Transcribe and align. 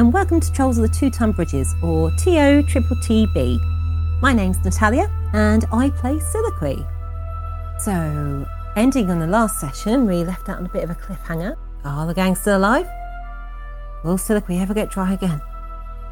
and 0.00 0.14
welcome 0.14 0.40
to 0.40 0.50
Trolls 0.50 0.78
of 0.78 0.90
the 0.90 0.96
Two 0.96 1.10
Ton 1.10 1.30
Bridges, 1.30 1.74
or 1.82 2.10
TO 2.12 2.62
Triple 2.62 2.96
TB. 2.96 3.60
My 4.22 4.32
name's 4.32 4.56
Natalia, 4.64 5.10
and 5.34 5.66
I 5.70 5.90
play 5.90 6.18
Soliloquy. 6.18 6.86
So, 7.78 8.48
ending 8.76 9.10
on 9.10 9.18
the 9.18 9.26
last 9.26 9.60
session, 9.60 10.06
we 10.06 10.24
left 10.24 10.48
out 10.48 10.56
on 10.56 10.64
a 10.64 10.68
bit 10.70 10.84
of 10.84 10.88
a 10.88 10.94
cliffhanger. 10.94 11.54
Are 11.84 12.06
the 12.06 12.14
gang 12.14 12.34
still 12.34 12.56
alive? 12.56 12.88
Will 14.02 14.16
Soliloquy 14.16 14.56
ever 14.56 14.72
get 14.72 14.88
dry 14.88 15.12
again? 15.12 15.42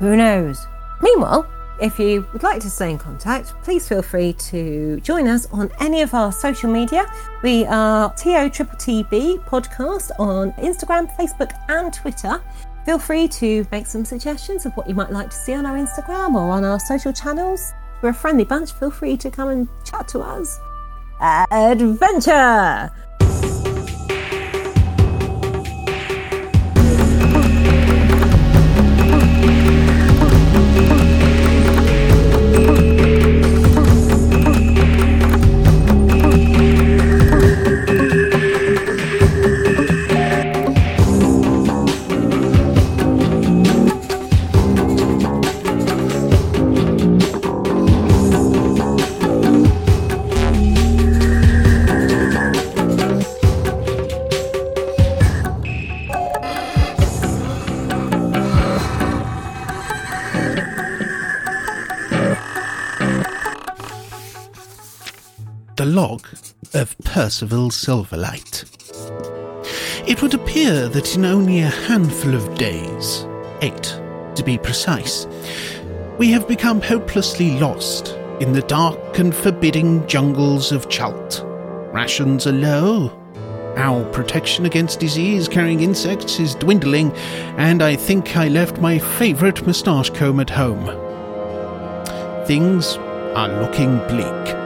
Who 0.01 0.17
knows? 0.17 0.67
Meanwhile, 1.01 1.49
if 1.81 1.99
you 1.99 2.27
would 2.35 2.43
like 2.43 2.61
to 2.61 2.69
stay 2.69 2.91
in 2.91 2.99
contact, 2.99 3.55
please 3.63 3.89
feel 3.89 4.03
free 4.03 4.35
to 4.51 5.01
join 5.01 5.29
us 5.29 5.47
on 5.51 5.71
any 5.81 6.03
of 6.03 6.13
our 6.13 6.31
social 6.31 6.71
media. 6.71 7.07
We 7.43 7.65
are 7.65 8.13
TO 8.17 8.51
Triple 8.51 8.77
TB 8.77 9.47
podcast 9.47 10.11
on 10.19 10.53
Instagram, 10.53 11.11
Facebook, 11.17 11.53
and 11.71 11.91
Twitter. 11.91 12.43
Feel 12.89 12.99
free 12.99 13.29
to 13.29 13.67
make 13.71 13.87
some 13.87 14.03
suggestions 14.03 14.65
of 14.65 14.75
what 14.75 14.89
you 14.89 14.95
might 14.95 15.13
like 15.13 15.29
to 15.29 15.37
see 15.37 15.53
on 15.53 15.67
our 15.67 15.77
Instagram 15.77 16.35
or 16.35 16.51
on 16.51 16.65
our 16.65 16.81
social 16.81 17.13
channels. 17.13 17.75
We're 18.01 18.09
a 18.09 18.15
friendly 18.15 18.45
bunch. 18.45 18.73
Feel 18.73 18.91
free 18.91 19.15
to 19.19 19.31
come 19.31 19.51
and 19.51 19.69
chat 19.85 20.09
to 20.09 20.21
us. 20.21 20.59
Adventure! 21.21 22.91
Of 66.79 66.97
Percival 66.99 67.71
Silverlight. 67.71 68.65
It 70.09 70.23
would 70.23 70.33
appear 70.33 70.89
that 70.89 71.17
in 71.17 71.25
only 71.25 71.59
a 71.61 71.69
handful 71.69 72.37
of 72.37 72.55
days, 72.57 73.27
eight 73.63 74.01
to 74.37 74.45
be 74.45 74.59
precise, 74.59 75.27
we 76.19 76.31
have 76.31 76.47
become 76.47 76.81
hopelessly 76.81 77.59
lost 77.59 78.17
in 78.41 78.53
the 78.53 78.63
dark 78.63 79.19
and 79.19 79.35
forbidding 79.35 80.07
jungles 80.07 80.71
of 80.71 80.89
Chult. 80.89 81.43
Rations 81.93 82.47
are 82.47 82.53
low. 82.53 83.09
Our 83.77 84.05
protection 84.13 84.65
against 84.65 85.01
disease 85.01 85.49
carrying 85.49 85.81
insects 85.81 86.39
is 86.39 86.55
dwindling, 86.55 87.13
and 87.57 87.83
I 87.83 87.97
think 87.97 88.37
I 88.37 88.47
left 88.47 88.81
my 88.81 88.99
favourite 88.99 89.67
moustache 89.67 90.11
comb 90.11 90.39
at 90.39 90.51
home. 90.51 90.87
Things 92.47 92.97
are 93.35 93.61
looking 93.61 93.99
bleak. 94.07 94.58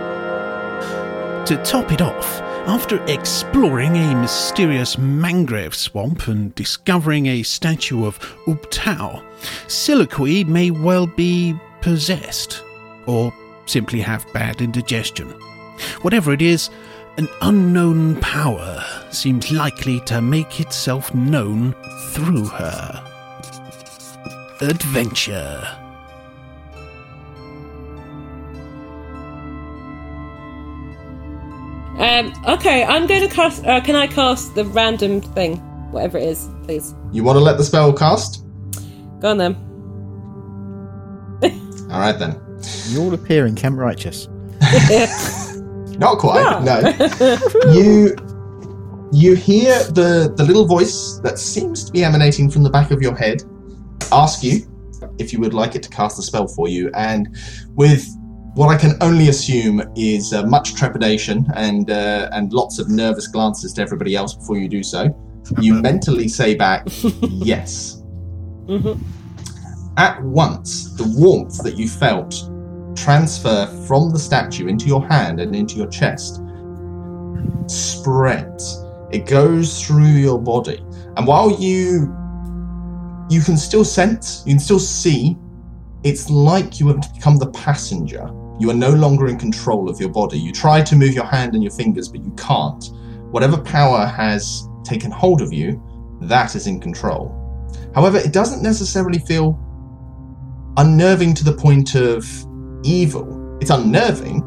To 1.46 1.60
top 1.64 1.90
it 1.90 2.00
off, 2.00 2.40
after 2.68 3.04
exploring 3.06 3.96
a 3.96 4.14
mysterious 4.14 4.96
mangrove 4.96 5.74
swamp 5.74 6.28
and 6.28 6.54
discovering 6.54 7.26
a 7.26 7.42
statue 7.42 8.06
of 8.06 8.20
Ubtao, 8.46 9.24
Soliloquy 9.66 10.44
may 10.44 10.70
well 10.70 11.08
be 11.08 11.58
possessed, 11.80 12.62
or 13.06 13.34
simply 13.67 14.00
have 14.00 14.33
bad 14.33 14.62
indigestion. 14.62 15.28
Whatever 16.02 16.33
it 16.33 16.42
is, 16.42 16.70
an 17.17 17.28
unknown 17.40 18.20
power 18.20 18.84
seems 19.11 19.50
likely 19.50 19.98
to 20.02 20.22
make 20.22 20.61
itself 20.61 21.12
known 21.12 21.74
through 22.12 22.46
her. 22.46 23.05
Adventure. 24.61 25.81
Um, 32.02 32.35
okay, 32.48 32.83
I'm 32.83 33.07
going 33.07 33.20
to 33.29 33.33
cast. 33.33 33.64
Uh, 33.64 33.80
can 33.80 33.95
I 33.95 34.08
cast 34.08 34.57
the 34.57 34.64
random 34.64 35.20
thing, 35.20 35.58
whatever 35.92 36.18
it 36.18 36.24
is, 36.24 36.48
please? 36.64 36.96
You 37.13 37.23
want 37.23 37.36
to 37.36 37.40
let 37.40 37.58
the 37.58 37.64
spell 37.64 37.92
cast? 37.92 38.45
Go 39.20 39.30
on 39.30 39.39
then. 39.39 39.55
All 41.92 42.01
right 42.01 42.18
then. 42.18 42.41
You 42.89 43.02
all 43.02 43.14
appear 43.14 43.46
in 43.46 43.55
Camp 43.55 43.79
Righteous. 43.79 44.27
Not 45.98 46.18
quite. 46.18 46.62
No. 46.64 46.79
you 47.73 48.17
you 49.12 49.35
hear 49.35 49.79
the 49.85 50.33
the 50.36 50.45
little 50.45 50.64
voice 50.64 51.20
that 51.23 51.39
seems 51.39 51.85
to 51.85 51.92
be 51.92 52.02
emanating 52.02 52.51
from 52.51 52.62
the 52.62 52.70
back 52.70 52.91
of 52.91 53.02
your 53.02 53.17
head 53.17 53.42
ask 54.11 54.42
you 54.42 54.61
if 55.18 55.33
you 55.33 55.41
would 55.41 55.55
like 55.55 55.74
it 55.74 55.83
to 55.83 55.89
cast 55.91 56.17
the 56.17 56.23
spell 56.23 56.46
for 56.48 56.68
you, 56.68 56.91
and 56.95 57.36
with 57.70 58.08
what 58.55 58.68
I 58.68 58.77
can 58.77 58.96
only 59.01 59.29
assume 59.29 59.83
is 59.96 60.33
uh, 60.33 60.45
much 60.45 60.74
trepidation 60.74 61.46
and 61.55 61.90
uh, 61.90 62.29
and 62.33 62.52
lots 62.52 62.79
of 62.79 62.89
nervous 62.89 63.27
glances 63.27 63.73
to 63.74 63.83
everybody 63.83 64.14
else 64.14 64.35
before 64.35 64.58
you 64.58 64.68
do 64.68 64.83
so, 64.83 65.14
you 65.61 65.74
mentally 65.89 66.29
say 66.29 66.55
back, 66.55 66.86
"Yes." 67.23 68.02
At 69.96 70.23
once, 70.23 70.95
the 70.96 71.05
warmth 71.17 71.62
that 71.62 71.77
you 71.77 71.89
felt 71.89 72.48
transfer 72.95 73.67
from 73.86 74.11
the 74.11 74.18
statue 74.18 74.67
into 74.67 74.86
your 74.86 75.07
hand 75.07 75.41
and 75.41 75.57
into 75.57 75.77
your 75.77 75.89
chest 75.89 76.41
spreads. 77.67 78.85
It 79.11 79.27
goes 79.27 79.85
through 79.85 80.05
your 80.05 80.41
body, 80.41 80.79
and 81.17 81.27
while 81.27 81.51
you 81.51 82.14
you 83.30 83.41
can 83.41 83.57
still 83.57 83.85
sense, 83.85 84.42
you 84.46 84.52
can 84.52 84.61
still 84.61 84.79
see, 84.79 85.39
it's 86.05 86.29
like 86.29 86.80
you 86.80 86.89
have 86.89 87.01
become 87.14 87.39
the 87.39 87.51
passenger. 87.51 88.30
You 88.62 88.70
are 88.70 88.74
no 88.74 88.90
longer 88.90 89.27
in 89.27 89.39
control 89.39 89.90
of 89.90 89.98
your 89.98 90.11
body. 90.11 90.39
You 90.39 90.52
try 90.52 90.83
to 90.83 90.95
move 90.95 91.14
your 91.14 91.24
hand 91.24 91.55
and 91.55 91.64
your 91.64 91.73
fingers, 91.73 92.08
but 92.08 92.23
you 92.23 92.30
can't. 92.36 92.90
Whatever 93.33 93.58
power 93.58 94.06
has 94.06 94.68
taken 94.84 95.11
hold 95.11 95.42
of 95.42 95.52
you, 95.52 95.83
that 96.20 96.55
is 96.55 96.68
in 96.68 96.78
control. 96.78 97.34
However, 97.92 98.18
it 98.18 98.33
doesn't 98.33 98.62
necessarily 98.62 99.18
feel 99.18 99.58
unnerving 100.77 101.34
to 101.34 101.45
the 101.45 101.52
point 101.52 101.96
of 101.96 102.24
evil. 102.84 103.58
It's 103.61 103.70
unnerving, 103.70 104.42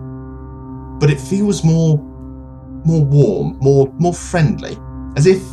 but 0.97 1.09
it 1.09 1.20
feels 1.20 1.66
more 1.66 1.97
more 2.86 3.03
warm, 3.03 3.58
more 3.59 3.94
more 4.00 4.14
friendly. 4.14 4.78
As 5.18 5.26
if 5.26 5.44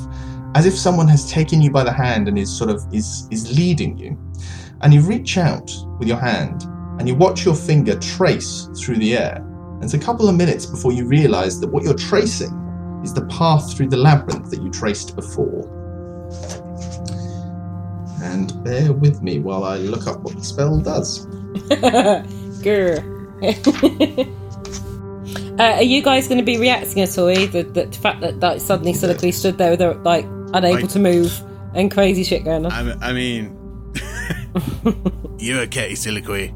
as 0.55 0.67
if 0.67 0.75
someone 0.75 1.09
has 1.09 1.29
taken 1.29 1.61
you 1.61 1.73
by 1.73 1.83
the 1.83 1.93
hand 1.93 2.29
and 2.29 2.39
is 2.39 2.56
sort 2.56 2.71
of 2.71 2.81
is 2.93 3.27
is 3.33 3.59
leading 3.59 3.99
you. 3.99 4.17
And 4.83 4.94
you 4.94 5.00
reach 5.00 5.37
out 5.37 5.69
with 5.99 6.06
your 6.06 6.19
hand 6.19 6.65
and 6.99 7.09
you 7.09 7.15
watch 7.15 7.45
your 7.45 7.55
finger 7.55 7.99
trace 7.99 8.69
through 8.77 8.97
the 8.97 9.17
air. 9.17 9.37
And 9.37 9.85
it's 9.85 9.95
a 9.95 9.99
couple 9.99 10.29
of 10.29 10.37
minutes 10.37 10.67
before 10.67 10.93
you 10.93 11.07
realize 11.07 11.61
that 11.61 11.69
what 11.69 11.83
you're 11.83 11.95
tracing 11.95 12.51
is 13.03 13.13
the 13.13 13.27
path 13.27 13.77
through 13.77 13.89
the 13.89 13.97
labyrinth 13.97 14.51
that 14.51 14.63
you 14.63 14.71
traced 14.71 15.17
before. 15.17 15.69
And 18.23 18.63
bear 18.63 18.93
with 18.93 19.23
me 19.23 19.41
while 19.41 19.65
I 19.65 19.79
look 19.79 20.07
up 20.07 20.21
what 20.21 20.37
the 20.37 20.45
spell 20.45 20.79
does. 20.79 21.27
Grr. 22.63 23.03
uh, 25.59 25.63
are 25.63 25.83
you 25.83 26.03
guys 26.03 26.29
going 26.29 26.39
to 26.39 26.45
be 26.45 26.59
reacting 26.59 27.03
at 27.03 27.19
all? 27.19 27.29
eh? 27.29 27.47
The, 27.47 27.63
the 27.65 27.87
fact 27.99 28.21
that, 28.21 28.39
that 28.41 28.61
suddenly 28.61 28.93
Soliloquy 28.93 29.33
stood 29.33 29.59
there 29.59 29.71
with 29.73 29.81
her, 29.81 29.95
like 29.95 30.25
unable 30.55 30.85
I- 30.85 30.89
to 30.89 30.99
move 31.01 31.41
and 31.75 31.91
crazy 31.91 32.23
shit 32.23 32.45
going 32.45 32.67
on. 32.67 32.73
I, 32.73 33.09
I 33.09 33.12
mean, 33.12 33.56
you 35.38 35.59
okay, 35.61 35.95
Soliloquy? 35.97 36.55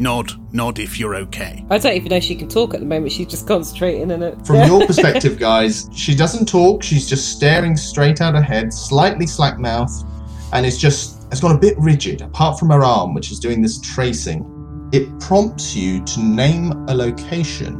Nod, 0.00 0.32
nod 0.54 0.78
if 0.78 0.98
you're 0.98 1.14
okay. 1.14 1.62
I 1.68 1.76
don't 1.76 1.94
even 1.94 2.08
know 2.08 2.20
she 2.20 2.34
can 2.34 2.48
talk 2.48 2.72
at 2.72 2.80
the 2.80 2.86
moment. 2.86 3.12
She's 3.12 3.26
just 3.26 3.46
concentrating 3.46 4.10
on 4.10 4.22
it. 4.22 4.46
From 4.46 4.66
your 4.66 4.86
perspective, 4.86 5.38
guys, 5.38 5.90
she 5.94 6.14
doesn't 6.14 6.46
talk. 6.46 6.82
She's 6.82 7.06
just 7.06 7.36
staring 7.36 7.76
straight 7.76 8.22
out 8.22 8.34
ahead, 8.34 8.72
slightly 8.72 9.26
slack 9.26 9.58
mouthed, 9.58 10.06
and 10.54 10.64
it's 10.64 10.78
just 10.78 11.26
it's 11.30 11.40
gone 11.42 11.54
a 11.54 11.58
bit 11.58 11.76
rigid. 11.78 12.22
Apart 12.22 12.58
from 12.58 12.70
her 12.70 12.82
arm, 12.82 13.12
which 13.12 13.30
is 13.30 13.38
doing 13.38 13.60
this 13.60 13.78
tracing, 13.78 14.88
it 14.90 15.20
prompts 15.20 15.76
you 15.76 16.02
to 16.06 16.20
name 16.20 16.72
a 16.88 16.94
location 16.94 17.76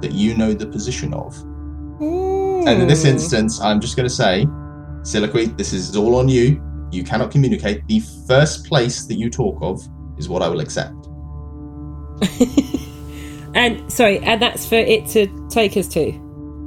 that 0.00 0.10
you 0.10 0.34
know 0.34 0.52
the 0.52 0.66
position 0.66 1.14
of. 1.14 1.38
And 2.00 2.82
in 2.82 2.88
this 2.88 3.02
hmm. 3.02 3.10
instance, 3.10 3.60
I'm 3.60 3.80
just 3.80 3.96
going 3.96 4.08
to 4.08 4.14
say, 4.14 4.48
Soliloquy, 5.04 5.46
this 5.46 5.72
is 5.72 5.94
all 5.94 6.16
on 6.16 6.28
you. 6.28 6.60
You 6.90 7.04
cannot 7.04 7.30
communicate. 7.30 7.86
The 7.86 8.00
first 8.26 8.66
place 8.66 9.04
that 9.04 9.14
you 9.14 9.30
talk 9.30 9.58
of 9.62 9.80
is 10.18 10.28
what 10.28 10.42
I 10.42 10.48
will 10.48 10.60
accept. 10.60 11.01
and 13.54 13.92
sorry, 13.92 14.18
and 14.20 14.40
that's 14.40 14.66
for 14.66 14.76
it 14.76 15.06
to 15.08 15.26
take 15.48 15.76
us 15.76 15.88
to. 15.88 16.18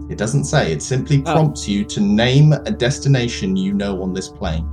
It 0.10 0.18
doesn't 0.18 0.44
say. 0.46 0.72
It 0.72 0.82
simply 0.84 1.24
Oh. 1.26 1.34
prompts 1.34 1.68
you 1.68 1.84
to 1.86 2.00
name 2.00 2.54
a 2.54 2.72
destination 2.72 3.56
you 3.56 3.74
know 3.74 4.02
on 4.04 4.14
this 4.14 4.30
plane. 4.30 4.68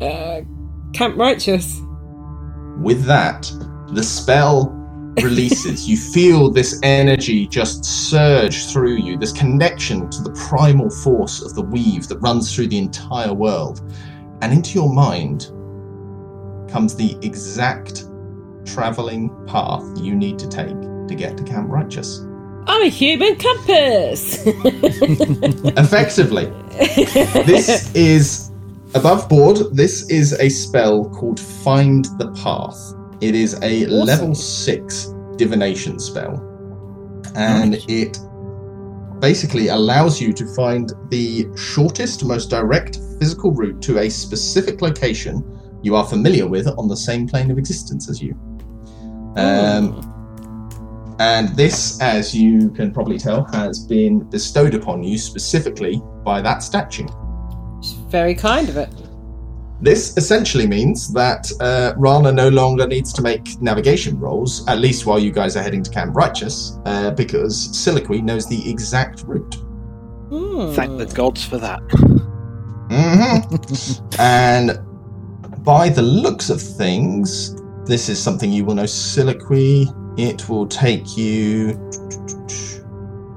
Uh, 0.00 0.40
Camp 0.94 1.16
Righteous. 1.16 1.80
With 2.78 3.04
that, 3.04 3.50
the 3.92 4.02
spell 4.02 4.74
releases. 5.22 5.88
you 5.88 5.96
feel 5.96 6.50
this 6.50 6.78
energy 6.82 7.46
just 7.46 7.84
surge 7.84 8.66
through 8.72 8.96
you, 8.96 9.18
this 9.18 9.32
connection 9.32 10.08
to 10.08 10.22
the 10.22 10.30
primal 10.48 10.88
force 10.88 11.42
of 11.42 11.54
the 11.54 11.60
weave 11.62 12.08
that 12.08 12.16
runs 12.18 12.54
through 12.54 12.68
the 12.68 12.78
entire 12.78 13.34
world. 13.34 13.82
And 14.40 14.52
into 14.52 14.78
your 14.78 14.90
mind 14.90 15.50
comes 16.70 16.94
the 16.94 17.18
exact 17.20 18.04
traveling 18.74 19.30
path 19.46 19.82
you 19.98 20.14
need 20.14 20.38
to 20.38 20.48
take 20.48 20.76
to 21.08 21.14
get 21.14 21.36
to 21.36 21.44
Camp 21.44 21.68
Righteous. 21.70 22.20
I'm 22.66 22.82
a 22.82 22.88
human 22.88 23.36
compass. 23.36 24.46
Effectively, 25.76 26.46
this 27.46 27.92
is 27.94 28.50
above 28.94 29.28
board. 29.28 29.58
This 29.72 30.08
is 30.08 30.34
a 30.34 30.48
spell 30.48 31.08
called 31.10 31.40
Find 31.40 32.04
the 32.18 32.30
Path. 32.32 32.78
It 33.20 33.34
is 33.34 33.54
a 33.62 33.86
Awesome. 33.86 34.06
level 34.06 34.34
six 34.34 35.12
divination 35.36 35.98
spell, 35.98 36.34
and 37.34 37.74
it 37.88 38.18
basically 39.20 39.68
allows 39.68 40.20
you 40.20 40.32
to 40.32 40.46
find 40.54 40.92
the 41.08 41.46
shortest, 41.56 42.24
most 42.24 42.50
direct 42.50 42.98
physical 43.18 43.52
route 43.52 43.82
to 43.82 43.98
a 43.98 44.08
specific 44.08 44.80
location 44.80 45.44
you 45.82 45.96
are 45.96 46.06
familiar 46.06 46.46
with 46.46 46.66
on 46.78 46.88
the 46.88 46.96
same 46.96 47.26
plane 47.26 47.50
of 47.50 47.58
existence 47.58 48.08
as 48.08 48.20
you. 48.22 48.34
Um, 49.40 51.16
and 51.20 51.54
this, 51.54 52.00
as 52.00 52.34
you 52.34 52.70
can 52.70 52.92
probably 52.92 53.18
tell, 53.18 53.44
has 53.52 53.78
been 53.78 54.20
bestowed 54.20 54.74
upon 54.74 55.02
you 55.02 55.18
specifically 55.18 56.00
by 56.24 56.40
that 56.40 56.62
statue. 56.62 57.06
It's 57.78 57.92
very 57.92 58.34
kind 58.34 58.68
of 58.68 58.76
it. 58.78 58.88
This 59.82 60.16
essentially 60.16 60.66
means 60.66 61.12
that 61.12 61.50
uh, 61.60 61.94
Rana 61.96 62.32
no 62.32 62.48
longer 62.48 62.86
needs 62.86 63.12
to 63.14 63.22
make 63.22 63.60
navigation 63.62 64.18
rolls, 64.18 64.66
at 64.66 64.78
least 64.78 65.06
while 65.06 65.18
you 65.18 65.30
guys 65.30 65.56
are 65.56 65.62
heading 65.62 65.82
to 65.82 65.90
Camp 65.90 66.14
Righteous, 66.14 66.78
uh, 66.84 67.10
because 67.12 67.68
Siliqui 67.68 68.22
knows 68.22 68.46
the 68.46 68.70
exact 68.70 69.22
route. 69.22 69.54
Hmm. 70.28 70.72
Thank 70.72 70.98
the 70.98 71.06
gods 71.06 71.44
for 71.44 71.58
that. 71.58 71.80
hmm 72.90 74.14
and 74.18 74.78
by 75.64 75.88
the 75.88 76.02
looks 76.02 76.50
of 76.50 76.60
things, 76.60 77.59
this 77.90 78.08
is 78.08 78.22
something 78.22 78.52
you 78.52 78.64
will 78.64 78.74
know 78.74 78.84
Siliqui. 78.84 80.18
It 80.18 80.48
will 80.48 80.66
take 80.66 81.16
you. 81.16 81.74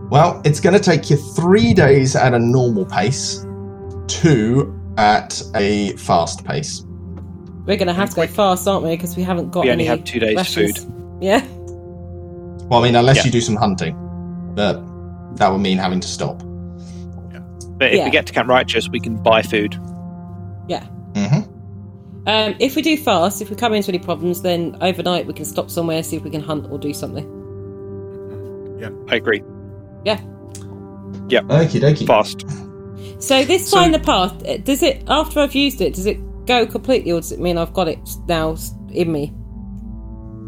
Well, 0.09 0.41
it's 0.45 0.59
going 0.59 0.75
to 0.75 0.79
take 0.79 1.09
you 1.09 1.17
three 1.17 1.73
days 1.73 2.15
at 2.15 2.33
a 2.33 2.39
normal 2.39 2.85
pace, 2.85 3.45
two 4.07 4.79
at 4.97 5.41
a 5.55 5.95
fast 5.97 6.45
pace. 6.45 6.83
We're 7.65 7.77
going 7.77 7.87
to 7.87 7.93
have 7.93 8.11
to 8.11 8.15
go 8.15 8.27
fast, 8.27 8.67
aren't 8.67 8.83
we? 8.85 8.91
Because 8.91 9.17
we 9.17 9.23
haven't 9.23 9.49
got 9.51 9.63
We 9.65 9.71
only 9.71 9.85
any 9.87 9.89
have 9.89 10.03
two 10.03 10.19
days' 10.19 10.35
rations. 10.35 10.85
Yeah. 11.19 11.43
Well, 12.67 12.81
I 12.81 12.83
mean, 12.83 12.95
unless 12.95 13.17
Yeah. 13.17 13.25
you 13.25 13.31
do 13.31 13.41
some 13.41 13.55
hunting, 13.55 13.95
but 14.55 14.83
that 15.37 15.51
would 15.51 15.59
mean 15.61 15.77
having 15.77 15.99
to 15.99 16.07
stop. 16.07 16.43
But 17.77 17.91
if 17.91 17.97
Yeah. 17.97 18.05
we 18.05 18.11
get 18.11 18.27
to 18.27 18.33
Camp 18.33 18.49
Righteous, 18.49 18.87
we 18.89 18.99
can 18.99 19.15
buy 19.15 19.41
food. 19.41 19.79
hmm 21.15 21.41
Um, 22.25 22.55
if 22.59 22.75
we 22.75 22.81
do 22.81 22.95
fast, 22.95 23.41
if 23.41 23.49
we 23.49 23.55
come 23.55 23.73
into 23.73 23.89
any 23.89 23.99
problems, 23.99 24.41
then 24.41 24.77
overnight 24.81 25.25
we 25.25 25.33
can 25.33 25.43
stop 25.45 25.69
somewhere, 25.69 26.01
see 26.03 26.15
if 26.15 26.23
we 26.23 26.29
can 26.29 26.41
hunt 26.41 26.67
or 26.71 26.77
do 26.79 26.93
something. 26.93 27.25
Yeah, 28.79 28.89
I 29.09 29.15
agree. 29.15 29.43
Yeah. 30.05 30.19
Yeah. 31.29 31.41
Okie 31.41 31.81
dokie. 31.81 32.07
Fast. 32.07 32.45
So 33.21 33.43
this 33.43 33.67
So- 33.69 33.77
find 33.77 33.93
the 33.93 33.99
path. 33.99 34.33
uh, 34.47 34.57
Does 34.57 34.83
it 34.83 35.03
after 35.07 35.39
I've 35.41 35.55
used 35.55 35.81
it? 35.81 35.93
Does 35.93 36.05
it 36.05 36.17
go 36.45 36.65
completely, 36.65 37.11
or 37.11 37.19
does 37.19 37.31
it 37.31 37.39
mean 37.39 37.57
I've 37.57 37.73
got 37.73 37.87
it 37.87 37.99
now 38.27 38.55
in 38.91 39.11
me? 39.11 39.33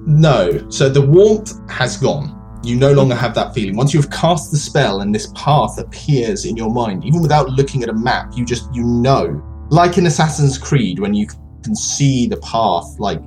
No. 0.05 0.69
So 0.69 0.89
the 0.89 1.01
warmth 1.01 1.53
has 1.69 1.97
gone. 1.97 2.31
You 2.63 2.75
no 2.75 2.93
longer 2.93 3.15
have 3.15 3.35
that 3.35 3.53
feeling. 3.53 3.75
Once 3.75 3.93
you've 3.93 4.09
cast 4.11 4.51
the 4.51 4.57
spell 4.57 5.01
and 5.01 5.13
this 5.13 5.31
path 5.35 5.77
appears 5.77 6.45
in 6.45 6.57
your 6.57 6.69
mind, 6.71 7.05
even 7.05 7.21
without 7.21 7.49
looking 7.51 7.83
at 7.83 7.89
a 7.89 7.93
map, 7.93 8.31
you 8.35 8.45
just 8.45 8.73
you 8.73 8.83
know. 8.83 9.41
Like 9.69 9.97
in 9.97 10.05
Assassin's 10.05 10.57
Creed, 10.57 10.99
when 10.99 11.13
you 11.13 11.27
can 11.65 11.75
see 11.75 12.27
the 12.27 12.37
path 12.37 12.85
like 12.99 13.21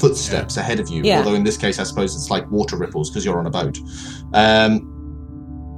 footsteps 0.00 0.56
ahead 0.56 0.80
of 0.80 0.88
you. 0.88 1.02
Yeah. 1.02 1.18
Although 1.18 1.34
in 1.34 1.44
this 1.44 1.56
case, 1.56 1.78
I 1.78 1.84
suppose 1.84 2.14
it's 2.14 2.30
like 2.30 2.50
water 2.50 2.76
ripples 2.76 3.10
because 3.10 3.24
you're 3.24 3.38
on 3.38 3.46
a 3.46 3.50
boat. 3.50 3.78
Um, 4.32 4.90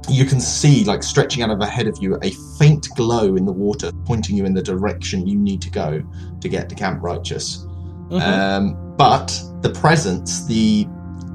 you 0.09 0.23
can 0.23 0.39
see 0.39 0.85
like 0.85 1.03
stretching 1.03 1.43
out 1.43 1.49
of 1.49 1.59
ahead 1.59 1.87
of 1.87 1.97
you 2.01 2.17
a 2.23 2.31
faint 2.57 2.87
glow 2.95 3.35
in 3.35 3.45
the 3.45 3.51
water, 3.51 3.91
pointing 4.05 4.37
you 4.37 4.45
in 4.45 4.53
the 4.53 4.61
direction 4.63 5.27
you 5.27 5.37
need 5.37 5.61
to 5.61 5.69
go 5.69 6.01
to 6.39 6.49
get 6.49 6.69
to 6.69 6.75
Camp 6.75 7.03
Righteous. 7.03 7.65
Mhm. 8.09 8.21
Um, 8.21 8.95
but 8.95 9.37
the 9.61 9.69
presence, 9.69 10.45
the 10.45 10.87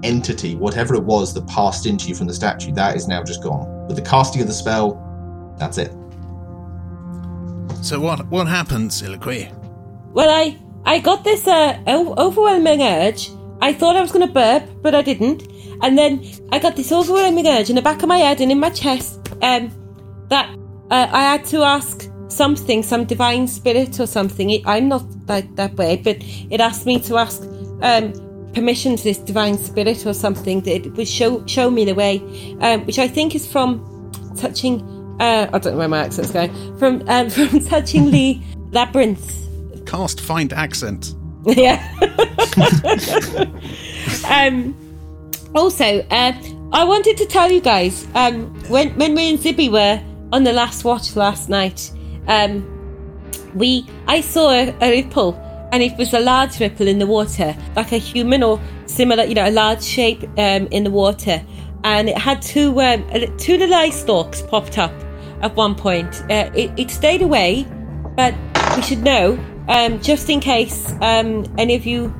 entity, 0.02 0.56
whatever 0.56 0.94
it 0.94 1.04
was 1.04 1.34
that 1.34 1.46
passed 1.46 1.84
into 1.84 2.08
you 2.08 2.14
from 2.14 2.26
the 2.26 2.34
statue, 2.34 2.72
that 2.72 2.96
is 2.96 3.06
now 3.06 3.22
just 3.22 3.42
gone. 3.42 3.68
With 3.86 3.96
the 3.96 4.02
casting 4.02 4.40
of 4.40 4.48
the 4.48 4.54
spell, 4.54 4.98
that's 5.58 5.76
it. 5.76 5.92
So 7.82 8.00
what 8.00 8.26
what 8.30 8.46
happened, 8.46 8.90
Siliqui? 8.90 9.52
Well, 10.12 10.30
I 10.30 10.56
I 10.84 10.99
got 10.99 11.25
this 11.25 11.46
uh, 11.46 11.79
overwhelming 11.87 12.82
urge. 12.82 13.31
I 13.61 13.73
thought 13.73 13.96
I 13.96 14.00
was 14.00 14.11
going 14.11 14.26
to 14.26 14.32
burp, 14.32 14.64
but 14.82 14.94
I 14.94 15.02
didn't. 15.02 15.46
And 15.82 15.96
then 15.96 16.25
I 16.50 16.58
got 16.58 16.76
this 16.76 16.93
overwhelming 16.93 17.46
urge 17.46 17.70
in 17.70 17.76
the 17.76 17.82
back 17.82 18.02
of 18.02 18.08
my 18.08 18.19
head 18.19 18.40
and 18.40 18.50
in 18.50 18.58
my 18.58 18.70
chest 18.70 19.20
um, 19.43 19.70
that 20.29 20.49
uh, 20.90 21.08
I 21.11 21.23
had 21.23 21.44
to 21.46 21.62
ask 21.62 22.08
something, 22.29 22.82
some 22.82 23.05
divine 23.05 23.46
spirit 23.46 24.00
or 24.00 24.06
something. 24.06 24.62
I'm 24.67 24.88
not 24.88 25.05
that, 25.26 25.55
that 25.56 25.75
way, 25.75 25.96
but 25.96 26.17
it 26.50 26.61
asked 26.61 26.87
me 26.87 26.99
to 27.00 27.19
ask 27.19 27.43
um, 27.82 28.12
permission 28.52 28.96
to 28.96 29.05
this 29.05 29.19
divine 29.19 29.58
spirit 29.58 30.06
or 30.06 30.14
something 30.14 30.61
that 30.62 30.87
it 30.87 30.93
would 30.94 31.08
show 31.08 31.44
show 31.46 31.70
me 31.70 31.85
the 31.85 31.94
way, 31.94 32.19
um, 32.61 32.85
which 32.87 32.99
I 32.99 33.08
think 33.08 33.35
is 33.35 33.46
from 33.50 34.11
touching. 34.37 34.82
Uh, 35.20 35.49
I 35.52 35.58
don't 35.58 35.73
know 35.73 35.78
where 35.78 35.88
my 35.88 36.05
accent's 36.05 36.32
going. 36.32 36.52
From 36.78 37.02
um, 37.08 37.31
from 37.31 37.61
touching 37.61 38.11
the 38.11 38.40
labyrinth 38.70 39.41
Cast 39.92 40.22
find 40.22 40.54
accent. 40.54 41.14
yeah. 41.44 41.86
um, 44.26 44.74
also, 45.54 46.00
uh, 46.10 46.32
I 46.72 46.82
wanted 46.82 47.18
to 47.18 47.26
tell 47.26 47.52
you 47.52 47.60
guys 47.60 48.06
um, 48.14 48.46
when 48.70 48.96
when 48.96 49.12
me 49.12 49.28
and 49.28 49.38
Zibby 49.38 49.70
were 49.70 50.02
on 50.32 50.44
the 50.44 50.52
last 50.54 50.84
watch 50.84 51.14
last 51.14 51.50
night, 51.50 51.92
um, 52.26 52.64
we 53.54 53.87
I 54.06 54.22
saw 54.22 54.50
a, 54.50 54.75
a 54.80 55.02
ripple, 55.02 55.34
and 55.72 55.82
it 55.82 55.99
was 55.99 56.14
a 56.14 56.20
large 56.20 56.58
ripple 56.58 56.88
in 56.88 56.99
the 56.99 57.06
water, 57.06 57.54
like 57.76 57.92
a 57.92 57.99
human 57.99 58.42
or 58.42 58.58
similar, 58.87 59.25
you 59.25 59.34
know, 59.34 59.46
a 59.46 59.52
large 59.52 59.82
shape 59.82 60.22
um, 60.38 60.68
in 60.70 60.84
the 60.84 60.90
water, 60.90 61.44
and 61.84 62.08
it 62.08 62.16
had 62.16 62.40
two 62.40 62.80
um, 62.80 63.04
two 63.37 63.58
little 63.58 63.92
stalks 63.92 64.40
popped 64.40 64.78
up 64.78 64.94
at 65.42 65.54
one 65.54 65.75
point. 65.75 66.22
Uh, 66.30 66.50
it, 66.54 66.70
it 66.78 66.90
stayed 66.90 67.20
away, 67.20 67.66
but 68.16 68.34
we 68.75 68.80
should 68.80 69.02
know 69.02 69.38
um, 69.69 70.00
just 70.00 70.28
in 70.31 70.40
case 70.40 70.92
um, 71.00 71.45
any 71.59 71.75
of 71.75 71.87
you 71.87 72.14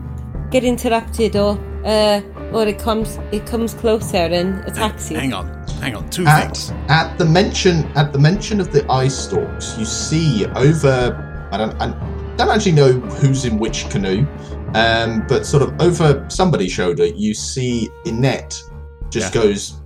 get 0.51 0.65
interrupted 0.65 1.37
or 1.37 1.59
uh, 1.85 2.21
or 2.53 2.67
it 2.67 2.79
comes 2.79 3.19
it 3.33 3.47
comes 3.47 3.75
closer 3.75 4.17
and 4.17 4.63
attacks 4.69 5.11
you. 5.11 5.19
Hang 5.19 5.33
on, 5.33 5.47
hang 5.81 5.97
on. 5.97 6.09
Two 6.11 6.27
At, 6.27 6.57
things. 6.57 6.71
at 6.89 7.17
the 7.19 7.25
mention 7.25 7.85
at 7.97 8.13
the 8.13 8.19
mention 8.19 8.61
of 8.61 8.73
the 8.73 8.89
eye 8.91 9.09
stalks, 9.09 9.77
you 9.79 9.85
see 9.85 10.47
over 10.55 11.49
I 11.51 11.57
don't 11.57 11.75
I 11.83 11.89
don't 12.37 12.49
actually 12.49 12.73
know 12.73 12.93
who's 12.93 13.45
in 13.45 13.59
which 13.59 13.89
canoe, 13.91 14.27
um, 14.75 15.25
but 15.27 15.45
sort 15.45 15.63
of 15.63 15.81
over 15.81 16.25
somebody's 16.29 16.73
shoulder, 16.73 17.07
you 17.07 17.35
see 17.35 17.89
Inette 18.05 18.63
just 19.11 19.35
Yeah. 19.35 19.43
goes 19.43 19.79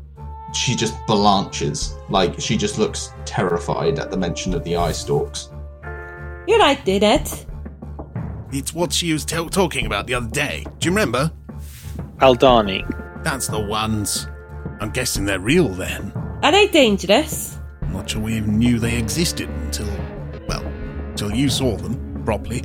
she 0.53 0.75
just 0.77 0.95
blanches. 1.07 1.95
Like 2.09 2.39
she 2.41 2.57
just 2.57 2.79
looks 2.79 3.13
terrified 3.25 3.99
at 3.99 4.11
the 4.11 4.17
mention 4.17 4.55
of 4.55 4.65
the 4.65 4.77
eye 4.77 4.93
stalks. 4.93 5.51
You're 6.47 6.59
right, 6.61 6.83
did 6.85 7.03
it? 7.03 7.46
It's 8.53 8.73
what 8.73 8.93
she 8.93 9.13
was 9.13 9.25
t- 9.25 9.49
talking 9.49 9.87
about 9.87 10.07
the 10.07 10.15
other 10.15 10.29
day. 10.29 10.65
Do 10.79 10.89
you 10.89 10.95
remember? 10.95 11.33
Aldani. 12.19 12.85
That's 13.25 13.49
the 13.49 13.61
ones. 13.61 14.29
I'm 14.81 14.91
guessing 14.91 15.25
they're 15.25 15.41
real 15.41 15.69
then. 15.69 16.13
Are 16.43 16.53
they 16.53 16.69
dangerous? 16.69 17.59
I'm 17.83 17.93
not 17.93 18.11
sure 18.11 18.23
we 18.23 18.35
even 18.35 18.59
knew 18.59 18.79
they 18.79 18.97
existed 18.97 19.49
until, 19.49 19.89
well, 20.49 20.65
until 21.09 21.35
you 21.35 21.49
saw 21.49 21.77
them 21.77 22.23
properly. 22.25 22.63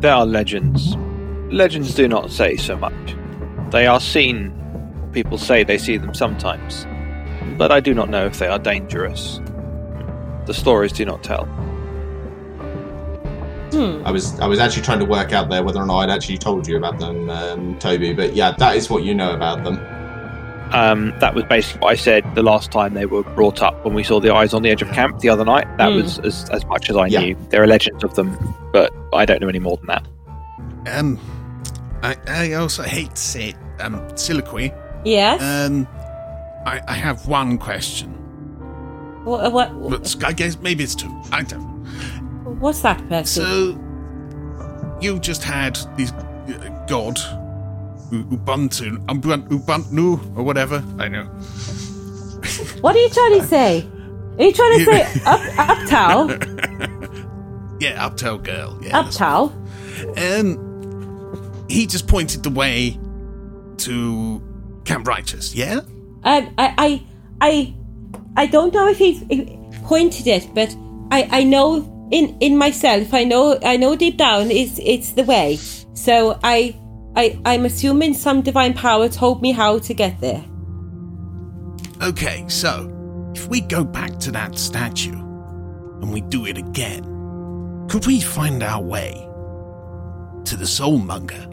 They 0.00 0.08
are 0.08 0.26
legends. 0.26 0.96
Legends 1.52 1.94
do 1.94 2.08
not 2.08 2.30
say 2.30 2.56
so 2.56 2.76
much. 2.76 3.16
They 3.70 3.86
are 3.86 4.00
seen. 4.00 4.52
People 5.12 5.38
say 5.38 5.62
they 5.62 5.78
see 5.78 5.98
them 5.98 6.14
sometimes. 6.14 6.86
But 7.58 7.70
I 7.70 7.80
do 7.80 7.94
not 7.94 8.08
know 8.10 8.26
if 8.26 8.38
they 8.38 8.48
are 8.48 8.58
dangerous. 8.58 9.40
The 10.46 10.54
stories 10.54 10.92
do 10.92 11.04
not 11.04 11.22
tell. 11.22 11.46
Hmm. 13.72 14.06
I 14.06 14.10
was 14.10 14.38
I 14.40 14.46
was 14.46 14.58
actually 14.58 14.82
trying 14.82 14.98
to 15.00 15.04
work 15.04 15.32
out 15.32 15.48
there 15.48 15.62
whether 15.62 15.80
or 15.80 15.86
not 15.86 16.00
I'd 16.00 16.10
actually 16.10 16.38
told 16.38 16.66
you 16.68 16.76
about 16.76 16.98
them, 16.98 17.28
um, 17.30 17.78
Toby. 17.78 18.12
But 18.12 18.34
yeah, 18.34 18.52
that 18.58 18.76
is 18.76 18.90
what 18.90 19.02
you 19.04 19.14
know 19.14 19.32
about 19.34 19.64
them. 19.64 19.78
Um, 20.74 21.12
that 21.20 21.34
was 21.34 21.44
basically 21.44 21.80
what 21.80 21.90
I 21.92 21.96
said 21.96 22.24
the 22.34 22.42
last 22.42 22.72
time 22.72 22.94
they 22.94 23.04
were 23.04 23.22
brought 23.22 23.60
up 23.60 23.84
when 23.84 23.92
we 23.94 24.02
saw 24.02 24.20
the 24.20 24.32
eyes 24.34 24.54
on 24.54 24.62
the 24.62 24.70
edge 24.70 24.80
of 24.80 24.88
camp 24.92 25.18
the 25.20 25.28
other 25.28 25.44
night. 25.44 25.66
That 25.76 25.90
Mm. 25.90 26.02
was 26.02 26.18
as, 26.20 26.48
as 26.50 26.64
much 26.64 26.88
as 26.88 26.96
I 26.96 27.06
Yeah. 27.08 27.20
knew. 27.20 27.36
There 27.50 27.62
are 27.62 27.66
legends 27.66 28.02
of 28.02 28.14
them, 28.14 28.36
but 28.72 28.90
I 29.12 29.26
don't 29.26 29.42
know 29.42 29.48
any 29.48 29.58
more 29.58 29.76
than 29.76 29.86
that. 29.88 30.06
Um, 30.98 31.18
I, 32.02 32.16
I 32.26 32.52
also 32.54 32.82
hate 32.84 33.10
to 33.14 33.20
say 33.20 33.48
it, 33.50 33.56
um, 33.80 34.00
Siliqui. 34.12 34.74
Yes. 35.04 35.42
Um, 35.42 35.86
I, 36.64 36.80
I 36.88 36.94
have 36.94 37.26
one 37.28 37.58
question. 37.58 38.08
what, 39.24 39.52
what, 39.52 39.90
But 39.90 40.24
I 40.24 40.32
guess 40.32 40.56
maybe 40.58 40.84
it's 40.84 40.94
two. 40.94 41.12
I 41.32 41.42
don't. 41.42 41.71
What's 42.60 42.80
that, 42.82 43.06
Percy? 43.08 43.40
So, 43.40 44.98
you 45.00 45.18
just 45.18 45.42
had 45.42 45.76
this 45.96 46.12
uh, 46.12 46.84
god, 46.88 47.16
Ubuntu, 48.10 48.98
Ubuntu, 49.06 50.36
or 50.36 50.42
whatever. 50.42 50.82
I 50.98 51.08
know. 51.08 51.24
what 52.80 52.94
are 52.94 52.98
you 53.00 53.08
trying 53.10 53.40
to 53.40 53.46
say? 53.46 53.86
Are 54.38 54.44
you 54.44 54.52
trying 54.52 54.78
to 54.78 54.84
say 54.84 55.20
up, 55.26 55.40
uptown? 55.58 56.28
Yeah, 57.80 58.06
Uptown 58.06 58.42
girl. 58.42 58.78
Yeah. 58.80 59.00
Uptown? 59.00 59.50
Um, 60.16 61.64
he 61.68 61.86
just 61.86 62.06
pointed 62.06 62.42
the 62.44 62.50
way 62.50 62.98
to 63.78 64.40
Camp 64.84 65.08
Righteous. 65.08 65.54
Yeah. 65.54 65.80
Um, 66.24 66.54
I, 66.56 66.74
I, 66.78 67.02
I, 67.40 67.74
I 68.36 68.46
don't 68.46 68.72
know 68.72 68.86
if 68.86 68.98
he 68.98 69.20
pointed 69.84 70.28
it, 70.28 70.48
but 70.54 70.74
I, 71.10 71.40
I 71.40 71.44
know 71.44 71.80
in 72.12 72.36
in 72.40 72.56
myself, 72.56 73.12
I 73.12 73.24
know, 73.24 73.58
I 73.64 73.76
know 73.76 73.96
deep 73.96 74.18
down, 74.18 74.50
it's 74.50 74.78
it's 74.78 75.12
the 75.12 75.24
way. 75.24 75.56
So 75.94 76.38
I, 76.42 76.78
I, 77.16 77.38
I'm 77.44 77.64
assuming 77.64 78.14
some 78.14 78.42
divine 78.42 78.74
power 78.74 79.08
told 79.08 79.42
me 79.42 79.52
how 79.52 79.78
to 79.80 79.94
get 79.94 80.20
there. 80.20 80.44
Okay, 82.02 82.44
so 82.48 83.32
if 83.34 83.48
we 83.48 83.60
go 83.60 83.84
back 83.84 84.18
to 84.20 84.30
that 84.32 84.58
statue 84.58 85.12
and 85.12 86.12
we 86.12 86.20
do 86.20 86.46
it 86.46 86.58
again, 86.58 87.04
could 87.88 88.06
we 88.06 88.20
find 88.20 88.62
our 88.62 88.82
way 88.82 89.12
to 90.44 90.56
the 90.56 90.64
Soulmonger? 90.64 91.51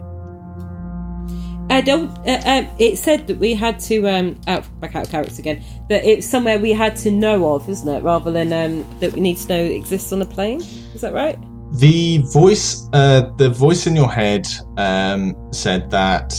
I 1.70 1.80
don't. 1.80 2.10
Uh, 2.26 2.42
um, 2.44 2.68
it 2.78 2.98
said 2.98 3.26
that 3.28 3.38
we 3.38 3.54
had 3.54 3.78
to 3.80 4.06
um, 4.08 4.40
out 4.48 4.64
back 4.80 4.96
out 4.96 5.04
of 5.04 5.10
characters 5.10 5.38
again. 5.38 5.62
That 5.88 6.04
it's 6.04 6.26
somewhere 6.26 6.58
we 6.58 6.72
had 6.72 6.96
to 6.96 7.10
know 7.10 7.54
of, 7.54 7.68
isn't 7.68 7.88
it? 7.88 8.02
Rather 8.02 8.30
than 8.32 8.52
um, 8.52 8.84
that 8.98 9.12
we 9.12 9.20
need 9.20 9.36
to 9.38 9.48
know 9.48 9.64
exists 9.64 10.12
on 10.12 10.20
a 10.20 10.26
plane. 10.26 10.60
Is 10.94 11.00
that 11.02 11.12
right? 11.12 11.38
The 11.72 12.18
voice, 12.18 12.88
uh, 12.92 13.30
the 13.36 13.48
voice 13.48 13.86
in 13.86 13.94
your 13.94 14.10
head, 14.10 14.48
um, 14.76 15.36
said 15.52 15.88
that 15.90 16.34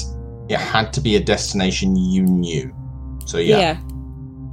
it 0.50 0.60
had 0.60 0.92
to 0.94 1.02
be 1.02 1.16
a 1.16 1.20
destination 1.22 1.96
you 1.96 2.24
knew. 2.24 2.76
So 3.26 3.38
yeah, 3.38 3.58
Yeah. 3.58 3.78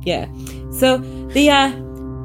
Yeah. 0.03 0.73
So 0.73 0.99
the 1.29 1.51
uh, 1.51 1.71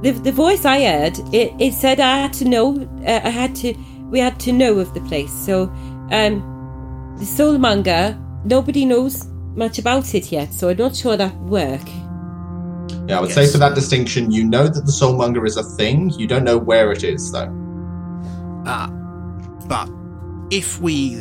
the 0.03 0.11
the 0.11 0.31
voice 0.31 0.63
I 0.65 0.83
heard, 0.85 1.17
it, 1.33 1.53
it 1.59 1.73
said 1.73 1.99
I 1.99 2.17
had 2.17 2.33
to 2.33 2.45
know. 2.45 2.87
Uh, 3.05 3.21
I 3.23 3.29
had 3.29 3.55
to. 3.57 3.73
We 4.11 4.19
had 4.19 4.39
to 4.41 4.51
know 4.51 4.77
of 4.77 4.93
the 4.93 5.01
place. 5.01 5.33
So 5.33 5.63
um, 6.11 7.15
the 7.17 7.25
soulmonger. 7.25 8.19
Nobody 8.45 8.85
knows 8.85 9.25
much 9.55 9.79
about 9.79 10.13
it 10.15 10.31
yet. 10.31 10.53
So 10.53 10.69
I'm 10.69 10.77
not 10.77 10.95
sure 10.95 11.15
that 11.17 11.33
would 11.35 11.49
work. 11.49 11.81
yeah. 13.07 13.17
I 13.17 13.21
would 13.21 13.29
Yes. 13.29 13.35
say 13.35 13.47
for 13.51 13.57
that 13.59 13.75
distinction, 13.75 14.31
you 14.31 14.43
know 14.43 14.67
that 14.67 14.85
the 14.85 14.91
Soulmonger 14.91 15.45
is 15.45 15.57
a 15.57 15.63
thing. 15.63 16.09
You 16.17 16.27
don't 16.27 16.43
know 16.43 16.57
where 16.57 16.91
it 16.91 17.03
is 17.03 17.31
though. 17.31 17.51
Ah, 18.65 18.89
but 19.67 19.89
if 20.51 20.79
we 20.81 21.17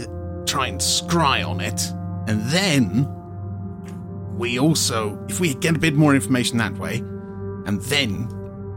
try 0.46 0.66
and 0.68 0.80
scry 0.80 1.46
on 1.46 1.60
it, 1.60 1.80
and 2.28 2.40
then 2.50 3.08
we 4.38 4.58
also, 4.58 5.18
if 5.28 5.40
we 5.40 5.54
get 5.54 5.76
a 5.76 5.78
bit 5.78 5.94
more 5.94 6.14
information 6.14 6.58
that 6.58 6.76
way, 6.78 6.96
and 7.66 7.80
then 7.82 8.28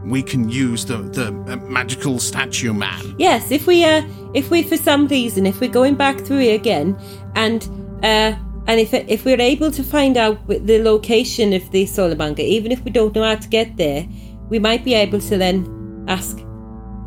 we 0.04 0.22
can 0.22 0.48
use 0.48 0.84
the 0.84 0.98
the 0.98 1.28
uh, 1.52 1.56
magical 1.68 2.18
statue 2.18 2.72
man. 2.72 3.14
Yes, 3.18 3.50
if 3.50 3.66
we 3.66 3.84
uh, 3.84 4.02
if 4.34 4.50
we 4.50 4.62
for 4.62 4.76
some 4.76 5.06
reason 5.08 5.46
if 5.46 5.60
we're 5.60 5.70
going 5.72 5.94
back 5.96 6.20
through 6.20 6.40
it 6.40 6.54
again, 6.54 6.96
and 7.34 7.68
uh, 8.02 8.34
and 8.68 8.80
if 8.80 8.92
if 8.94 9.24
we're 9.24 9.40
able 9.40 9.70
to 9.70 9.82
find 9.82 10.16
out 10.16 10.46
the 10.48 10.82
location 10.82 11.52
of 11.52 11.70
the 11.70 11.84
Soulmonger, 11.84 12.40
even 12.40 12.72
if 12.72 12.82
we 12.84 12.90
don't 12.90 13.14
know 13.14 13.22
how 13.22 13.36
to 13.36 13.48
get 13.48 13.76
there, 13.76 14.06
we 14.50 14.58
might 14.58 14.84
be 14.84 14.94
able 14.94 15.20
to 15.20 15.38
then 15.38 16.04
ask 16.08 16.36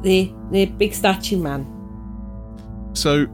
the 0.03 0.31
the 0.51 0.65
big 0.65 0.93
statue 0.93 1.37
man. 1.37 1.65
So, 2.93 3.27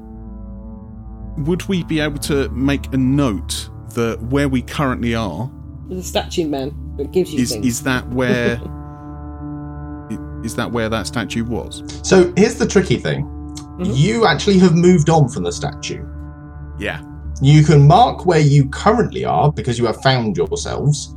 would 1.38 1.68
we 1.68 1.84
be 1.84 2.00
able 2.00 2.20
to 2.20 2.50
make 2.50 2.92
a 2.94 2.98
note 2.98 3.70
that 3.94 4.22
where 4.24 4.50
we 4.50 4.62
currently 4.62 5.16
are 5.16 5.50
The 5.90 6.02
statue 6.04 6.48
man 6.48 6.72
that 6.98 7.12
gives 7.12 7.32
you 7.34 7.40
is 7.42 7.52
things. 7.52 7.66
is 7.66 7.84
that 7.84 8.08
where 8.10 8.58
i- 10.12 10.18
is 10.46 10.56
that 10.56 10.72
where 10.72 10.90
that 10.90 11.08
statue 11.08 11.44
was? 11.46 11.84
So 12.04 12.34
here's 12.36 12.56
the 12.56 12.68
tricky 12.68 12.98
thing: 12.98 13.26
Mhm. 13.78 13.96
you 13.96 14.26
actually 14.26 14.58
have 14.60 14.74
moved 14.76 15.10
on 15.10 15.30
from 15.30 15.44
the 15.44 15.52
statue. 15.52 16.04
Yeah. 16.80 17.02
You 17.42 17.64
can 17.64 17.86
mark 17.88 18.26
where 18.26 18.40
you 18.40 18.70
currently 18.70 19.26
are 19.26 19.52
because 19.52 19.78
you 19.78 19.86
have 19.86 20.02
found 20.02 20.38
yourselves, 20.38 21.14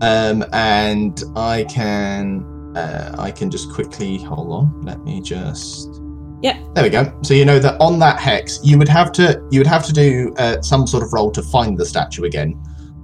um, 0.00 0.44
and 0.52 1.22
I 1.34 1.64
can 1.64 2.44
uh, 2.76 3.14
I 3.18 3.30
can 3.30 3.50
just 3.50 3.72
quickly 3.72 4.18
hold 4.18 4.52
on. 4.52 4.82
Let 4.82 5.02
me 5.04 5.20
just. 5.20 5.88
Yeah. 6.42 6.62
There 6.74 6.84
we 6.84 6.90
go. 6.90 7.18
So 7.22 7.32
you 7.34 7.44
know 7.44 7.58
that 7.58 7.80
on 7.80 7.98
that 8.00 8.20
hex, 8.20 8.60
you 8.62 8.78
would 8.78 8.88
have 8.88 9.10
to 9.12 9.42
you 9.50 9.58
would 9.60 9.66
have 9.66 9.84
to 9.86 9.92
do 9.92 10.34
uh, 10.38 10.60
some 10.62 10.86
sort 10.86 11.02
of 11.02 11.12
roll 11.12 11.30
to 11.32 11.42
find 11.42 11.76
the 11.78 11.84
statue 11.86 12.24
again. 12.24 12.54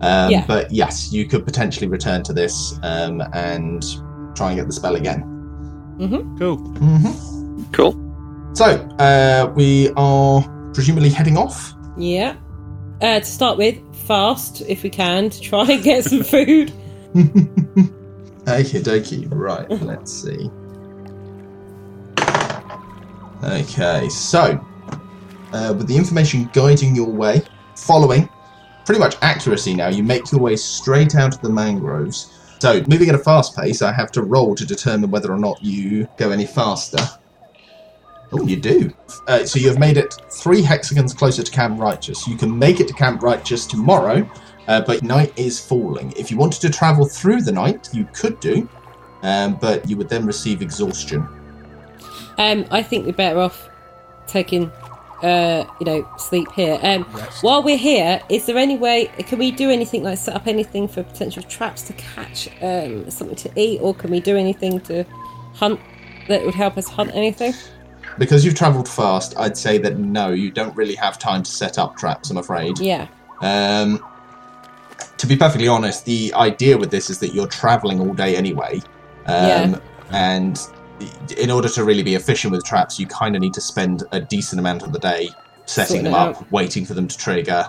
Um, 0.03 0.31
Yeah. 0.31 0.45
But 0.47 0.71
yes, 0.71 1.13
you 1.13 1.27
could 1.27 1.45
potentially 1.45 1.89
return 1.89 2.23
to 2.25 2.33
this 2.33 2.79
um, 2.83 3.23
and 3.33 3.83
try 4.37 4.49
and 4.51 4.57
get 4.59 4.67
the 4.67 4.73
spell 4.73 4.97
again. 4.97 5.23
Cool. 6.39 6.57
hmm 6.59 7.63
Cool. 7.73 7.95
So 8.55 8.67
uh, 8.99 9.51
we 9.57 9.91
are 9.97 10.43
presumably 10.75 11.09
heading 11.11 11.37
off. 11.39 11.75
yeah. 11.97 12.35
Uh, 13.03 13.19
to 13.19 13.25
start 13.27 13.59
with, 13.59 13.81
fast 14.07 14.63
if 14.69 14.85
we 14.85 14.89
can 14.89 15.29
to 15.29 15.41
try 15.41 15.65
and 15.65 15.83
get 15.83 16.05
some 16.05 16.23
food. 16.23 16.71
okay, 18.47 18.81
dokie. 18.81 19.27
Right, 19.29 19.69
let's 19.83 20.13
see. 20.13 20.49
Okay, 23.43 24.09
so 24.09 24.65
uh, 25.53 25.75
with 25.77 25.89
the 25.89 25.97
information 25.97 26.49
guiding 26.53 26.95
your 26.95 27.11
way, 27.11 27.43
following 27.77 28.29
pretty 28.87 29.01
much 29.01 29.17
accuracy 29.21 29.75
now, 29.75 29.89
you 29.89 30.05
make 30.05 30.31
your 30.31 30.41
way 30.41 30.55
straight 30.55 31.17
out 31.17 31.35
of 31.35 31.41
the 31.41 31.51
mangroves. 31.51 32.39
So, 32.61 32.85
moving 32.87 33.09
at 33.09 33.17
a 33.17 33.19
fast 33.19 33.57
pace, 33.57 33.83
I 33.83 33.93
have 33.93 34.13
to 34.13 34.23
roll 34.23 34.55
to 34.55 34.65
determine 34.65 35.11
whether 35.11 35.33
or 35.33 35.39
not 35.39 35.61
you 35.61 36.07
go 36.17 36.31
any 36.31 36.47
faster. 36.47 36.99
Oh, 38.33 38.47
you 38.47 38.57
do. 38.57 38.91
Uh, 39.29 39.45
so, 39.45 39.59
you 39.59 39.69
have 39.69 39.79
made 39.79 39.99
it 39.99 40.15
three 40.31 40.63
hexagons 40.63 41.13
closer 41.13 41.43
to 41.43 41.51
Camp 41.53 41.79
Righteous. 41.79 42.27
You 42.27 42.37
can 42.37 42.59
make 42.59 42.81
it 42.81 42.89
to 42.89 42.95
Camp 42.95 43.23
Righteous 43.23 43.67
tomorrow, 43.67 44.29
uh, 44.69 44.81
but 44.83 45.03
night 45.03 45.33
is 45.39 45.61
falling. 45.61 46.13
If 46.17 46.31
you 46.31 46.39
wanted 46.39 46.61
to 46.63 46.71
travel 46.71 47.05
through 47.05 47.43
the 47.43 47.53
night, 47.53 47.91
you 47.93 48.09
could 48.15 48.41
do, 48.41 48.69
um, 49.23 49.57
but 49.57 49.89
you 49.89 49.97
would 49.99 50.09
then 50.09 50.25
receive 50.25 50.63
exhaustion. 50.63 51.29
Um, 52.39 52.65
I 52.71 52.83
think 52.83 53.05
we're 53.05 53.13
better 53.13 53.39
off 53.39 53.69
taking, 54.27 54.71
uh, 55.23 55.67
you 55.79 55.85
know, 55.85 56.09
sleep 56.17 56.51
here. 56.53 56.79
Um, 56.83 57.05
while 57.43 57.63
we're 57.63 57.77
here, 57.77 58.23
is 58.31 58.47
there 58.47 58.57
any 58.57 58.79
way? 58.79 59.07
Can 59.19 59.39
we 59.39 59.51
do 59.51 59.71
anything 59.71 60.05
like 60.05 60.17
set 60.17 60.35
up 60.35 60.47
anything 60.47 60.89
for 60.89 61.03
potential 61.03 61.43
traps 61.43 61.83
to 61.83 61.93
catch 61.93 62.49
um, 62.63 63.11
something 63.11 63.37
to 63.37 63.51
eat, 63.61 63.81
or 63.81 63.95
can 63.95 64.11
we 64.11 64.21
do 64.21 64.37
anything 64.37 64.81
to 64.81 65.05
hunt 65.55 65.81
that 66.29 66.43
would 66.45 66.55
help 66.55 66.79
us 66.79 66.89
hunt 66.89 67.11
anything? 67.15 67.53
Because 68.19 68.45
you've 68.45 68.55
travelled 68.55 68.89
fast, 68.89 69.35
I'd 69.37 69.57
say 69.57 69.79
that 69.79 69.99
no, 69.99 70.31
you 70.31 70.51
don't 70.51 70.77
really 70.77 70.95
have 70.97 71.19
time 71.19 71.43
to 71.43 71.51
set 71.51 71.79
up 71.79 71.97
traps, 71.97 72.31
I'm 72.31 72.37
afraid. 72.37 72.79
Yeah. 72.79 73.09
Um, 73.41 74.05
to 75.19 75.27
be 75.27 75.37
perfectly 75.37 75.69
honest, 75.69 76.05
the 76.05 76.33
idea 76.35 76.77
with 76.77 76.91
this 76.91 77.11
is 77.11 77.19
that 77.21 77.35
you're 77.35 77.49
travelling 77.49 78.01
all 78.01 78.15
day 78.15 78.37
anyway. 78.37 78.81
Um, 79.27 79.49
Yeah. 79.49 79.79
And 80.11 80.61
in 81.39 81.51
order 81.51 81.69
to 81.71 81.85
really 81.85 82.03
be 82.03 82.15
efficient 82.15 82.53
with 82.53 82.65
traps, 82.65 83.01
you 83.01 83.07
kind 83.07 83.35
of 83.35 83.41
need 83.41 83.55
to 83.55 83.61
spend 83.61 84.05
a 84.13 84.21
decent 84.21 84.61
amount 84.61 84.83
of 84.83 84.93
the 84.93 84.99
day 84.99 85.31
setting 85.65 86.05
Sorting 86.05 86.05
them 86.05 86.15
up, 86.15 86.53
waiting 86.53 86.85
for 86.85 86.95
them 86.95 87.09
to 87.09 87.17
trigger. 87.17 87.67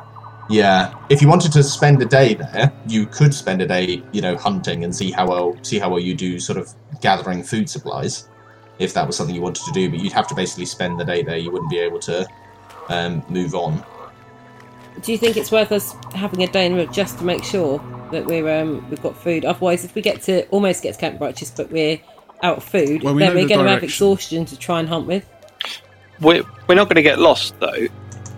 Yeah, 0.50 0.94
if 1.10 1.22
you 1.22 1.30
wanted 1.30 1.54
to 1.54 1.64
spend 1.64 2.02
a 2.02 2.06
day 2.06 2.34
there, 2.34 2.72
you 2.88 3.06
could 3.06 3.34
spend 3.34 3.62
a 3.62 3.66
day, 3.66 4.04
you 4.12 4.22
know, 4.22 4.36
hunting 4.36 4.84
and 4.84 4.94
see 4.94 5.10
how 5.10 5.28
well 5.28 5.58
see 5.62 5.80
how 5.80 5.90
well 5.90 6.00
you 6.00 6.14
do, 6.14 6.40
sort 6.40 6.58
of 6.58 6.74
gathering 7.02 7.44
food 7.44 7.70
supplies, 7.70 8.28
if 8.80 8.94
that 8.94 9.06
was 9.06 9.16
something 9.16 9.36
you 9.36 9.42
wanted 9.42 9.66
to 9.66 9.72
do. 9.72 9.90
But 9.90 10.00
you'd 10.00 10.14
have 10.14 10.28
to 10.28 10.36
basically 10.36 10.66
spend 10.66 11.00
the 11.00 11.06
day 11.06 11.24
there. 11.24 11.38
You 11.38 11.52
wouldn't 11.52 11.72
be 11.72 11.80
able 11.80 12.00
to 12.00 12.28
um, 12.90 13.24
move 13.30 13.56
on. 13.56 13.84
Do 15.02 15.12
you 15.12 15.18
think 15.18 15.38
it's 15.38 15.52
worth 15.52 15.72
us 15.72 15.96
having 16.14 16.44
a 16.44 16.48
day 16.48 16.66
in 16.66 16.76
route 16.76 16.94
just 16.94 17.18
to 17.20 17.24
make 17.24 17.44
sure 17.44 17.80
that 18.12 18.26
we're 18.26 18.62
um, 18.62 18.88
we've 18.90 19.02
got 19.02 19.18
food? 19.18 19.46
Otherwise, 19.46 19.84
if 19.84 19.96
we 19.96 20.02
get 20.02 20.22
to 20.24 20.48
almost 20.50 20.84
get 20.84 20.94
to 20.94 21.00
Camp 21.00 21.20
Righteous, 21.20 21.50
but 21.50 21.72
we're 21.72 22.00
out 22.44 22.58
of 22.58 22.64
food, 22.64 23.04
Well, 23.04 23.16
we 23.16 23.22
then 23.22 23.34
we're 23.34 23.44
the 23.44 23.56
going 23.56 23.66
to 23.66 23.72
have 23.72 23.84
exhaustion 23.84 24.46
to 24.46 24.58
try 24.58 24.80
and 24.80 24.88
hunt 24.88 25.08
with. 25.08 25.28
We're, 26.22 26.44
we're 26.68 26.76
not 26.76 26.86
going 26.86 26.96
to 26.96 27.02
get 27.02 27.20
lost 27.20 27.60
though. 27.60 27.88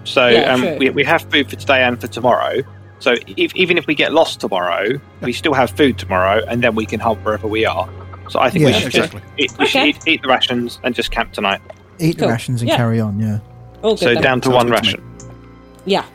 So 0.05 0.27
Yeah, 0.27 0.53
um, 0.53 0.77
we, 0.77 0.91
we 0.91 1.03
have 1.03 1.23
food 1.23 1.49
for 1.49 1.55
today 1.55 1.83
and 1.83 1.99
for 1.99 2.07
tomorrow. 2.07 2.61
So 2.99 3.15
if, 3.27 3.55
even 3.55 3.77
if 3.77 3.87
we 3.87 3.95
get 3.95 4.13
lost 4.13 4.39
tomorrow, 4.39 4.99
we 5.21 5.33
still 5.33 5.53
have 5.53 5.71
food 5.71 5.97
tomorrow, 5.97 6.43
and 6.47 6.63
then 6.63 6.75
we 6.75 6.85
can 6.85 6.99
hunt 6.99 7.19
wherever 7.25 7.47
we 7.47 7.65
are. 7.65 7.89
So 8.29 8.39
I 8.39 8.49
think 8.49 8.65
we 8.65 8.73
should 8.73 8.87
exactly. 8.87 9.21
just 9.37 9.53
eat, 9.53 9.59
we 9.59 9.65
should 9.67 9.83
eat, 9.85 9.97
eat 10.07 10.21
the 10.21 10.27
rations 10.27 10.79
and 10.83 10.93
just 10.95 11.11
camp 11.11 11.31
tonight. 11.33 11.61
Eat 11.99 12.17
Cool. 12.17 12.27
the 12.27 12.33
rations 12.33 12.61
and 12.61 12.69
Yeah. 12.69 12.77
carry 12.77 12.99
on, 12.99 13.19
yeah. 13.19 13.39
All 13.81 13.91
good. 13.95 13.99
So 13.99 14.13
then. 14.13 14.23
down 14.23 14.41
to 14.41 14.45
Sounds 14.49 14.55
one 14.55 14.67
good 14.67 14.75
to 14.83 14.87
ration. 14.89 15.03
Yeah. 15.85 16.05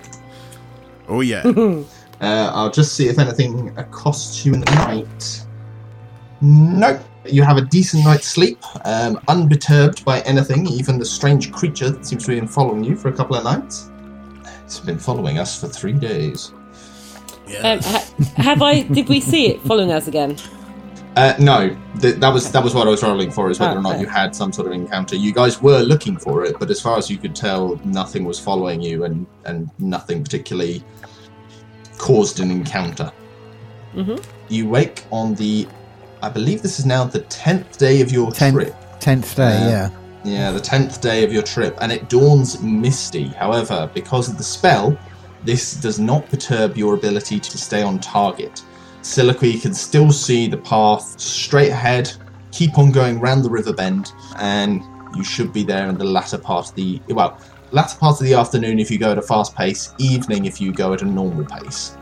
Oh 1.09 1.21
yeah. 1.21 1.43
Uh, 2.23 2.51
I'll 2.53 2.71
just 2.71 2.97
see 2.97 3.09
if 3.09 3.19
anything 3.19 3.73
accosts 3.79 4.45
you 4.45 4.53
in 4.53 4.61
the 4.61 4.71
night. 4.73 5.43
Nope. 6.43 7.01
You 7.25 7.43
have 7.45 7.57
a 7.57 7.63
decent 7.63 8.05
night's 8.05 8.27
sleep, 8.27 8.59
um, 8.85 9.19
unperturbed 9.29 10.05
by 10.05 10.21
anything, 10.21 10.67
even 10.67 10.99
the 10.99 11.05
strange 11.07 11.51
creature 11.51 11.89
that 11.89 12.05
seems 12.05 12.27
to 12.27 12.33
have 12.33 12.41
been 12.43 12.47
following 12.47 12.85
you 12.85 12.95
for 12.95 13.09
a 13.09 13.13
couple 13.13 13.37
of 13.37 13.45
nights. 13.45 13.91
It's 14.67 14.79
been 14.81 14.99
following 14.99 15.39
us 15.39 15.59
for 15.59 15.67
three 15.67 15.95
days. 15.95 16.53
Yeah. 17.49 17.61
Um, 17.61 17.79
ha- 17.81 18.07
have 18.37 18.61
I? 18.61 18.83
Did 18.83 19.09
we 19.09 19.21
see 19.21 19.47
it 19.47 19.61
following 19.63 19.91
us 19.91 20.07
again? 20.07 20.37
Uh, 21.17 21.35
no, 21.41 21.77
th- 22.01 22.17
that 22.17 22.33
was 22.33 22.51
that 22.53 22.63
was 22.63 22.75
what 22.75 22.87
I 22.87 22.91
was 22.91 23.03
rolling 23.03 23.31
for, 23.33 23.51
is 23.51 23.59
whether 23.59 23.77
or 23.77 23.83
not 23.83 23.99
you 23.99 24.07
had 24.07 24.35
some 24.35 24.53
sort 24.53 24.69
of 24.69 24.73
encounter. 24.73 25.17
You 25.17 25.33
guys 25.33 25.61
were 25.61 25.81
looking 25.81 26.17
for 26.17 26.45
it, 26.45 26.59
but 26.61 26.71
as 26.71 26.81
far 26.81 26.97
as 26.99 27.11
you 27.11 27.19
could 27.19 27.35
tell, 27.35 27.81
nothing 27.85 28.25
was 28.25 28.39
following 28.39 28.81
you, 28.81 29.05
and 29.05 29.27
and 29.45 29.69
nothing 29.79 30.23
particularly 30.23 30.85
caused 31.99 32.41
an 32.41 32.51
encounter. 32.51 33.11
Mhm. 33.95 34.23
You 34.49 34.69
wake 34.69 35.05
on 35.11 35.35
the, 35.35 35.67
I 36.23 36.29
believe 36.29 36.63
this 36.63 36.79
is 36.79 36.87
now 36.87 37.05
the 37.05 37.21
tenth 37.23 37.77
day 37.79 38.01
of 38.01 38.13
your 38.13 38.31
Tenth. 38.31 38.55
trip. 38.55 38.75
Tenth 39.01 39.35
day, 39.37 39.57
Uh, 39.57 39.69
yeah. 39.69 39.91
Yeah, 40.23 40.51
the 40.53 40.61
tenth 40.61 41.01
day 41.01 41.25
of 41.25 41.33
your 41.33 41.43
trip, 41.43 41.77
and 41.81 41.91
it 41.91 42.09
dawns 42.09 42.61
misty. 42.61 43.29
However, 43.29 43.91
because 43.95 44.29
of 44.29 44.39
the 44.39 44.45
spell, 44.45 44.97
this 45.45 45.75
does 45.75 45.99
not 45.99 46.29
perturb 46.31 46.77
your 46.77 46.95
ability 46.95 47.41
to 47.41 47.59
stay 47.59 47.83
on 47.83 47.99
target. 47.99 48.63
Siliqui 49.03 49.61
can 49.63 49.75
still 49.75 50.13
see 50.13 50.47
the 50.47 50.57
path 50.59 51.19
straight 51.19 51.71
ahead, 51.71 52.13
keep 52.53 52.79
on 52.79 52.91
going 52.93 53.21
round 53.21 53.45
the 53.45 53.51
river 53.51 53.73
bend, 53.73 54.13
and 54.37 54.83
you 55.17 55.25
should 55.25 55.53
be 55.53 55.65
there 55.65 55.89
in 55.89 55.97
the 55.99 56.05
latter 56.05 56.39
part 56.39 56.69
of 56.69 56.75
the 56.75 57.01
well, 57.09 57.39
latter 57.73 57.97
part 57.99 58.21
of 58.21 58.27
the 58.27 58.35
afternoon 58.35 58.79
if 58.79 58.91
you 58.91 58.99
go 58.99 59.13
at 59.13 59.19
a 59.19 59.23
fast 59.23 59.55
pace, 59.57 59.95
evening 59.99 60.45
if 60.45 60.61
you 60.61 60.73
go 60.73 60.93
at 60.93 61.03
a 61.03 61.05
normal 61.05 61.45
pace. 61.45 61.97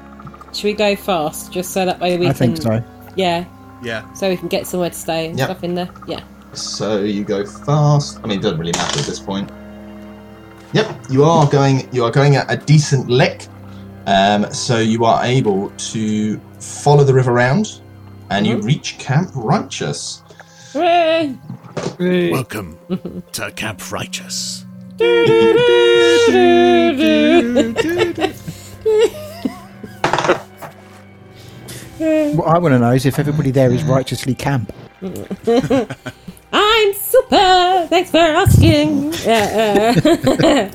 Should 0.53 0.65
we 0.65 0.73
go 0.75 0.97
fast, 0.97 1.53
just 1.53 1.73
so 1.73 1.85
that 1.85 2.01
way 2.01 2.17
we 2.19 2.27
I 2.27 2.33
can? 2.33 2.57
think 2.57 2.63
so. 2.63 2.83
Yeah, 3.17 3.45
yeah. 3.83 4.11
so 4.15 4.29
we 4.29 4.37
can 4.37 4.49
get 4.49 4.67
somewhere 4.67 4.91
to 4.91 4.97
stay 4.97 5.29
and 5.29 5.39
Yep. 5.39 5.47
stuff 5.47 5.65
in 5.65 5.75
there. 5.75 5.89
Yeah. 6.07 6.21
So 6.55 7.03
you 7.03 7.25
go 7.25 7.45
fast. 7.45 8.19
I 8.25 8.27
mean, 8.27 8.39
it 8.39 8.43
doesn't 8.43 8.59
really 8.59 8.73
matter 8.73 8.99
at 8.99 9.07
this 9.07 9.21
point. 9.21 9.51
Yep, 10.73 10.97
you 11.11 11.25
are 11.25 11.47
going. 11.47 11.89
You 11.93 12.05
are 12.05 12.11
going 12.11 12.37
at 12.37 12.51
a 12.51 12.57
decent 12.57 13.09
lick. 13.09 13.47
Um, 14.09 14.51
so 14.55 14.79
you 14.79 15.05
are 15.05 15.23
able 15.23 15.69
to 15.69 16.41
follow 16.61 17.05
the 17.05 17.13
river 17.13 17.31
round, 17.31 17.83
and 18.31 18.47
you 18.47 18.57
reach 18.57 18.97
Camp 18.97 19.29
Righteous. 19.35 20.23
Hooray! 20.73 21.37
Welcome 22.31 22.79
to 23.33 23.53
Camp 23.53 23.93
Righteous. 23.93 24.65
What 24.97 25.29
I 32.49 32.59
want 32.59 32.73
to 32.73 32.79
know 32.79 32.93
is 32.93 33.05
if 33.05 33.19
everybody 33.19 33.51
there 33.51 33.71
is 33.71 33.85
righteously 33.85 34.35
camp. 34.35 34.73
I'm 35.03 36.95
super. 36.95 37.87
Thanks 37.91 38.11
for 38.11 38.17
asking. 38.17 39.13
Yeah, 39.25 39.95
uh, 40.03 40.71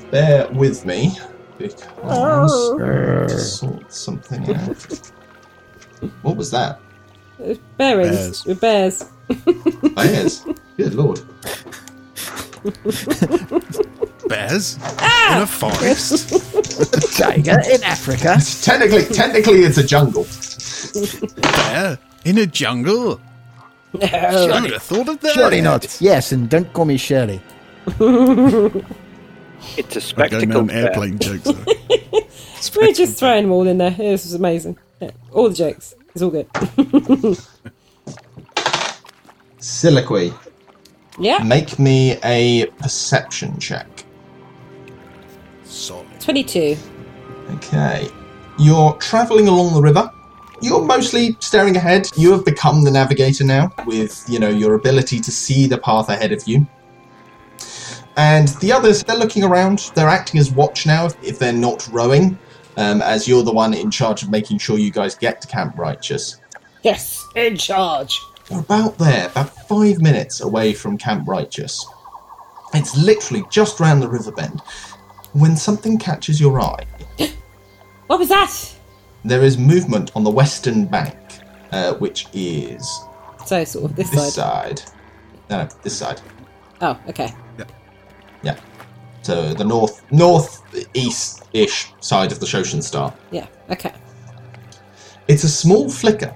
Bear 0.10 0.48
with 0.50 0.84
me 0.84 1.12
because 1.60 3.32
to 3.32 3.38
sort 3.38 3.92
something 3.92 4.54
out. 4.54 5.12
What 6.22 6.36
was 6.36 6.50
that? 6.50 6.80
bearings. 7.76 8.42
Bears. 8.42 8.44
With 8.46 8.60
bears. 8.60 9.04
Bears. 9.94 10.46
Good 10.76 10.94
lord. 10.94 11.20
Bears 14.28 14.78
ah! 14.82 15.36
in 15.36 15.42
a 15.42 15.46
forest. 15.46 16.30
Tiger 17.18 17.60
in 17.70 17.82
Africa. 17.82 18.38
Technically, 18.62 19.04
technically, 19.04 19.60
it's 19.64 19.78
a 19.78 19.86
jungle. 19.86 20.26
Bear 21.42 21.98
in 22.24 22.38
a 22.38 22.46
jungle. 22.46 23.20
I 23.94 24.60
would 24.60 24.72
have 24.72 24.82
thought 24.82 25.08
of 25.08 25.20
that. 25.20 25.34
Surely 25.34 25.60
not. 25.60 26.00
Yes, 26.00 26.32
and 26.32 26.48
don't 26.48 26.72
call 26.72 26.84
me 26.84 26.96
Shirley. 26.96 27.40
It's 29.76 29.96
a 29.96 30.00
Going 30.14 30.30
spectacle. 30.30 30.58
on 30.58 30.68
fair. 30.68 30.86
airplane 30.86 31.18
jokes. 31.18 31.44
Though. 31.44 31.64
We're 32.80 32.92
just 32.92 33.18
throwing 33.18 33.44
them 33.44 33.52
all 33.52 33.66
in 33.66 33.78
there. 33.78 33.90
This 33.90 34.26
is 34.26 34.34
amazing. 34.34 34.78
Yeah, 35.00 35.10
all 35.32 35.48
the 35.48 35.54
jokes. 35.54 35.94
It's 36.14 36.22
all 36.22 36.30
good. 36.30 36.46
Siliqui, 39.58 40.32
Yeah. 41.18 41.42
make 41.42 41.78
me 41.78 42.16
a 42.24 42.66
perception 42.78 43.58
check. 43.58 43.86
Solid. 45.64 46.06
22. 46.20 46.76
Okay. 47.56 48.08
You're 48.58 48.92
traveling 48.94 49.48
along 49.48 49.74
the 49.74 49.80
river. 49.82 50.10
You're 50.62 50.82
mostly 50.84 51.36
staring 51.40 51.76
ahead. 51.76 52.08
You 52.16 52.32
have 52.32 52.44
become 52.44 52.84
the 52.84 52.90
navigator 52.90 53.44
now 53.44 53.72
with, 53.86 54.22
you 54.28 54.38
know, 54.38 54.48
your 54.50 54.74
ability 54.74 55.20
to 55.20 55.30
see 55.30 55.66
the 55.66 55.78
path 55.78 56.08
ahead 56.10 56.32
of 56.32 56.46
you. 56.46 56.66
And 58.16 58.48
the 58.60 58.72
others, 58.72 59.02
they're 59.04 59.16
looking 59.16 59.44
around. 59.44 59.90
They're 59.94 60.08
acting 60.08 60.40
as 60.40 60.50
watch 60.50 60.86
now 60.86 61.06
if, 61.06 61.22
if 61.22 61.38
they're 61.38 61.52
not 61.52 61.86
rowing, 61.88 62.38
um, 62.76 63.02
as 63.02 63.26
you're 63.28 63.42
the 63.42 63.52
one 63.52 63.72
in 63.74 63.90
charge 63.90 64.22
of 64.22 64.30
making 64.30 64.58
sure 64.58 64.78
you 64.78 64.90
guys 64.90 65.14
get 65.14 65.40
to 65.42 65.48
Camp 65.48 65.78
Righteous. 65.78 66.38
Yes, 66.82 67.24
in 67.36 67.56
charge. 67.56 68.18
We're 68.50 68.60
about 68.60 68.98
there, 68.98 69.28
about 69.28 69.50
five 69.68 70.00
minutes 70.00 70.40
away 70.40 70.72
from 70.74 70.98
Camp 70.98 71.28
Righteous. 71.28 71.86
It's 72.74 72.96
literally 72.96 73.44
just 73.50 73.80
round 73.80 74.02
the 74.02 74.08
river 74.08 74.32
bend 74.32 74.60
when 75.32 75.56
something 75.56 75.98
catches 75.98 76.40
your 76.40 76.60
eye. 76.60 76.84
What 78.08 78.18
was 78.18 78.28
that? 78.30 78.74
There 79.24 79.44
is 79.44 79.56
movement 79.56 80.10
on 80.16 80.24
the 80.24 80.30
western 80.30 80.84
bank, 80.86 81.16
uh, 81.70 81.94
which 81.94 82.26
is 82.32 82.84
So, 83.46 83.62
sort 83.62 83.84
of 83.84 83.94
this, 83.94 84.10
this 84.10 84.34
side. 84.34 84.80
side. 84.80 84.90
No, 85.48 85.62
no, 85.62 85.68
this 85.84 85.96
side. 85.96 86.20
Oh, 86.80 86.98
okay. 87.08 87.32
Yeah. 88.42 88.58
So 89.22 89.52
the 89.54 89.64
north, 89.64 90.02
north-east 90.10 91.44
ish 91.52 91.92
side 92.00 92.32
of 92.32 92.40
the 92.40 92.46
Soshenstar. 92.46 93.14
Yeah, 93.30 93.46
okay. 93.70 93.92
It's 95.28 95.44
a 95.44 95.48
small 95.48 95.90
flicker, 95.90 96.34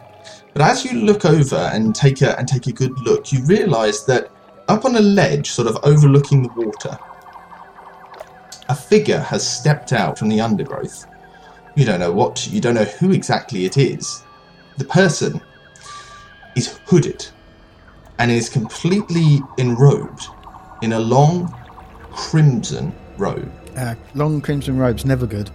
but 0.53 0.63
as 0.63 0.85
you 0.85 1.01
look 1.01 1.25
over 1.25 1.71
and 1.73 1.95
take 1.95 2.23
a 2.23 2.39
and 2.39 2.47
take 2.47 2.67
a 2.67 2.73
good 2.73 2.97
look, 3.01 3.33
you 3.33 3.45
realise 3.45 4.03
that 4.03 4.31
up 4.69 4.85
on 4.85 4.97
a 4.97 5.01
ledge, 5.01 5.51
sort 5.51 5.69
of 5.69 5.79
overlooking 5.83 6.43
the 6.43 6.49
water, 6.51 6.99
a 8.69 8.75
figure 8.75 9.19
has 9.19 9.47
stepped 9.47 9.93
out 9.93 10.19
from 10.19 10.29
the 10.29 10.41
undergrowth. 10.41 11.07
You 11.75 11.85
don't 11.85 12.01
know 12.01 12.13
what, 12.13 12.47
you 12.47 12.61
don't 12.61 12.75
know 12.75 12.85
who 12.85 13.11
exactly 13.13 13.65
it 13.65 13.77
is. 13.77 14.23
The 14.79 14.85
person 14.85 15.41
is 16.57 16.79
hooded 16.87 17.27
and 18.19 18.31
is 18.31 18.49
completely 18.49 19.41
enrobed 19.59 20.25
in 20.83 20.93
a 20.93 21.01
long 21.01 21.53
crimson 22.15 22.93
robe. 23.19 23.51
Uh, 23.77 23.95
long 24.15 24.41
crimson 24.41 24.79
robes, 24.79 25.05
never 25.05 25.27
good. 25.27 25.51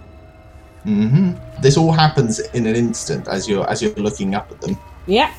hmm 0.84 1.32
This 1.60 1.76
all 1.76 1.92
happens 1.92 2.38
in 2.40 2.66
an 2.66 2.76
instant 2.76 3.28
as 3.28 3.48
you're 3.48 3.68
as 3.68 3.82
you're 3.82 3.94
looking 3.94 4.34
up 4.34 4.50
at 4.50 4.60
them. 4.60 4.76
Yeah. 5.06 5.32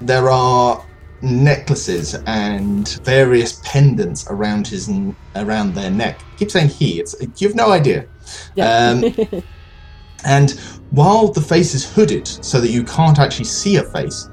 There 0.00 0.30
are 0.30 0.84
necklaces 1.22 2.14
and 2.26 2.88
various 3.02 3.60
pendants 3.64 4.26
around 4.28 4.66
his 4.66 4.88
n- 4.88 5.16
around 5.34 5.74
their 5.74 5.90
neck. 5.90 6.20
I 6.34 6.38
keep 6.38 6.50
saying 6.50 6.68
he. 6.68 7.00
It's 7.00 7.14
you've 7.40 7.54
no 7.54 7.72
idea. 7.72 8.06
Yeah. 8.54 8.90
Um, 8.90 9.42
and 10.24 10.50
while 10.90 11.28
the 11.28 11.40
face 11.40 11.74
is 11.74 11.90
hooded 11.90 12.26
so 12.28 12.60
that 12.60 12.70
you 12.70 12.84
can't 12.84 13.18
actually 13.18 13.46
see 13.46 13.76
a 13.76 13.82
face, 13.82 14.28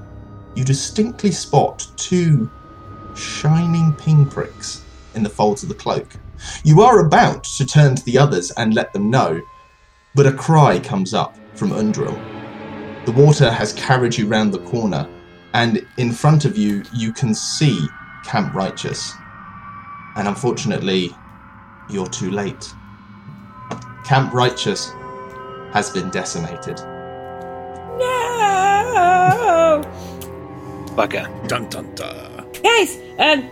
you 0.55 0.63
distinctly 0.63 1.31
spot 1.31 1.87
two 1.95 2.49
shining 3.15 3.93
pinpricks 3.93 4.83
in 5.15 5.23
the 5.23 5.29
folds 5.29 5.63
of 5.63 5.69
the 5.69 5.75
cloak. 5.75 6.07
You 6.63 6.81
are 6.81 7.05
about 7.05 7.43
to 7.45 7.65
turn 7.65 7.95
to 7.95 8.03
the 8.03 8.17
others 8.17 8.51
and 8.51 8.73
let 8.73 8.93
them 8.93 9.09
know, 9.09 9.41
but 10.15 10.27
a 10.27 10.31
cry 10.31 10.79
comes 10.79 11.13
up 11.13 11.37
from 11.55 11.71
Undril. 11.71 12.17
The 13.05 13.11
water 13.11 13.51
has 13.51 13.73
carried 13.73 14.17
you 14.17 14.27
round 14.27 14.53
the 14.53 14.59
corner, 14.59 15.09
and 15.53 15.85
in 15.97 16.11
front 16.11 16.45
of 16.45 16.57
you, 16.57 16.83
you 16.93 17.11
can 17.13 17.33
see 17.33 17.87
Camp 18.23 18.53
Righteous. 18.53 19.13
And 20.15 20.27
unfortunately, 20.27 21.15
you're 21.89 22.07
too 22.07 22.31
late. 22.31 22.73
Camp 24.05 24.33
Righteous 24.33 24.91
has 25.73 25.89
been 25.89 26.09
decimated. 26.09 26.77
No! 27.97 29.81
Bugger. 30.95 31.47
Dun 31.47 31.67
dun 31.69 31.93
dun. 31.95 32.51
Guys, 32.63 32.99
um, 33.19 33.49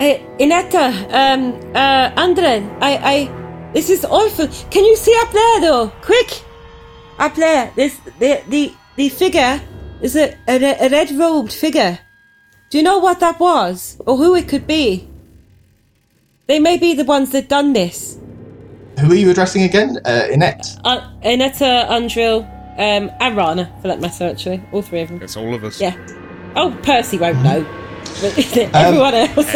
uh, 0.00 0.18
Inetta, 0.38 0.92
um, 1.12 1.74
uh, 1.74 2.12
Andre, 2.16 2.68
I, 2.80 2.96
I, 3.14 3.72
this 3.72 3.90
is 3.90 4.04
awful. 4.04 4.48
Can 4.70 4.84
you 4.84 4.96
see 4.96 5.14
up 5.22 5.32
there 5.32 5.60
though? 5.60 5.92
Quick! 6.02 6.44
up 7.18 7.34
there, 7.34 7.72
this 7.76 7.98
the 8.18 8.42
the 8.48 8.72
the 8.96 9.08
figure 9.08 9.60
is 10.00 10.16
a, 10.16 10.36
a, 10.48 10.86
a 10.86 10.88
red 10.90 11.10
robed 11.12 11.52
figure. 11.52 11.98
Do 12.70 12.78
you 12.78 12.84
know 12.84 12.98
what 12.98 13.20
that 13.20 13.38
was, 13.38 14.00
or 14.06 14.16
who 14.16 14.34
it 14.34 14.48
could 14.48 14.66
be? 14.66 15.08
They 16.46 16.58
may 16.58 16.76
be 16.76 16.94
the 16.94 17.04
ones 17.04 17.30
that 17.32 17.48
done 17.48 17.72
this. 17.72 18.18
Who 19.00 19.12
are 19.12 19.14
you 19.14 19.30
addressing 19.30 19.62
again? 19.62 19.98
Uh, 20.04 20.28
Inet. 20.30 20.80
Uh, 20.84 21.00
Anetta, 21.22 21.88
Andril, 21.88 22.42
um, 22.78 23.10
and 23.20 23.36
Rana, 23.36 23.72
for 23.80 23.88
that 23.88 24.00
matter, 24.00 24.24
actually. 24.24 24.62
All 24.72 24.82
three 24.82 25.00
of 25.00 25.08
them. 25.08 25.22
It's 25.22 25.36
all 25.36 25.54
of 25.54 25.64
us. 25.64 25.80
Yeah. 25.80 25.96
Oh, 26.54 26.76
Percy 26.82 27.18
won't 27.18 27.42
know. 27.42 27.83
But 28.20 28.56
everyone 28.74 29.14
else. 29.14 29.46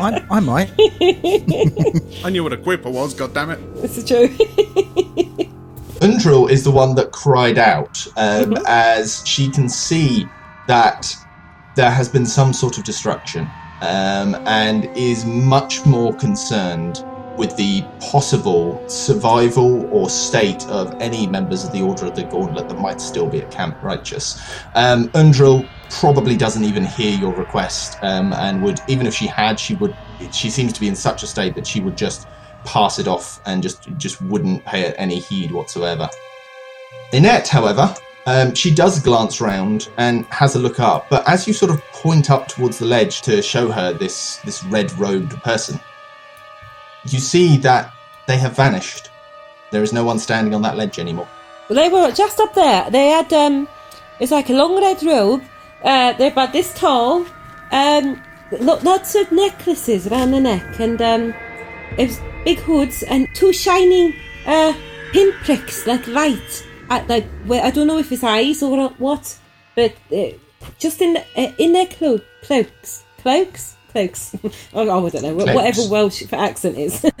I, 0.00 0.24
I 0.30 0.40
might. 0.40 0.70
I 2.24 2.30
knew 2.30 2.42
what 2.42 2.52
a 2.52 2.56
quipper 2.56 2.90
was. 2.90 3.14
God 3.14 3.34
damn 3.34 3.50
it! 3.50 3.74
this 3.76 3.98
is 3.98 4.04
true. 4.04 4.28
Undril 6.00 6.48
is 6.48 6.62
the 6.62 6.70
one 6.70 6.94
that 6.94 7.10
cried 7.10 7.58
out 7.58 8.06
um, 8.16 8.56
as 8.66 9.26
she 9.26 9.50
can 9.50 9.68
see 9.68 10.26
that 10.68 11.12
there 11.74 11.90
has 11.90 12.08
been 12.08 12.26
some 12.26 12.52
sort 12.52 12.78
of 12.78 12.84
destruction 12.84 13.48
um, 13.80 14.36
and 14.46 14.84
is 14.96 15.24
much 15.24 15.84
more 15.84 16.14
concerned 16.14 17.04
with 17.36 17.56
the 17.56 17.82
possible 18.00 18.82
survival 18.88 19.88
or 19.92 20.10
state 20.10 20.66
of 20.66 20.94
any 21.00 21.26
members 21.26 21.64
of 21.64 21.72
the 21.72 21.80
Order 21.80 22.06
of 22.06 22.16
the 22.16 22.24
Gauntlet 22.24 22.68
that 22.68 22.78
might 22.78 23.00
still 23.00 23.28
be 23.28 23.40
at 23.40 23.50
Camp 23.50 23.80
Righteous. 23.82 24.40
Um, 24.74 25.08
Undril 25.10 25.68
probably 25.90 26.36
doesn't 26.36 26.64
even 26.64 26.84
hear 26.84 27.16
your 27.18 27.32
request 27.34 27.98
um, 28.02 28.32
and 28.34 28.62
would, 28.62 28.80
even 28.88 29.06
if 29.06 29.14
she 29.14 29.26
had, 29.26 29.58
she 29.58 29.74
would. 29.76 29.96
She 30.32 30.50
seems 30.50 30.72
to 30.72 30.80
be 30.80 30.88
in 30.88 30.96
such 30.96 31.22
a 31.22 31.26
state 31.26 31.54
that 31.54 31.66
she 31.66 31.80
would 31.80 31.96
just 31.96 32.26
pass 32.64 32.98
it 32.98 33.06
off 33.06 33.40
and 33.46 33.62
just 33.62 33.88
just 33.96 34.20
wouldn't 34.22 34.64
pay 34.64 34.92
any 34.94 35.18
heed 35.18 35.50
whatsoever. 35.52 36.08
Inette, 37.12 37.48
however, 37.48 37.94
um, 38.26 38.54
she 38.54 38.74
does 38.74 39.00
glance 39.00 39.40
round 39.40 39.88
and 39.96 40.26
has 40.26 40.54
a 40.54 40.58
look 40.58 40.80
up, 40.80 41.08
but 41.08 41.26
as 41.28 41.46
you 41.46 41.54
sort 41.54 41.70
of 41.70 41.80
point 41.92 42.30
up 42.30 42.48
towards 42.48 42.78
the 42.78 42.84
ledge 42.84 43.22
to 43.22 43.40
show 43.40 43.70
her 43.70 43.92
this 43.92 44.36
this 44.44 44.62
red 44.64 44.92
robed 44.98 45.32
person, 45.42 45.80
you 47.06 47.18
see 47.18 47.56
that 47.58 47.92
they 48.26 48.36
have 48.36 48.54
vanished. 48.54 49.10
There 49.70 49.82
is 49.82 49.92
no 49.92 50.04
one 50.04 50.18
standing 50.18 50.54
on 50.54 50.62
that 50.62 50.76
ledge 50.76 50.98
anymore. 50.98 51.28
Well, 51.68 51.76
they 51.76 51.88
were 51.88 52.10
just 52.12 52.40
up 52.40 52.54
there. 52.54 52.90
They 52.90 53.08
had, 53.08 53.32
um, 53.32 53.68
it's 54.20 54.32
like 54.32 54.48
a 54.50 54.54
long 54.54 54.80
red 54.80 55.02
robe. 55.02 55.42
Uh, 55.82 56.12
they're 56.14 56.30
about 56.32 56.52
this 56.52 56.72
tall. 56.74 57.24
Um, 57.70 58.22
lo- 58.52 58.78
lots 58.82 59.14
of 59.14 59.30
necklaces 59.32 60.06
around 60.06 60.30
the 60.32 60.40
neck, 60.40 60.80
and 60.80 61.00
um, 61.02 61.34
it 61.96 62.08
was 62.08 62.20
big 62.44 62.58
hoods 62.60 63.02
and 63.04 63.28
two 63.34 63.52
shining 63.52 64.14
uh, 64.46 64.72
pinpricks, 65.12 65.86
like 65.86 66.06
light, 66.08 66.66
at 66.90 67.08
like 67.08 67.26
where 67.46 67.62
I 67.64 67.70
don't 67.70 67.86
know 67.86 67.98
if 67.98 68.10
it's 68.12 68.24
eyes 68.24 68.62
or 68.62 68.88
what, 68.98 69.38
but 69.74 69.94
uh, 70.12 70.30
just 70.78 71.00
in 71.00 71.16
uh, 71.36 71.52
in 71.58 71.72
their 71.72 71.86
clo- 71.86 72.20
cloaks, 72.42 73.04
cloaks, 73.18 73.76
cloaks. 73.92 74.34
oh, 74.74 74.82
I 74.82 75.10
don't 75.10 75.22
know 75.22 75.34
Cloaks. 75.34 75.54
whatever 75.54 75.82
Welsh 75.90 76.24
accent 76.32 76.76
is. 76.78 77.04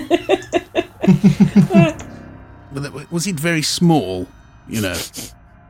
Was 3.10 3.26
it 3.26 3.40
very 3.40 3.62
small, 3.62 4.26
you 4.68 4.80
know, 4.82 4.96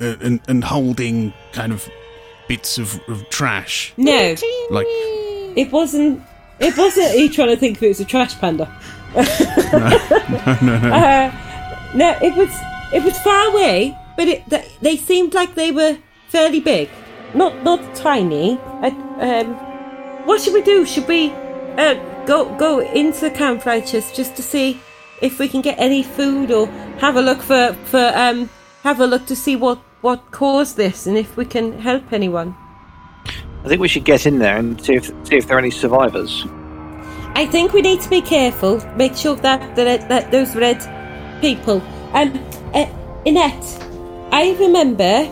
uh, 0.01 0.17
and, 0.21 0.41
and 0.49 0.65
holding 0.65 1.33
kind 1.53 1.73
of 1.73 1.89
bits 2.49 2.79
of, 2.79 3.01
of 3.09 3.29
trash? 3.31 3.93
no, 3.97 4.35
Like, 4.71 4.87
it 5.57 5.71
wasn't. 5.71 6.23
It 6.61 6.77
wasn't. 6.77 7.11
He 7.13 7.29
trying 7.29 7.49
to 7.49 7.57
think 7.57 7.77
if 7.77 7.83
it 7.83 7.89
was 7.89 8.01
a 8.01 8.05
trash 8.05 8.35
panda. 8.39 8.67
Uh, 10.49 11.31
no, 11.95 12.17
it 12.21 12.35
was. 12.37 12.51
It 12.93 13.03
was 13.05 13.19
far 13.21 13.51
away, 13.51 13.97
but 14.17 14.29
it, 14.29 14.49
th- 14.51 14.67
they 14.81 14.97
seemed 14.97 15.35
like 15.35 15.55
they 15.55 15.71
were 15.71 15.97
fairly 16.29 16.61
big, 16.61 16.89
not 17.35 17.63
not 17.65 17.81
tiny. 17.95 18.59
I, 18.83 18.89
um, 19.21 19.55
what 20.27 20.41
should 20.41 20.55
we 20.55 20.63
do? 20.63 20.85
Should 20.85 21.09
we 21.09 21.31
uh, 21.79 21.95
go 22.27 22.55
go 22.57 22.81
into 22.81 23.21
the 23.21 23.31
Camp 23.31 23.65
Righteous 23.65 24.13
just 24.13 24.37
to 24.37 24.43
see 24.43 24.81
if 25.23 25.39
we 25.39 25.49
can 25.49 25.61
get 25.63 25.79
any 25.79 26.03
food, 26.03 26.51
or 26.51 26.67
have 26.99 27.17
a 27.17 27.23
look 27.23 27.41
for 27.41 27.73
for 27.87 28.13
um 28.15 28.51
have 28.83 29.01
a 29.01 29.07
look 29.07 29.27
to 29.27 29.37
see 29.37 29.57
what 29.57 29.79
what 30.01 30.31
caused 30.31 30.77
this 30.77 31.07
and 31.07 31.17
if 31.17 31.37
we 31.37 31.45
can 31.45 31.79
help 31.79 32.13
anyone? 32.13 32.57
I 33.65 33.69
think 33.69 33.81
we 33.81 33.89
should 33.89 34.05
get 34.05 34.27
in 34.27 34.39
there 34.39 34.57
and 34.57 34.83
see 34.83 34.95
if 34.95 35.07
see 35.25 35.37
if 35.37 35.47
there 35.47 35.57
are 35.57 35.61
any 35.61 35.71
survivors. 35.71 36.45
I 37.35 37.47
think 37.47 37.73
we 37.73 37.83
need 37.83 38.01
to 38.01 38.09
be 38.09 38.21
careful. 38.21 38.79
Make 38.97 39.17
sure 39.17 39.37
that 39.37 39.77
that, 39.77 40.09
that 40.09 40.31
those 40.31 40.55
red 40.55 40.81
people. 41.41 41.83
Um, 42.13 42.33
uh, 42.75 42.87
Inette, 43.27 43.69
I 44.33 44.57
remember 44.59 45.27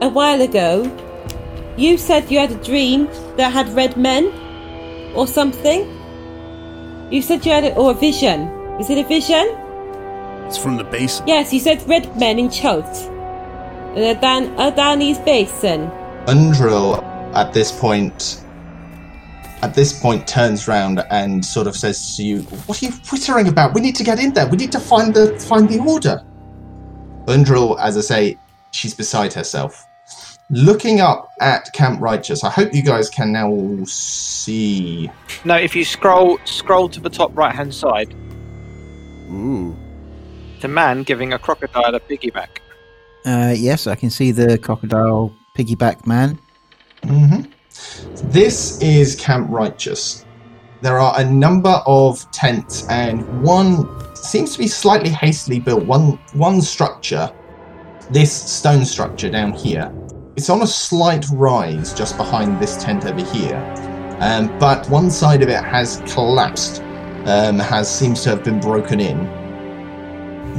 a 0.00 0.08
while 0.08 0.40
ago 0.40 0.84
you 1.76 1.98
said 1.98 2.30
you 2.30 2.38
had 2.38 2.52
a 2.52 2.64
dream 2.64 3.06
that 3.36 3.52
had 3.52 3.68
red 3.70 3.96
men 3.96 4.32
or 5.14 5.26
something. 5.26 5.92
You 7.10 7.22
said 7.22 7.44
you 7.44 7.52
had 7.52 7.64
a, 7.64 7.74
or 7.76 7.90
a 7.90 7.94
vision. 7.94 8.48
Is 8.80 8.90
it 8.90 8.98
a 8.98 9.06
vision? 9.06 9.46
it's 10.46 10.56
from 10.56 10.76
the 10.76 10.84
base. 10.84 11.22
Yes, 11.26 11.52
you 11.52 11.60
said 11.60 11.86
red 11.88 12.16
men 12.18 12.38
in 12.38 12.50
Chult. 12.50 12.86
Down, 13.96 14.54
uh, 14.60 14.70
down 14.72 14.98
Basin. 14.98 15.90
Undril 16.26 17.02
at 17.34 17.54
this 17.54 17.72
point 17.72 18.42
at 19.62 19.74
this 19.74 19.98
point 19.98 20.28
turns 20.28 20.68
round 20.68 21.02
and 21.10 21.42
sort 21.42 21.66
of 21.66 21.74
says 21.74 22.14
to 22.16 22.22
you, 22.22 22.42
What 22.66 22.82
are 22.82 22.86
you 22.86 22.92
twittering 22.92 23.48
about? 23.48 23.72
We 23.72 23.80
need 23.80 23.96
to 23.96 24.04
get 24.04 24.20
in 24.20 24.34
there. 24.34 24.46
We 24.48 24.58
need 24.58 24.70
to 24.72 24.80
find 24.80 25.14
the 25.14 25.40
find 25.40 25.66
the 25.66 25.78
order. 25.78 26.22
Undril, 27.26 27.78
as 27.80 27.96
I 27.96 28.02
say, 28.02 28.38
she's 28.70 28.92
beside 28.92 29.32
herself. 29.32 29.86
Looking 30.50 31.00
up 31.00 31.30
at 31.40 31.72
Camp 31.72 31.98
Righteous, 31.98 32.44
I 32.44 32.50
hope 32.50 32.74
you 32.74 32.82
guys 32.82 33.08
can 33.08 33.32
now 33.32 33.48
all 33.48 33.86
see 33.86 35.10
No, 35.46 35.56
if 35.56 35.74
you 35.74 35.86
scroll 35.86 36.38
scroll 36.44 36.90
to 36.90 37.00
the 37.00 37.10
top 37.10 37.34
right 37.34 37.54
hand 37.54 37.74
side, 37.74 38.14
Ooh. 39.32 39.74
it's 40.54 40.64
a 40.64 40.68
man 40.68 41.02
giving 41.02 41.32
a 41.32 41.38
crocodile 41.38 41.94
a 41.94 42.00
piggyback. 42.00 42.58
Uh, 43.26 43.52
yes, 43.56 43.88
I 43.88 43.96
can 43.96 44.08
see 44.08 44.30
the 44.30 44.56
crocodile 44.56 45.34
piggyback 45.56 46.06
man. 46.06 46.38
hmm 47.02 47.40
This 48.30 48.80
is 48.80 49.16
Camp 49.16 49.48
Righteous. 49.50 50.24
There 50.80 50.98
are 50.98 51.18
a 51.18 51.24
number 51.24 51.82
of 51.86 52.30
tents, 52.30 52.86
and 52.88 53.42
one 53.42 54.14
seems 54.14 54.52
to 54.52 54.58
be 54.60 54.68
slightly 54.68 55.10
hastily 55.10 55.58
built. 55.58 55.84
One 55.86 56.18
one 56.34 56.60
structure, 56.60 57.32
this 58.10 58.30
stone 58.32 58.84
structure 58.84 59.28
down 59.28 59.52
here, 59.52 59.92
it's 60.36 60.48
on 60.48 60.62
a 60.62 60.66
slight 60.66 61.26
rise 61.32 61.92
just 61.94 62.16
behind 62.16 62.60
this 62.60 62.76
tent 62.76 63.06
over 63.06 63.24
here. 63.24 63.56
Um, 64.20 64.56
but 64.60 64.88
one 64.88 65.10
side 65.10 65.42
of 65.42 65.48
it 65.48 65.64
has 65.64 66.00
collapsed, 66.06 66.80
um, 67.24 67.58
has 67.58 67.92
seems 67.92 68.22
to 68.22 68.30
have 68.30 68.44
been 68.44 68.60
broken 68.60 69.00
in. 69.00 69.45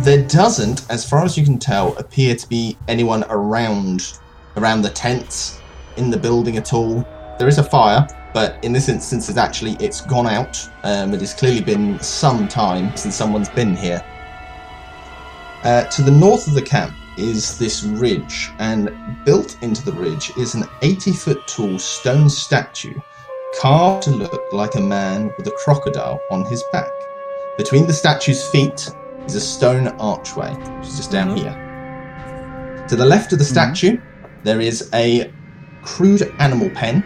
There 0.02 0.28
doesn't, 0.28 0.86
as 0.92 1.10
far 1.10 1.26
as 1.26 1.40
you 1.40 1.44
can 1.44 1.58
tell, 1.58 1.98
appear 1.98 2.36
to 2.36 2.48
be 2.48 2.78
anyone 2.88 3.24
around 3.30 4.20
around 4.56 4.84
the 4.84 4.92
tents 4.92 5.60
in 5.98 6.12
the 6.12 6.18
building 6.18 6.56
at 6.58 6.72
all. 6.72 7.04
There 7.40 7.48
is 7.48 7.58
a 7.58 7.64
fire, 7.64 8.08
but 8.32 8.64
in 8.64 8.72
this 8.72 8.90
instance, 8.90 9.28
it's 9.28 9.40
actually 9.40 9.72
it's 9.80 10.02
gone 10.02 10.28
out. 10.28 10.70
Um, 10.84 11.16
it 11.16 11.22
has 11.22 11.34
clearly 11.34 11.62
been 11.62 12.00
some 12.00 12.48
time 12.48 12.96
since 12.96 13.16
someone's 13.16 13.50
been 13.50 13.76
here. 13.76 14.06
Uh, 15.64 15.86
to 15.86 16.04
the 16.04 16.12
north 16.12 16.48
of 16.48 16.54
the 16.54 16.62
camp 16.62 16.94
is 17.18 17.58
this 17.58 17.84
ridge, 17.84 18.52
and 18.60 18.92
built 19.26 19.58
into 19.64 19.84
the 19.84 19.94
ridge 19.94 20.32
is 20.38 20.54
an 20.54 20.66
80 20.84 21.12
foot 21.14 21.48
tall 21.48 21.80
stone 21.80 22.30
statue 22.30 22.94
carved 23.60 24.04
to 24.04 24.12
look 24.12 24.54
like 24.54 24.76
a 24.76 24.80
man 24.80 25.34
with 25.38 25.48
a 25.48 25.58
crocodile 25.64 26.22
on 26.30 26.46
his 26.46 26.64
back. 26.72 26.92
Between 27.58 27.88
the 27.88 27.94
statue's 27.94 28.48
feet 28.52 28.92
is 29.28 29.36
a 29.36 29.42
stone 29.42 29.88
archway, 30.00 30.54
which 30.54 30.88
is 30.88 30.98
just 30.98 31.12
down 31.12 31.36
mm-hmm. 31.36 31.46
here. 31.46 32.88
To 32.88 32.96
the 32.96 33.06
left 33.06 33.34
of 33.34 33.40
the 33.40 33.46
mm-hmm. 33.46 33.54
statue, 33.54 34.02
there 34.44 34.62
is 34.62 34.90
a 34.94 35.32
crude 35.84 36.34
animal 36.40 36.70
pen 36.70 37.04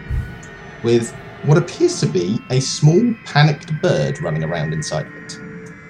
with 0.82 1.12
what 1.44 1.58
appears 1.58 1.98
to 2.00 2.06
be 2.06 2.38
a 2.50 2.60
small 2.60 3.14
panicked 3.26 3.72
bird 3.82 4.20
running 4.22 4.44
around 4.44 4.72
inside 4.72 5.06
of 5.06 5.14
it. 5.14 5.38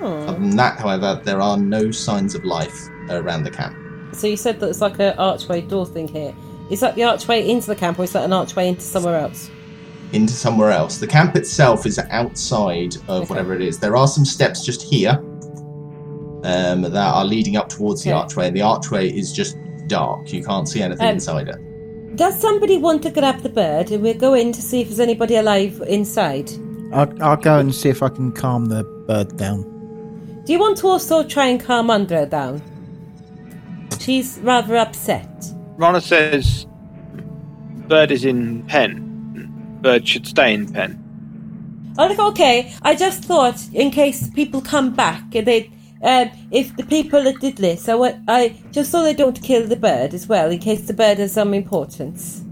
Other 0.01 0.41
than 0.41 0.57
that, 0.57 0.81
however, 0.81 1.21
there 1.23 1.41
are 1.41 1.57
no 1.57 1.91
signs 1.91 2.35
of 2.35 2.45
life 2.45 2.89
around 3.09 3.45
the 3.45 3.51
camp. 3.51 3.77
So 4.15 4.27
you 4.27 4.37
said 4.37 4.59
that 4.61 4.69
it's 4.69 4.81
like 4.81 4.99
an 4.99 5.17
archway 5.19 5.61
door 5.61 5.87
thing 5.87 6.09
here. 6.09 6.35
Is 6.71 6.81
that 6.81 6.97
the 6.97 7.05
archway 7.05 7.49
into 7.49 7.69
the 7.69 7.77
camp, 7.77 7.99
or 7.99 8.05
is 8.05 8.13
that 8.13 8.25
an 8.25 8.33
archway 8.33 8.69
into 8.69 8.83
somewhere 8.83 9.19
else? 9.19 9.51
into 10.13 10.35
somewhere 10.35 10.71
else. 10.71 10.99
The 10.99 11.07
camp 11.07 11.37
itself 11.37 11.87
is 11.87 11.99
outside 12.11 12.97
of 13.09 13.23
Okay. 13.23 13.27
whatever 13.29 13.55
it 13.55 13.63
is. 13.63 13.79
There 13.79 13.97
are 13.97 14.07
some 14.07 14.27
steps 14.27 14.63
just 14.63 14.83
here 14.83 15.19
um, 16.45 16.83
that 16.83 16.97
are 16.97 17.25
leading 17.25 17.57
up 17.57 17.69
towards 17.69 18.03
the 18.03 18.11
Okay. 18.11 18.19
archway, 18.19 18.47
and 18.49 18.57
the 18.57 18.63
archway 18.63 19.09
is 19.11 19.33
just 19.33 19.57
dark. 19.87 20.33
You 20.33 20.43
can't 20.43 20.69
see 20.69 20.83
anything 20.83 21.07
Um, 21.07 21.15
inside 21.15 21.49
it. 21.49 22.17
Does 22.17 22.39
somebody 22.41 22.77
want 22.79 23.03
to 23.05 23.11
grab 23.11 23.41
the 23.41 23.49
bird 23.49 23.91
and 23.91 24.03
we'll 24.03 24.15
go 24.15 24.35
in 24.35 24.53
to 24.53 24.61
see 24.61 24.81
if 24.83 24.89
there's 24.89 25.01
anybody 25.01 25.37
alive 25.37 25.83
inside? 25.89 26.51
I'll, 26.93 27.11
I'll 27.23 27.37
go 27.37 27.59
and 27.59 27.75
see 27.75 27.89
if 27.89 28.03
I 28.03 28.09
can 28.11 28.33
calm 28.33 28.67
the 28.67 28.85
bird 29.07 29.37
down. 29.39 29.63
Do 30.45 30.53
you 30.53 30.59
want 30.59 30.77
to 30.79 30.89
also 30.89 31.23
try 31.23 31.47
and 31.47 31.61
calm 31.61 31.91
Andrea 31.91 32.27
down? 32.27 32.61
she's 34.01 34.39
rather 34.43 34.77
upset. 34.77 35.29
Rana 35.77 36.01
says 36.01 36.67
bird 37.89 38.11
is 38.11 38.25
in 38.25 38.63
pen. 38.65 39.79
Bird 39.81 40.07
should 40.07 40.27
stay 40.27 40.53
in 40.55 40.71
pen. 40.73 40.99
Oh, 41.99 42.09
look, 42.09 42.19
okay. 42.19 42.73
I 42.83 42.95
just 42.95 43.25
thought, 43.25 43.61
in 43.73 43.91
case 43.91 44.29
people 44.31 44.61
come 44.61 44.95
back, 44.95 45.31
they, 45.31 45.71
um, 46.03 46.31
if 46.51 46.77
the 46.77 46.85
people 46.85 47.23
that 47.25 47.41
did 47.41 47.57
this, 47.59 47.89
I, 47.89 47.95
wa- 47.95 48.15
I 48.29 48.57
just 48.73 48.91
so 48.91 49.03
they 49.03 49.15
don't 49.15 49.41
kill 49.43 49.67
the 49.67 49.77
bird 49.77 50.15
as 50.15 50.27
well, 50.27 50.51
in 50.51 50.59
case 50.59 50.83
the 50.83 50.95
bird 50.95 51.19
has 51.19 51.33
some 51.33 51.55
importance. 51.55 52.45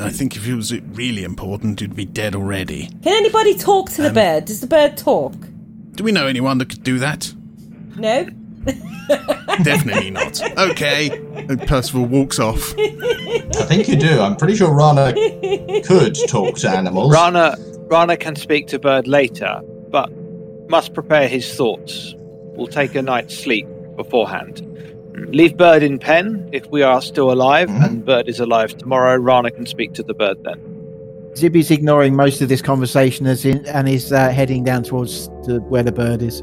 I 0.00 0.10
think 0.10 0.36
if 0.36 0.46
it 0.46 0.54
was 0.54 0.72
really 0.80 1.24
important, 1.24 1.80
it'd 1.82 1.94
be 1.96 2.04
dead 2.04 2.34
already. 2.34 2.86
Can 3.02 3.12
anybody 3.12 3.56
talk 3.56 3.90
to 3.90 4.02
the 4.02 4.10
bird? 4.10 4.46
Does 4.46 4.60
the 4.60 4.66
bird 4.66 4.96
talk? 4.96 5.34
Do 5.92 6.02
we 6.04 6.10
know 6.12 6.26
anyone 6.26 6.58
that 6.58 6.70
could 6.70 6.82
do 6.82 6.98
that? 6.98 7.32
No. 7.96 8.26
Definitely 9.62 10.10
not. 10.10 10.40
Okay. 10.58 11.10
And 11.36 11.60
Percival 11.66 12.06
walks 12.06 12.38
off. 12.38 12.74
I 12.78 13.66
think 13.66 13.88
you 13.88 13.96
do. 13.96 14.20
I'm 14.20 14.36
pretty 14.36 14.56
sure 14.56 14.72
Rana 14.72 15.12
could 15.84 16.16
talk 16.28 16.56
to 16.58 16.70
animals. 16.70 17.12
Rana 17.12 17.54
Rana 17.90 18.16
can 18.16 18.34
speak 18.34 18.66
to 18.68 18.78
bird 18.78 19.06
later, 19.06 19.60
but 19.90 20.10
must 20.70 20.94
prepare 20.94 21.28
his 21.28 21.54
thoughts. 21.54 22.14
Will 22.56 22.66
take 22.66 22.94
a 22.94 23.02
night's 23.02 23.36
sleep 23.36 23.66
beforehand. 23.96 24.62
Leave 25.28 25.56
bird 25.56 25.82
in 25.82 25.98
pen 25.98 26.48
if 26.52 26.66
we 26.70 26.82
are 26.82 27.00
still 27.00 27.30
alive, 27.30 27.68
Mhm. 27.68 27.84
and 27.86 28.04
bird 28.04 28.28
is 28.28 28.40
alive 28.40 28.76
tomorrow. 28.76 29.16
Rana 29.16 29.50
can 29.50 29.66
speak 29.66 29.92
to 29.94 30.02
the 30.02 30.14
bird 30.14 30.38
then. 30.44 30.58
Zibby's 31.34 31.70
ignoring 31.70 32.14
most 32.16 32.40
of 32.40 32.48
this 32.48 32.62
conversation 32.62 33.26
as 33.26 33.44
in, 33.44 33.64
and 33.66 33.88
is 33.88 34.12
uh, 34.12 34.28
heading 34.30 34.62
down 34.64 34.82
towards 34.84 35.28
the, 35.44 35.60
where 35.68 35.82
the 35.82 35.92
bird 35.92 36.22
is. 36.22 36.42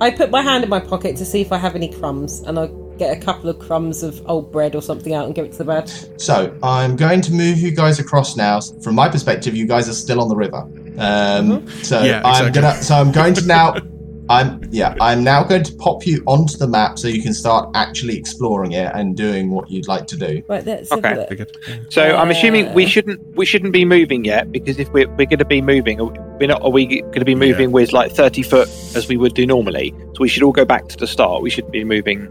I 0.00 0.10
put 0.10 0.30
my 0.30 0.42
hand 0.42 0.64
in 0.64 0.70
my 0.70 0.80
pocket 0.80 1.16
to 1.16 1.24
see 1.24 1.40
if 1.40 1.52
I 1.52 1.58
have 1.58 1.74
any 1.74 1.88
crumbs, 1.88 2.40
and 2.46 2.58
I 2.58 2.68
get 2.98 3.16
a 3.16 3.20
couple 3.20 3.48
of 3.50 3.58
crumbs 3.58 4.02
of 4.02 4.20
old 4.26 4.52
bread 4.52 4.74
or 4.74 4.82
something 4.82 5.14
out 5.14 5.24
and 5.26 5.34
give 5.34 5.44
it 5.44 5.52
to 5.52 5.58
the 5.58 5.64
bird. 5.64 5.90
So 6.20 6.54
I'm 6.62 6.96
going 6.96 7.20
to 7.22 7.32
move 7.32 7.58
you 7.58 7.70
guys 7.70 7.98
across 7.98 8.36
now. 8.36 8.60
From 8.82 8.94
my 8.94 9.08
perspective, 9.08 9.56
you 9.56 9.66
guys 9.66 9.88
are 9.88 9.94
still 9.94 10.20
on 10.20 10.28
the 10.28 10.36
river. 10.36 10.66
Um, 10.98 11.66
So 11.82 12.02
Yeah, 12.02 12.22
I'm 12.24 12.52
gonna. 12.52 12.82
So 12.82 12.94
I'm 12.94 13.10
going 13.12 13.34
to 13.34 13.46
now. 13.46 13.74
I'm 14.28 14.60
yeah. 14.70 14.94
I'm 15.00 15.22
now 15.22 15.44
going 15.44 15.64
to 15.64 15.74
pop 15.76 16.06
you 16.06 16.22
onto 16.26 16.56
the 16.56 16.66
map 16.66 16.98
so 16.98 17.08
you 17.08 17.22
can 17.22 17.34
start 17.34 17.70
actually 17.74 18.16
exploring 18.16 18.72
it 18.72 18.90
and 18.94 19.16
doing 19.16 19.50
what 19.50 19.70
you'd 19.70 19.86
like 19.86 20.06
to 20.08 20.16
do. 20.16 20.42
Right, 20.48 20.64
let's 20.64 20.90
Okay. 20.90 21.08
have 21.08 21.18
a 21.30 21.92
So 21.92 22.16
I'm 22.16 22.30
assuming 22.30 22.72
we 22.72 22.86
shouldn't 22.86 23.20
we 23.36 23.44
shouldn't 23.44 23.72
be 23.72 23.84
moving 23.84 24.24
yet 24.24 24.50
because 24.50 24.78
if 24.78 24.90
we're, 24.92 25.08
we're 25.08 25.26
going 25.26 25.38
to 25.38 25.44
be 25.44 25.60
moving, 25.60 25.98
we're 26.38 26.46
not. 26.48 26.62
Are 26.62 26.70
we 26.70 26.86
going 26.86 27.12
to 27.14 27.24
be 27.24 27.34
moving 27.34 27.70
with 27.72 27.92
like 27.92 28.12
30 28.12 28.42
foot 28.42 28.68
as 28.94 29.08
we 29.08 29.16
would 29.16 29.34
do 29.34 29.46
normally? 29.46 29.94
So 30.14 30.20
we 30.20 30.28
should 30.28 30.42
all 30.42 30.52
go 30.52 30.64
back 30.64 30.88
to 30.88 30.96
the 30.96 31.06
start. 31.06 31.42
We 31.42 31.50
should 31.50 31.70
be 31.70 31.84
moving. 31.84 32.28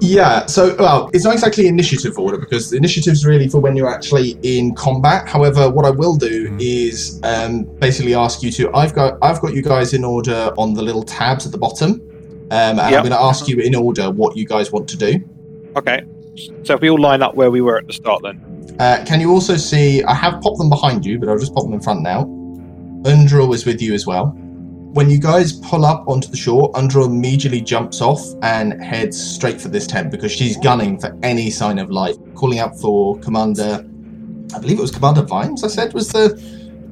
Yeah, 0.00 0.46
so 0.46 0.76
well, 0.78 1.10
it's 1.14 1.24
not 1.24 1.32
exactly 1.34 1.66
initiative 1.66 2.18
order 2.18 2.36
because 2.38 2.70
the 2.70 2.76
initiative's 2.76 3.24
really 3.24 3.48
for 3.48 3.60
when 3.60 3.76
you're 3.76 3.88
actually 3.92 4.38
in 4.42 4.74
combat. 4.74 5.26
However, 5.28 5.70
what 5.70 5.86
I 5.86 5.90
will 5.90 6.16
do 6.16 6.50
Mhm. 6.50 6.56
is 6.60 7.18
um, 7.24 7.64
basically 7.80 8.14
ask 8.14 8.42
you 8.42 8.50
to. 8.52 8.70
I've 8.74 8.94
got 8.94 9.18
I've 9.22 9.40
got 9.40 9.54
you 9.54 9.62
guys 9.62 9.94
in 9.94 10.04
order 10.04 10.52
on 10.58 10.74
the 10.74 10.82
little 10.82 11.02
tabs 11.02 11.46
at 11.46 11.52
the 11.52 11.58
bottom, 11.58 11.92
um, 11.92 12.00
and 12.50 12.80
I'm 12.80 12.90
going 12.92 13.10
to 13.10 13.20
ask 13.20 13.48
you 13.48 13.58
in 13.58 13.74
order 13.74 14.10
what 14.10 14.36
you 14.36 14.46
guys 14.46 14.70
want 14.70 14.86
to 14.88 14.96
do. 14.96 15.20
Okay. 15.76 16.02
So 16.64 16.74
if 16.74 16.80
we 16.82 16.90
all 16.90 17.00
line 17.00 17.22
up 17.22 17.34
where 17.34 17.50
we 17.50 17.62
were 17.62 17.78
at 17.78 17.86
the 17.86 17.92
start, 17.94 18.22
then 18.22 18.40
Uh, 18.78 19.02
can 19.06 19.20
you 19.22 19.30
also 19.32 19.56
see? 19.56 20.02
I 20.04 20.12
have 20.12 20.42
popped 20.42 20.58
them 20.58 20.68
behind 20.68 21.06
you, 21.06 21.18
but 21.18 21.30
I'll 21.30 21.38
just 21.38 21.54
pop 21.54 21.64
them 21.64 21.72
in 21.72 21.80
front 21.80 22.02
now. 22.02 22.24
Undra 23.04 23.50
is 23.54 23.64
with 23.64 23.80
you 23.80 23.94
as 23.94 24.06
well. 24.06 24.36
When 24.96 25.10
you 25.10 25.18
guys 25.18 25.52
pull 25.52 25.84
up 25.84 26.08
onto 26.08 26.28
the 26.28 26.38
shore, 26.38 26.72
Undra 26.72 27.04
immediately 27.04 27.60
jumps 27.60 28.00
off 28.00 28.18
and 28.40 28.82
heads 28.82 29.22
straight 29.22 29.60
for 29.60 29.68
this 29.68 29.86
tent 29.86 30.10
because 30.10 30.32
she's 30.32 30.56
gunning 30.56 30.98
for 30.98 31.14
any 31.22 31.50
sign 31.50 31.78
of 31.78 31.90
life, 31.90 32.16
calling 32.34 32.60
out 32.60 32.80
for 32.80 33.18
Commander. 33.18 33.84
I 34.54 34.58
believe 34.58 34.78
it 34.78 34.80
was 34.80 34.90
Commander 34.90 35.20
Vimes. 35.20 35.62
I 35.64 35.68
said 35.68 35.92
was 35.92 36.08
the 36.08 36.30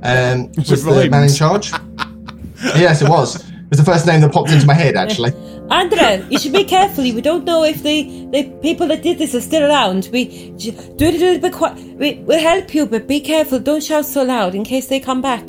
um, 0.02 0.52
Was 0.58 0.68
was 0.84 0.86
it 0.86 1.04
the 1.04 1.08
man 1.08 1.22
in 1.22 1.32
charge. 1.32 1.72
yes, 2.76 3.00
it 3.00 3.08
was. 3.08 3.36
It 3.36 3.70
was 3.70 3.78
the 3.78 3.86
first 3.86 4.06
name 4.06 4.20
that 4.20 4.32
popped 4.32 4.50
into 4.50 4.66
my 4.66 4.74
head 4.74 4.96
actually. 4.96 5.32
Andrea, 5.70 6.26
you 6.28 6.38
should 6.38 6.52
be 6.52 6.64
careful. 6.64 7.04
We 7.04 7.22
don't 7.22 7.46
know 7.46 7.64
if 7.64 7.82
the, 7.82 8.02
the 8.32 8.54
people 8.60 8.86
that 8.88 9.02
did 9.02 9.16
this 9.16 9.34
are 9.34 9.40
still 9.40 9.64
around. 9.64 10.10
We 10.12 10.50
j- 10.58 10.72
do 10.96 11.06
it 11.06 11.14
a 11.14 11.18
little 11.18 11.40
bit 11.40 11.54
quiet. 11.54 11.78
We, 11.96 12.16
we'll 12.16 12.38
help 12.38 12.74
you, 12.74 12.84
but 12.84 13.06
be 13.06 13.20
careful. 13.20 13.60
Don't 13.60 13.82
shout 13.82 14.04
so 14.04 14.24
loud 14.24 14.54
in 14.54 14.62
case 14.62 14.88
they 14.88 15.00
come 15.00 15.22
back. 15.22 15.48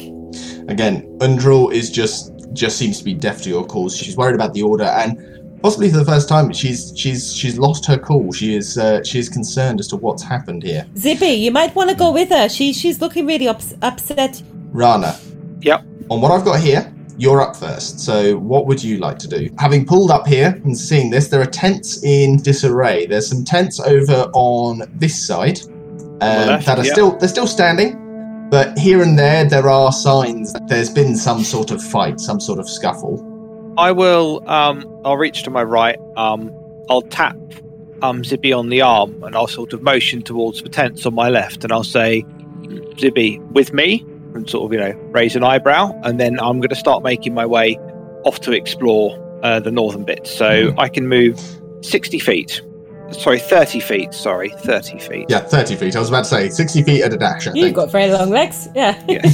Again, 0.67 1.03
Undril 1.19 1.71
is 1.71 1.91
just 1.91 2.34
just 2.55 2.77
seems 2.77 2.97
to 2.99 3.03
be 3.03 3.13
deaf 3.13 3.41
to 3.43 3.49
your 3.49 3.65
calls. 3.65 3.95
She's 3.95 4.17
worried 4.17 4.35
about 4.35 4.53
the 4.53 4.61
order, 4.63 4.85
and 4.85 5.61
possibly 5.61 5.89
for 5.89 5.97
the 5.97 6.05
first 6.05 6.27
time, 6.29 6.53
she's 6.53 6.93
she's 6.95 7.35
she's 7.35 7.57
lost 7.57 7.85
her 7.85 7.97
cool. 7.97 8.31
She 8.31 8.55
is 8.55 8.77
uh, 8.77 9.03
she 9.03 9.19
is 9.19 9.29
concerned 9.29 9.79
as 9.79 9.87
to 9.89 9.95
what's 9.97 10.23
happened 10.23 10.63
here. 10.63 10.85
Zippy, 10.97 11.27
you 11.27 11.51
might 11.51 11.75
want 11.75 11.89
to 11.89 11.95
go 11.95 12.11
with 12.11 12.29
her. 12.29 12.49
She 12.49 12.73
she's 12.73 13.01
looking 13.01 13.25
really 13.27 13.47
ups- 13.47 13.75
upset. 13.81 14.41
Rana, 14.71 15.17
Yep. 15.61 15.85
on 16.09 16.21
what 16.21 16.31
I've 16.31 16.43
got 16.43 16.59
here, 16.59 16.93
you're 17.17 17.41
up 17.41 17.55
first. 17.55 17.99
So, 17.99 18.37
what 18.37 18.67
would 18.67 18.83
you 18.83 18.97
like 18.97 19.17
to 19.19 19.27
do? 19.27 19.49
Having 19.57 19.85
pulled 19.85 20.11
up 20.11 20.27
here 20.27 20.59
and 20.65 20.77
seeing 20.77 21.09
this, 21.09 21.29
there 21.29 21.41
are 21.41 21.45
tents 21.45 22.03
in 22.03 22.41
disarray. 22.41 23.05
There's 23.05 23.27
some 23.27 23.43
tents 23.45 23.79
over 23.79 24.29
on 24.33 24.81
this 24.95 25.25
side 25.25 25.61
um, 26.21 26.47
left, 26.47 26.65
that 26.65 26.79
are 26.79 26.85
yeah. 26.85 26.91
still 26.91 27.17
they're 27.17 27.29
still 27.29 27.47
standing, 27.47 28.04
but 28.55 28.79
here 28.79 29.01
and 29.01 29.19
there 29.19 29.43
there 29.43 29.69
are 29.69 29.91
signs 29.91 30.53
that 30.53 30.65
there's 30.69 30.89
been 30.89 31.17
some 31.17 31.43
sort 31.43 31.71
of 31.71 31.83
fight, 31.83 32.21
some 32.21 32.39
sort 32.39 32.57
of 32.57 32.69
scuffle. 32.69 33.19
I 33.77 33.91
will. 33.91 34.49
Um, 34.49 34.89
I'll 35.03 35.17
reach 35.17 35.43
to 35.43 35.49
my 35.49 35.61
right. 35.61 35.99
Um, 36.15 36.53
I'll 36.89 37.01
tap 37.01 37.35
um 38.01 38.23
Zippy 38.23 38.53
on 38.53 38.69
the 38.69 38.79
arm, 38.79 39.21
and 39.25 39.35
I'll 39.35 39.47
sort 39.47 39.73
of 39.73 39.81
motion 39.81 40.21
towards 40.21 40.61
the 40.61 40.69
tents 40.69 41.05
on 41.05 41.13
my 41.13 41.27
left, 41.27 41.65
and 41.65 41.73
I'll 41.73 41.83
say, 41.83 42.23
"Zippy, 42.97 43.39
with 43.51 43.73
me," 43.73 44.05
and 44.33 44.49
sort 44.49 44.63
of 44.63 44.71
you 44.71 44.79
know 44.79 44.97
raise 45.11 45.35
an 45.35 45.43
eyebrow, 45.43 45.91
and 46.05 46.17
then 46.17 46.39
I'm 46.39 46.61
going 46.61 46.69
to 46.69 46.75
start 46.77 47.03
making 47.03 47.33
my 47.33 47.45
way 47.45 47.75
off 48.23 48.39
to 48.39 48.53
explore 48.53 49.19
uh, 49.43 49.59
the 49.59 49.71
northern 49.71 50.05
bit. 50.05 50.27
So 50.27 50.73
I 50.77 50.87
can 50.87 51.09
move 51.09 51.37
sixty 51.81 52.19
feet. 52.19 52.61
Sorry, 53.11 53.39
thirty 53.39 53.79
feet. 53.79 54.13
Sorry, 54.13 54.49
thirty 54.49 54.99
feet. 54.99 55.27
Yeah, 55.29 55.39
30 55.41 55.75
feet. 55.75 55.95
I 55.95 55.99
was 55.99 56.09
about 56.09 56.23
to 56.25 56.29
say 56.29 56.49
60 56.49 56.83
feet 56.83 57.03
at 57.03 57.13
a 57.13 57.17
dash, 57.17 57.47
I 57.47 57.53
You've 57.53 57.65
think. 57.65 57.75
got 57.75 57.91
very 57.91 58.11
long 58.11 58.29
legs. 58.31 58.67
Yeah. 58.75 59.01
Yeah. 59.07 59.21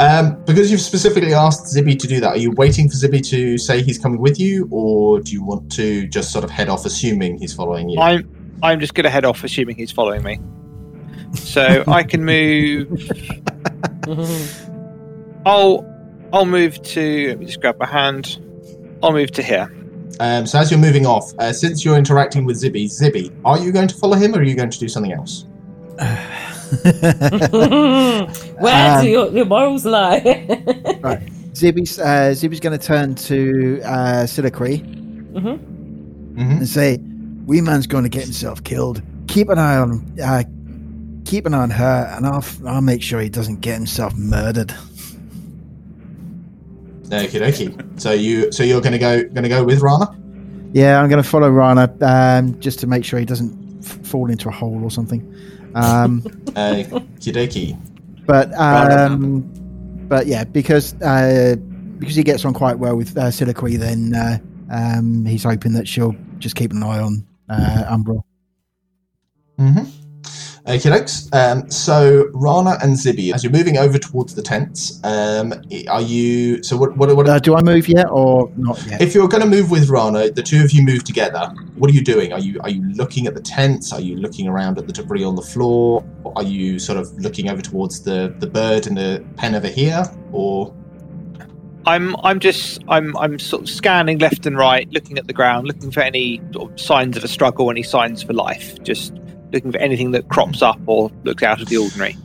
Um, 0.00 0.40
because 0.44 0.70
you've 0.70 0.80
specifically 0.80 1.34
asked 1.34 1.64
Zibby 1.74 1.98
to 1.98 2.06
do 2.06 2.20
that, 2.20 2.28
are 2.28 2.36
you 2.38 2.52
waiting 2.52 2.88
for 2.88 2.94
Zibby 2.94 3.20
to 3.30 3.58
say 3.58 3.82
he's 3.82 3.98
coming 3.98 4.20
with 4.20 4.38
you, 4.38 4.68
or 4.70 5.18
do 5.18 5.32
you 5.32 5.42
want 5.42 5.72
to 5.72 6.06
just 6.06 6.30
sort 6.30 6.44
of 6.44 6.50
head 6.50 6.68
off 6.68 6.84
assuming 6.86 7.36
he's 7.36 7.52
following 7.52 7.88
you? 7.88 8.00
I'm 8.00 8.30
I'm 8.62 8.78
just 8.78 8.94
going 8.94 9.04
to 9.04 9.10
head 9.10 9.24
off, 9.24 9.42
assuming 9.42 9.74
he's 9.74 9.90
following 9.90 10.22
me. 10.22 10.38
So 11.34 11.82
I 11.88 12.04
can 12.04 12.24
move. 12.24 12.88
I'll 15.46 15.84
I'll 16.32 16.46
move 16.46 16.80
to. 16.80 17.28
Let 17.30 17.38
me 17.40 17.46
just 17.46 17.60
grab 17.60 17.76
my 17.80 17.86
hand. 17.86 18.38
I'll 19.02 19.12
move 19.12 19.32
to 19.32 19.42
here. 19.42 19.68
Um, 20.20 20.46
so 20.46 20.58
as 20.58 20.70
you're 20.70 20.80
moving 20.80 21.06
off, 21.06 21.32
uh, 21.38 21.52
since 21.52 21.84
you're 21.84 21.96
interacting 21.96 22.44
with 22.44 22.56
Zibby, 22.60 22.86
Zibby, 22.86 23.30
are 23.44 23.58
you 23.58 23.70
going 23.72 23.88
to 23.88 23.94
follow 23.94 24.16
him, 24.16 24.34
or 24.34 24.38
are 24.38 24.42
you 24.42 24.54
going 24.56 24.70
to 24.70 24.78
do 24.78 24.88
something 24.88 25.12
else? 25.12 25.44
Where 28.58 28.98
Um, 28.98 29.04
do 29.04 29.08
your, 29.10 29.30
your 29.30 29.44
morals 29.46 29.84
lie? 29.84 30.20
Right. 31.00 31.20
Zibby's, 31.52 31.98
uh, 31.98 32.32
Zibby's 32.34 32.60
going 32.60 32.78
to 32.78 32.84
turn 32.84 33.14
to 33.16 33.80
uh, 33.84 34.26
Silicree 34.26 34.82
Mm-hmm. 35.34 36.50
and 36.58 36.68
say, 36.68 36.98
"Wee 37.46 37.60
man's 37.60 37.86
going 37.88 38.04
to 38.04 38.08
get 38.08 38.22
himself 38.24 38.62
killed. 38.64 39.02
Keep 39.26 39.48
an 39.50 39.58
eye 39.58 39.76
on, 39.76 40.04
uh, 40.22 40.44
keep 41.24 41.46
an 41.46 41.54
eye 41.54 41.62
on 41.62 41.70
her, 41.70 42.12
and 42.16 42.26
I'll, 42.26 42.44
I'll 42.66 42.80
make 42.80 43.02
sure 43.02 43.20
he 43.20 43.28
doesn't 43.28 43.60
get 43.60 43.74
himself 43.74 44.14
murdered." 44.16 44.72
Okie 47.08 47.40
dokie. 47.40 48.00
So 48.00 48.12
you, 48.12 48.52
so 48.52 48.62
you're 48.62 48.80
going 48.80 48.92
to 48.92 48.98
go, 48.98 49.22
going 49.22 49.42
to 49.42 49.48
go 49.48 49.64
with 49.64 49.80
Rana? 49.80 50.06
Yeah, 50.72 51.00
I'm 51.00 51.08
going 51.08 51.22
to 51.22 51.28
follow 51.28 51.48
Rana 51.50 51.94
um, 52.02 52.58
just 52.60 52.78
to 52.80 52.86
make 52.86 53.04
sure 53.04 53.18
he 53.18 53.24
doesn't 53.24 53.84
f- 53.84 54.06
fall 54.06 54.30
into 54.30 54.48
a 54.48 54.52
hole 54.52 54.82
or 54.84 54.90
something. 54.90 55.20
Um, 55.74 56.22
Okie 56.54 57.32
dokie. 57.32 57.76
but 58.26 58.52
um, 58.54 59.40
but 60.08 60.26
yeah, 60.26 60.44
because 60.44 60.94
uh, 61.02 61.56
because 61.98 62.14
he 62.14 62.22
gets 62.22 62.44
on 62.44 62.54
quite 62.54 62.78
well 62.78 62.96
with 62.96 63.16
uh, 63.16 63.30
Silicree, 63.30 63.78
then 63.78 64.14
uh, 64.14 64.38
um, 64.70 65.24
he's 65.24 65.44
hoping 65.44 65.72
that 65.74 65.88
she'll 65.88 66.14
just 66.38 66.56
keep 66.56 66.72
an 66.72 66.82
eye 66.82 67.00
on 67.00 67.26
uh, 67.48 67.84
Umbra. 67.88 68.16
Mm-hmm. 69.58 69.97
Okay, 70.68 70.90
dokes. 70.90 71.30
Um, 71.32 71.70
so 71.70 72.28
Rana 72.34 72.76
and 72.82 72.94
Zibby, 72.94 73.32
as 73.32 73.42
you're 73.42 73.52
moving 73.52 73.78
over 73.78 73.96
towards 73.98 74.34
the 74.34 74.42
tents, 74.42 75.00
um, 75.02 75.54
are 75.88 76.02
you? 76.02 76.62
So 76.62 76.76
what? 76.76 76.94
What? 76.98 77.16
what 77.16 77.26
Uh, 77.26 77.38
do 77.38 77.56
I 77.56 77.62
move 77.62 77.88
yet 77.88 78.06
or 78.10 78.52
not 78.58 78.78
yet? 78.86 79.00
if 79.00 79.14
you're 79.14 79.28
going 79.28 79.42
to 79.42 79.48
move 79.48 79.70
with 79.70 79.88
Rana, 79.88 80.30
the 80.30 80.42
two 80.42 80.62
of 80.62 80.72
you 80.72 80.82
move 80.82 81.04
together. 81.04 81.50
What 81.76 81.90
are 81.90 81.94
you 81.94 82.04
doing? 82.04 82.34
Are 82.34 82.38
you 82.38 82.60
are 82.64 82.68
you 82.68 82.82
looking 82.92 83.26
at 83.26 83.34
the 83.34 83.40
tents? 83.40 83.94
Are 83.94 84.00
you 84.00 84.16
looking 84.16 84.46
around 84.46 84.76
at 84.76 84.86
the 84.86 84.92
debris 84.92 85.24
on 85.24 85.36
the 85.36 85.42
floor? 85.42 86.04
Are 86.36 86.42
you 86.42 86.78
sort 86.78 86.98
of 86.98 87.10
looking 87.18 87.48
over 87.48 87.62
towards 87.62 88.02
the 88.02 88.34
the 88.38 88.46
bird 88.46 88.86
in 88.86 88.94
the 88.94 89.24
pen 89.36 89.54
over 89.54 89.68
here? 89.68 90.04
Or 90.32 90.74
I'm 91.86 92.14
I'm 92.22 92.40
just 92.40 92.82
I'm 92.88 93.16
I'm 93.16 93.38
sort 93.38 93.62
of 93.62 93.70
scanning 93.70 94.18
left 94.18 94.44
and 94.44 94.58
right, 94.58 94.86
looking 94.92 95.16
at 95.16 95.26
the 95.28 95.32
ground, 95.32 95.66
looking 95.66 95.90
for 95.90 96.00
any 96.00 96.42
sort 96.52 96.70
of 96.72 96.78
signs 96.78 97.16
of 97.16 97.24
a 97.24 97.28
struggle, 97.28 97.70
any 97.70 97.82
signs 97.82 98.22
for 98.22 98.34
life. 98.34 98.82
Just 98.82 99.14
looking 99.52 99.72
for 99.72 99.78
anything 99.78 100.10
that 100.12 100.28
crops 100.28 100.62
up 100.62 100.80
or 100.86 101.10
looks 101.24 101.42
out 101.42 101.60
of 101.60 101.68
the 101.68 101.76
ordinary. 101.76 102.16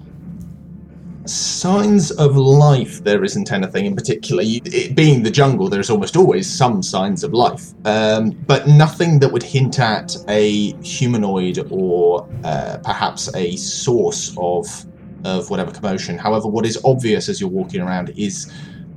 Signs 1.26 2.12
of 2.12 2.36
life, 2.36 3.02
there 3.06 3.24
isn't 3.24 3.50
anything 3.52 3.86
in 3.86 3.96
particular. 3.96 4.44
It 4.46 4.94
being 4.94 5.24
the 5.24 5.32
jungle, 5.32 5.70
there's 5.70 5.90
almost 5.90 6.18
always 6.18 6.50
some 6.50 6.84
signs 6.84 7.24
of 7.24 7.32
life, 7.34 7.72
um, 7.86 8.32
but 8.32 8.68
nothing 8.68 9.20
that 9.20 9.32
would 9.32 9.44
hint 9.44 9.80
at 9.80 10.18
a 10.28 10.74
humanoid 10.84 11.66
or 11.72 12.28
uh, 12.44 12.78
perhaps 12.84 13.34
a 13.36 13.56
source 13.56 14.36
of 14.38 14.86
of 15.24 15.50
whatever 15.50 15.72
commotion. 15.72 16.18
However, 16.18 16.50
what 16.50 16.66
is 16.66 16.78
obvious 16.84 17.30
as 17.30 17.40
you're 17.40 17.50
walking 17.50 17.80
around 17.80 18.10
is 18.18 18.52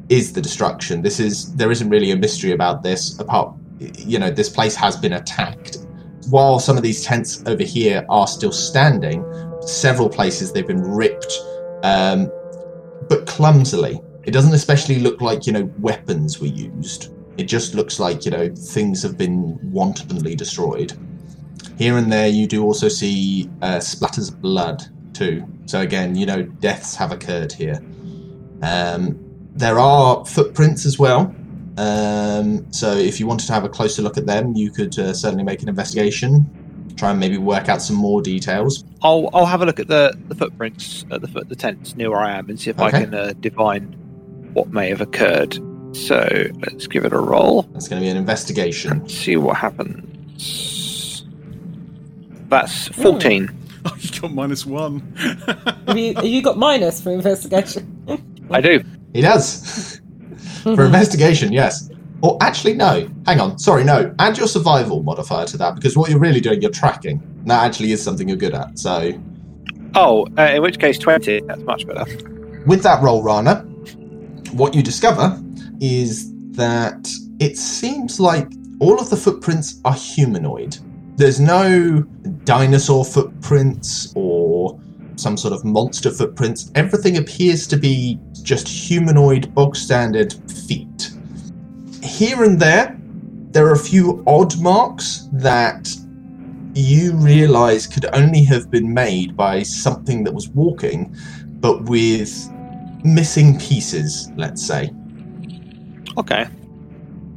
is 0.09 0.33
the 0.33 0.41
destruction. 0.41 1.03
This 1.03 1.21
is 1.21 1.55
there 1.55 1.71
isn't 1.71 1.89
really 1.89 2.11
a 2.11 2.17
mystery 2.17 2.53
about 2.53 2.83
this. 2.83 3.19
Apart, 3.21 3.55
you 3.99 4.19
know, 4.19 4.31
this 4.31 4.49
place 4.49 4.75
has 4.75 4.97
been 4.97 5.13
attacked. 5.13 5.79
While 6.31 6.59
some 6.59 6.77
of 6.77 6.83
these 6.83 7.05
tents 7.05 7.43
over 7.47 7.63
here 7.63 8.05
are 8.09 8.27
still 8.27 8.53
standing, 8.53 9.25
several 9.61 10.09
places 10.09 10.53
they've 10.53 10.67
been 10.67 10.83
ripped 10.83 11.33
um, 11.83 12.31
but 13.09 13.27
clumsily. 13.27 14.01
It 14.25 14.33
doesn't 14.33 14.55
especially 14.55 14.99
look 14.99 15.21
like, 15.21 15.47
you 15.47 15.53
know, 15.53 15.71
weapons 15.79 16.41
were 16.41 16.49
used. 16.49 17.15
It 17.37 17.45
just 17.45 17.75
looks 17.75 18.01
like, 18.01 18.25
you 18.25 18.31
know, 18.31 18.53
things 18.55 19.03
have 19.03 19.17
been 19.17 19.59
wantonly 19.71 20.35
destroyed. 20.35 20.93
Here 21.79 21.97
and 21.97 22.11
there, 22.11 22.27
you 22.27 22.47
do 22.47 22.65
also 22.65 22.89
see 22.89 23.49
uh, 23.63 23.77
splatters 23.77 24.33
of 24.33 24.41
blood, 24.41 24.85
too. 25.13 25.47
So, 25.67 25.81
again, 25.81 26.15
you 26.17 26.27
know, 26.27 26.43
deaths 26.43 26.97
have 26.97 27.13
occurred 27.13 27.53
here. 27.53 27.81
Um, 28.63 29.19
there 29.55 29.79
are 29.79 30.25
footprints 30.25 30.87
as 30.87 30.99
well. 30.99 31.35
Um, 31.77 32.71
so, 32.73 32.97
if 32.97 33.21
you 33.21 33.27
wanted 33.27 33.47
to 33.47 33.53
have 33.53 33.65
a 33.65 33.69
closer 33.69 34.03
look 34.03 34.17
at 34.17 34.27
them, 34.27 34.55
you 34.57 34.71
could 34.71 34.99
uh, 34.99 35.13
certainly 35.13 35.45
make 35.45 35.63
an 35.63 35.69
investigation 35.69 36.47
try 36.97 37.11
and 37.11 37.21
maybe 37.21 37.37
work 37.37 37.69
out 37.69 37.83
some 37.83 37.97
more 37.97 38.23
details. 38.23 38.83
I'll 39.03 39.29
I'll 39.35 39.47
have 39.47 39.61
a 39.63 39.67
look 39.67 39.79
at 39.79 39.89
the, 39.89 40.19
the 40.29 40.35
footprints 40.35 41.05
at 41.11 41.21
the 41.21 41.29
foot 41.29 41.49
the 41.49 41.57
tents 41.57 41.95
near 41.95 42.11
where 42.11 42.21
I 42.21 42.39
am 42.39 42.49
and 42.49 42.59
see 42.59 42.71
if 42.71 42.81
Okay. 42.81 42.97
I 42.97 43.01
can 43.05 43.15
uh, 43.15 43.33
divine 43.39 43.93
what 44.55 44.69
may 44.69 44.89
have 44.89 45.01
occurred. 45.03 45.59
So 45.95 46.27
let's 46.61 46.87
give 46.87 47.05
it 47.05 47.13
a 47.13 47.19
roll. 47.19 47.63
That's 47.73 47.89
going 47.89 48.01
to 48.01 48.07
be 48.07 48.11
an 48.11 48.17
investigation. 48.17 49.01
Let's 49.01 49.15
see 49.15 49.37
what 49.37 49.57
happens. 49.57 51.25
That's 52.49 52.89
fourteen. 52.89 53.51
Oh, 53.85 53.97
you 54.01 54.21
got 54.21 54.33
minus 54.33 54.65
one. 54.67 55.01
Have 55.87 55.97
you, 55.97 56.15
have 56.15 56.25
you 56.25 56.43
got 56.43 56.59
minus 56.59 57.01
for 57.01 57.13
investigation? 57.13 58.19
I 58.51 58.61
do. 58.61 58.83
He 59.13 59.21
does. 59.21 60.01
For 60.75 60.85
investigation, 60.85 61.53
yes. 61.53 61.91
Or 62.23 62.37
actually, 62.41 62.75
no. 62.75 63.09
Hang 63.27 63.41
on. 63.41 63.59
Sorry, 63.59 63.85
no. 63.85 64.13
Add 64.19 64.37
your 64.39 64.49
survival 64.49 65.03
modifier 65.03 65.47
to 65.47 65.57
that 65.59 65.75
because 65.77 65.97
what 65.97 66.11
you're 66.11 66.19
really 66.19 66.41
doing, 66.41 66.61
you're 66.61 66.71
tracking. 66.73 67.21
And 67.41 67.51
That 67.51 67.65
actually 67.65 67.93
is 67.93 68.03
something 68.03 68.27
you're 68.29 68.37
good 68.39 68.55
at. 68.55 68.79
So, 68.79 69.13
Oh, 69.95 70.27
uh, 70.37 70.43
in 70.55 70.63
which 70.63 70.79
case 70.79 70.99
twenty. 70.99 71.41
That's 71.47 71.63
much 71.63 71.87
better. 71.87 72.05
with 72.67 72.83
that 72.83 73.03
roll, 73.03 73.23
Rana, 73.23 73.61
what 74.53 74.75
you 74.75 74.83
discover 74.83 75.41
is 75.81 76.33
that 76.53 77.09
it 77.39 77.57
seems 77.57 78.19
like 78.19 78.49
all 78.81 78.99
of 79.01 79.09
the 79.11 79.17
footprints 79.17 79.81
are 79.85 79.95
humanoid. 79.95 80.77
There's 81.17 81.39
no 81.41 82.01
dinosaur 82.45 83.05
footprints 83.05 84.13
or 84.17 84.79
some 85.17 85.37
sort 85.37 85.55
of 85.55 85.65
monster 85.65 86.11
footprints. 86.11 86.71
Everything 86.75 87.17
appears 87.17 87.67
to 87.69 87.77
be 87.77 88.19
just 88.47 88.69
humanoid, 88.69 89.53
bog 89.55 89.77
standard 89.77 90.33
feet. 90.51 91.11
Here 92.03 92.45
and 92.45 92.59
there, 92.59 92.97
there 93.51 93.67
are 93.67 93.73
a 93.73 93.79
few 93.79 94.23
odd 94.27 94.59
marks 94.61 95.29
that 95.33 95.89
you 96.75 97.13
realize 97.15 97.87
could 97.87 98.07
only 98.15 98.45
have 98.45 98.71
been 98.71 98.95
made 98.95 99.37
by 99.37 99.63
something 99.63 100.23
that 100.25 100.33
was 100.33 100.49
walking, 100.51 101.15
but 101.61 101.85
with 101.85 102.49
missing 103.05 103.59
pieces, 103.59 104.31
let's 104.37 104.65
say. 104.65 104.91
Okay. 106.17 106.47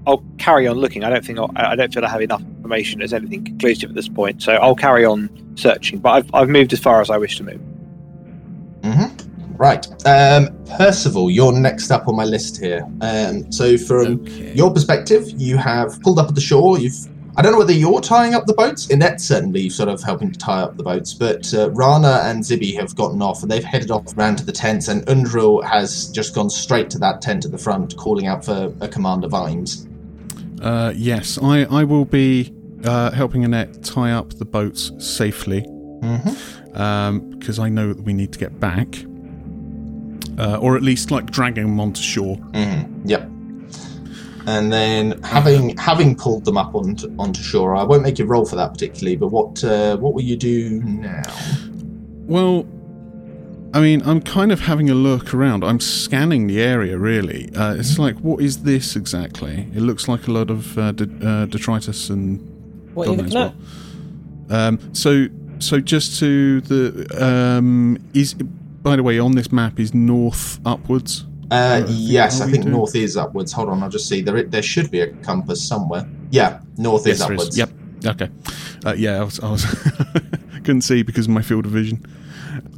I'll 0.06 0.24
carry 0.38 0.68
on 0.68 0.78
looking. 0.78 1.04
I 1.04 1.10
don't 1.10 1.26
think 1.26 1.40
I'll, 1.40 1.52
I 1.56 1.76
don't 1.76 1.94
feel 1.94 2.06
I 2.06 2.10
have 2.10 2.22
enough 2.22 2.42
information 2.42 3.02
as 3.02 3.14
anything 3.14 3.44
conclusive 3.44 3.90
at 3.90 3.96
this 3.96 4.10
point. 4.10 4.44
So 4.44 4.54
I'll 4.54 4.76
carry 4.76 5.06
on 5.06 5.30
searching. 5.56 6.00
But 6.00 6.10
I've 6.12 6.36
I've 6.36 6.50
moved 6.50 6.74
as 6.74 6.80
far 6.80 7.02
as 7.02 7.10
I 7.10 7.18
wish 7.18 7.38
to 7.38 7.44
move. 7.44 7.62
Mm-hmm. 8.82 9.39
Right. 9.60 9.86
Um, 10.08 10.48
Percival, 10.78 11.30
you're 11.30 11.52
next 11.52 11.92
up 11.92 12.08
on 12.08 12.16
my 12.16 12.24
list 12.24 12.60
here. 12.62 12.82
Um, 13.02 13.52
so, 13.52 13.78
from 13.78 14.22
Okay. 14.22 14.54
your 14.54 14.72
perspective, 14.74 15.30
you 15.36 15.58
have 15.58 16.02
pulled 16.02 16.18
up 16.18 16.30
at 16.30 16.36
the 16.36 16.42
shore. 16.42 16.80
You've. 16.80 16.96
I 17.36 17.42
don't 17.42 17.52
know 17.54 17.58
whether 17.60 17.74
you're 17.74 18.02
tying 18.02 18.34
up 18.34 18.48
the 18.48 18.54
boats. 18.54 18.88
Inette 18.88 19.20
certainly 19.22 19.70
sort 19.70 19.88
of 19.88 20.02
helping 20.02 20.32
to 20.32 20.38
tie 20.40 20.62
up 20.62 20.76
the 20.78 20.84
boats, 20.84 21.14
but 21.14 21.54
uh, 21.54 21.70
Rana 21.72 22.22
and 22.24 22.42
Zibby 22.44 22.76
have 22.78 22.96
gotten 22.96 23.22
off 23.22 23.44
and 23.44 23.52
they've 23.52 23.64
headed 23.64 23.92
off 23.92 24.18
round 24.18 24.38
to 24.40 24.46
the 24.46 24.52
tents, 24.52 24.88
and 24.88 25.06
Undril 25.08 25.64
has 25.64 26.10
just 26.10 26.34
gone 26.34 26.50
straight 26.50 26.90
to 26.92 26.98
that 27.00 27.22
tent 27.22 27.46
at 27.46 27.52
the 27.52 27.58
front, 27.58 27.96
calling 27.98 28.28
out 28.28 28.44
for 28.44 28.74
a 28.82 28.88
Commander 28.90 29.28
Vimes. 29.30 29.88
Uh, 30.62 30.92
yes, 30.96 31.38
I, 31.42 31.64
I 31.66 31.84
will 31.86 32.04
be 32.06 32.54
uh, 32.84 33.12
helping 33.12 33.46
Annette 33.46 33.84
tie 33.84 34.12
up 34.12 34.34
the 34.34 34.46
boats 34.46 34.92
safely 35.00 35.62
Mm-hmm. 36.02 36.78
um, 36.82 37.30
because 37.32 37.60
I 37.60 37.68
know 37.70 37.92
that 37.94 38.04
we 38.04 38.14
need 38.14 38.32
to 38.34 38.40
get 38.40 38.58
back. 38.60 38.88
Uh, 40.40 40.58
or 40.62 40.78
at 40.78 40.82
least 40.84 41.12
like 41.12 41.30
dragging 41.32 41.66
them 41.66 41.80
onto 41.80 42.02
shore. 42.02 42.38
Mm-hmm. 42.54 43.08
Yep. 43.10 43.30
And 44.48 44.72
then 44.72 45.22
having 45.22 45.78
having 45.78 46.16
pulled 46.16 46.46
them 46.46 46.58
up 46.58 46.74
onto, 46.74 47.14
onto 47.20 47.42
shore, 47.42 47.76
I 47.76 47.84
won't 47.84 48.02
make 48.02 48.18
you 48.18 48.26
roll 48.26 48.46
for 48.46 48.56
that 48.56 48.72
particularly. 48.72 49.16
But 49.18 49.28
what 49.28 49.64
uh, 49.64 49.98
what 49.98 50.14
will 50.14 50.24
you 50.24 50.38
do 50.38 50.82
now? 50.82 51.22
Well, 52.26 52.66
I 53.74 53.82
mean, 53.82 54.02
I'm 54.04 54.22
kind 54.22 54.52
of 54.52 54.62
having 54.62 54.90
a 54.90 54.96
look 54.96 55.34
around. 55.34 55.64
I'm 55.64 55.80
scanning 55.80 56.48
the 56.48 56.62
area, 56.62 56.98
really. 56.98 57.54
Uh, 57.56 57.76
it's 57.76 58.00
like, 58.00 58.16
what 58.20 58.42
is 58.42 58.64
this 58.64 58.96
exactly? 58.96 59.68
It 59.76 59.82
looks 59.82 60.08
like 60.08 60.28
a 60.28 60.32
lot 60.32 60.50
of 60.50 60.78
uh, 60.78 60.92
de- 60.94 61.28
uh, 61.28 61.46
detritus 61.46 62.10
and 62.10 62.40
What 62.96 63.08
are 63.08 63.12
you 63.12 63.18
God 63.18 63.24
knows 63.26 63.34
looking 63.34 63.58
what. 64.48 64.56
at? 64.58 64.68
Um, 64.68 64.94
so, 64.94 65.28
so 65.60 65.80
just 65.80 66.20
to 66.20 66.62
the 66.62 67.08
um, 67.24 68.00
is 68.16 68.36
by 68.82 68.96
the 68.96 69.04
way 69.04 69.20
on 69.20 69.34
this 69.34 69.52
map 69.52 69.80
is 69.80 69.94
north 69.94 70.60
upwards. 70.66 71.26
Uh, 71.52 71.84
I 71.88 71.90
yes, 71.90 72.42
I 72.42 72.46
think 72.50 72.64
doing- 72.64 72.74
north 72.76 72.96
is 72.96 73.18
upwards. 73.18 73.52
Hold 73.54 73.70
on, 73.70 73.82
I'll 73.84 73.90
just 73.90 74.08
see. 74.08 74.22
There 74.22 74.44
there 74.44 74.62
should 74.62 74.92
be 74.92 75.02
a 75.02 75.08
compass 75.08 75.66
somewhere. 75.68 76.08
Yeah, 76.32 76.60
north 76.78 77.08
is 77.08 77.08
Yes, 77.08 77.16
is. 77.20 77.22
upwards. 77.22 77.58
Yep. 77.58 77.70
Okay. 78.06 78.30
Uh, 78.86 78.94
yeah, 78.94 79.20
I 79.20 79.24
was, 79.24 79.40
I 79.42 79.52
was 79.52 79.66
couldn't 80.64 80.82
see 80.84 81.02
because 81.04 81.26
of 81.26 81.32
my 81.32 81.42
field 81.42 81.66
of 81.66 81.72
vision. 81.72 82.06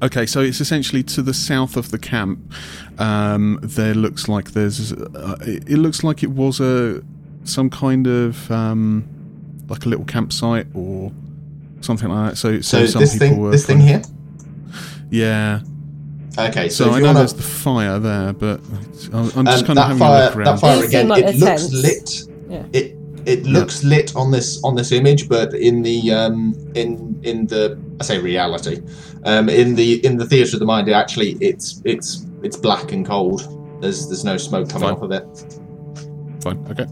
Okay, 0.01 0.25
so 0.25 0.39
it's 0.39 0.59
essentially 0.61 1.03
to 1.03 1.21
the 1.21 1.33
south 1.33 1.77
of 1.77 1.91
the 1.91 1.99
camp. 1.99 2.39
Um, 2.97 3.59
there 3.61 3.93
looks 3.93 4.27
like 4.27 4.51
there's. 4.51 4.93
Uh, 4.93 5.35
it 5.41 5.69
it 5.69 5.77
looks 5.77 6.03
like 6.03 6.23
it 6.23 6.31
was 6.31 6.59
a 6.59 7.03
some 7.43 7.69
kind 7.69 8.07
of 8.07 8.49
um, 8.51 9.03
like 9.67 9.85
a 9.85 9.89
little 9.89 10.05
campsite 10.05 10.67
or 10.73 11.11
something 11.81 12.07
like 12.09 12.31
that. 12.31 12.37
So, 12.37 12.61
so, 12.61 12.85
So 12.85 12.85
some 12.85 13.01
this 13.01 13.13
people 13.13 13.27
thing, 13.27 13.37
were 13.41 13.51
this 13.51 13.65
thing 13.65 13.79
here. 13.79 14.01
Yeah. 15.09 15.59
Okay, 16.37 16.69
so, 16.69 16.85
So, 16.85 16.89
if 16.89 16.93
I 16.93 16.97
you 16.97 17.01
know 17.01 17.07
wanna, 17.09 17.19
there's 17.19 17.33
the 17.33 17.43
fire 17.43 17.99
there, 17.99 18.33
but 18.33 18.61
I'm 19.13 19.31
I'm 19.35 19.45
just 19.45 19.67
um, 19.67 19.67
kind 19.67 19.69
of 19.69 19.75
that 19.75 19.81
having 19.87 19.97
a 19.97 19.99
fire, 19.99 20.35
look 20.35 20.45
that 20.45 20.59
fire 20.59 20.85
again, 20.85 21.11
it 21.11 21.35
looks 21.35 21.67
tents. 21.67 21.73
lit. 21.73 22.23
Yeah. 22.49 22.65
It 22.73 22.95
it 23.25 23.43
looks 23.45 23.83
lit 23.83 24.15
on 24.15 24.31
this 24.31 24.63
on 24.63 24.75
this 24.75 24.91
image, 24.91 25.27
but 25.27 25.53
in 25.53 25.81
the 25.81 26.11
um 26.11 26.55
in 26.75 27.19
in 27.23 27.47
the 27.47 27.77
I 27.99 28.03
say 28.03 28.19
reality, 28.19 28.81
um 29.25 29.49
in 29.49 29.75
the 29.75 30.03
in 30.05 30.17
the 30.17 30.25
theatre 30.25 30.55
of 30.55 30.59
the 30.59 30.65
mind, 30.65 30.87
it 30.87 30.93
actually 30.93 31.31
it's 31.41 31.81
it's 31.85 32.25
it's 32.43 32.55
black 32.57 32.93
and 32.93 33.05
cold. 33.05 33.41
There's 33.81 34.07
there's 34.07 34.23
no 34.23 34.37
smoke 34.37 34.69
coming 34.69 34.87
Fine. 34.87 34.97
off 34.97 35.03
of 35.03 35.11
it. 35.11 36.43
Fine. 36.43 36.65
Okay. 36.71 36.87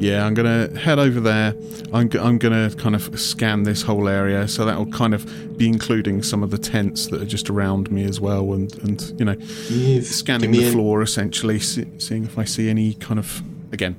Yeah, 0.00 0.26
I'm 0.26 0.34
gonna 0.34 0.76
head 0.78 0.98
over 0.98 1.20
there. 1.20 1.54
I'm, 1.92 2.08
g- 2.10 2.18
I'm 2.18 2.36
gonna 2.38 2.70
kind 2.76 2.94
of 2.96 3.18
scan 3.18 3.62
this 3.62 3.82
whole 3.82 4.08
area, 4.08 4.48
so 4.48 4.64
that 4.64 4.76
will 4.76 4.90
kind 4.90 5.14
of 5.14 5.56
be 5.56 5.68
including 5.68 6.22
some 6.22 6.42
of 6.42 6.50
the 6.50 6.58
tents 6.58 7.06
that 7.08 7.22
are 7.22 7.26
just 7.26 7.48
around 7.48 7.90
me 7.92 8.04
as 8.04 8.20
well, 8.20 8.52
and 8.54 8.74
and 8.82 9.00
you 9.18 9.24
know, 9.24 9.36
Give, 9.68 10.04
scanning 10.04 10.50
the 10.50 10.64
an- 10.66 10.72
floor 10.72 11.00
essentially, 11.02 11.60
see, 11.60 11.86
seeing 11.98 12.24
if 12.24 12.36
I 12.38 12.44
see 12.44 12.68
any 12.68 12.94
kind 12.94 13.18
of 13.20 13.40
again 13.72 13.94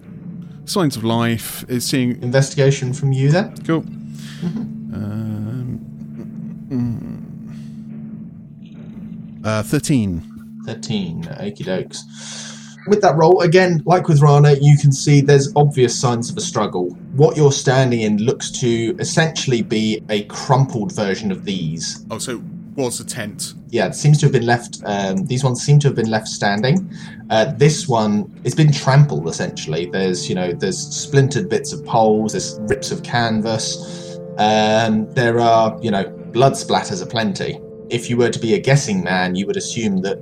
signs 0.65 0.97
of 0.97 1.03
life. 1.05 1.63
Is 1.69 1.85
seeing 1.85 2.21
investigation 2.21 2.93
from 2.93 3.13
you 3.13 3.31
then. 3.31 3.55
cool. 3.65 3.81
Mm-hmm. 3.83 4.93
Um, 4.93 5.79
mm, 9.41 9.45
uh, 9.45 9.63
Thirteen. 9.63 10.23
13. 10.65 11.23
Okie 11.23 11.63
dokes. 11.63 11.99
With 12.87 13.01
that 13.01 13.15
role, 13.15 13.41
again, 13.41 13.81
like 13.85 14.07
with 14.07 14.21
Rana, 14.21 14.53
you 14.61 14.77
can 14.77 14.91
see 14.91 15.21
there's 15.21 15.51
obvious 15.55 15.99
signs 15.99 16.29
of 16.29 16.37
a 16.37 16.41
struggle. 16.41 16.89
What 17.15 17.35
you're 17.35 17.51
standing 17.51 18.01
in 18.01 18.17
looks 18.17 18.51
to 18.59 18.95
essentially 18.99 19.63
be 19.63 20.03
a 20.09 20.23
crumpled 20.25 20.91
version 20.91 21.31
of 21.31 21.45
these. 21.45 22.05
Oh, 22.11 22.19
so 22.19 22.41
was 22.75 22.99
a 22.99 23.05
tent. 23.05 23.53
Yeah, 23.69 23.87
it 23.87 23.95
seems 23.95 24.19
to 24.19 24.25
have 24.25 24.33
been 24.33 24.45
left. 24.45 24.81
Um, 24.85 25.25
these 25.25 25.43
ones 25.43 25.63
seem 25.63 25.79
to 25.79 25.87
have 25.87 25.95
been 25.95 26.09
left 26.09 26.27
standing. 26.27 26.91
Uh, 27.29 27.45
this 27.53 27.87
one, 27.87 28.31
it's 28.43 28.55
been 28.55 28.71
trampled 28.71 29.27
essentially. 29.27 29.85
There's, 29.85 30.29
you 30.29 30.35
know, 30.35 30.51
there's 30.51 30.77
splintered 30.77 31.49
bits 31.49 31.73
of 31.73 31.83
poles. 31.85 32.33
There's 32.33 32.59
rips 32.61 32.91
of 32.91 33.03
canvas. 33.03 34.19
Um, 34.37 35.11
there 35.13 35.39
are, 35.39 35.79
you 35.81 35.89
know, 35.89 36.05
blood 36.33 36.53
splatters 36.53 37.01
aplenty. 37.01 37.59
If 37.89 38.09
you 38.09 38.17
were 38.17 38.29
to 38.29 38.39
be 38.39 38.53
a 38.53 38.59
guessing 38.59 39.03
man, 39.03 39.35
you 39.35 39.45
would 39.47 39.57
assume 39.57 40.01
that 40.01 40.17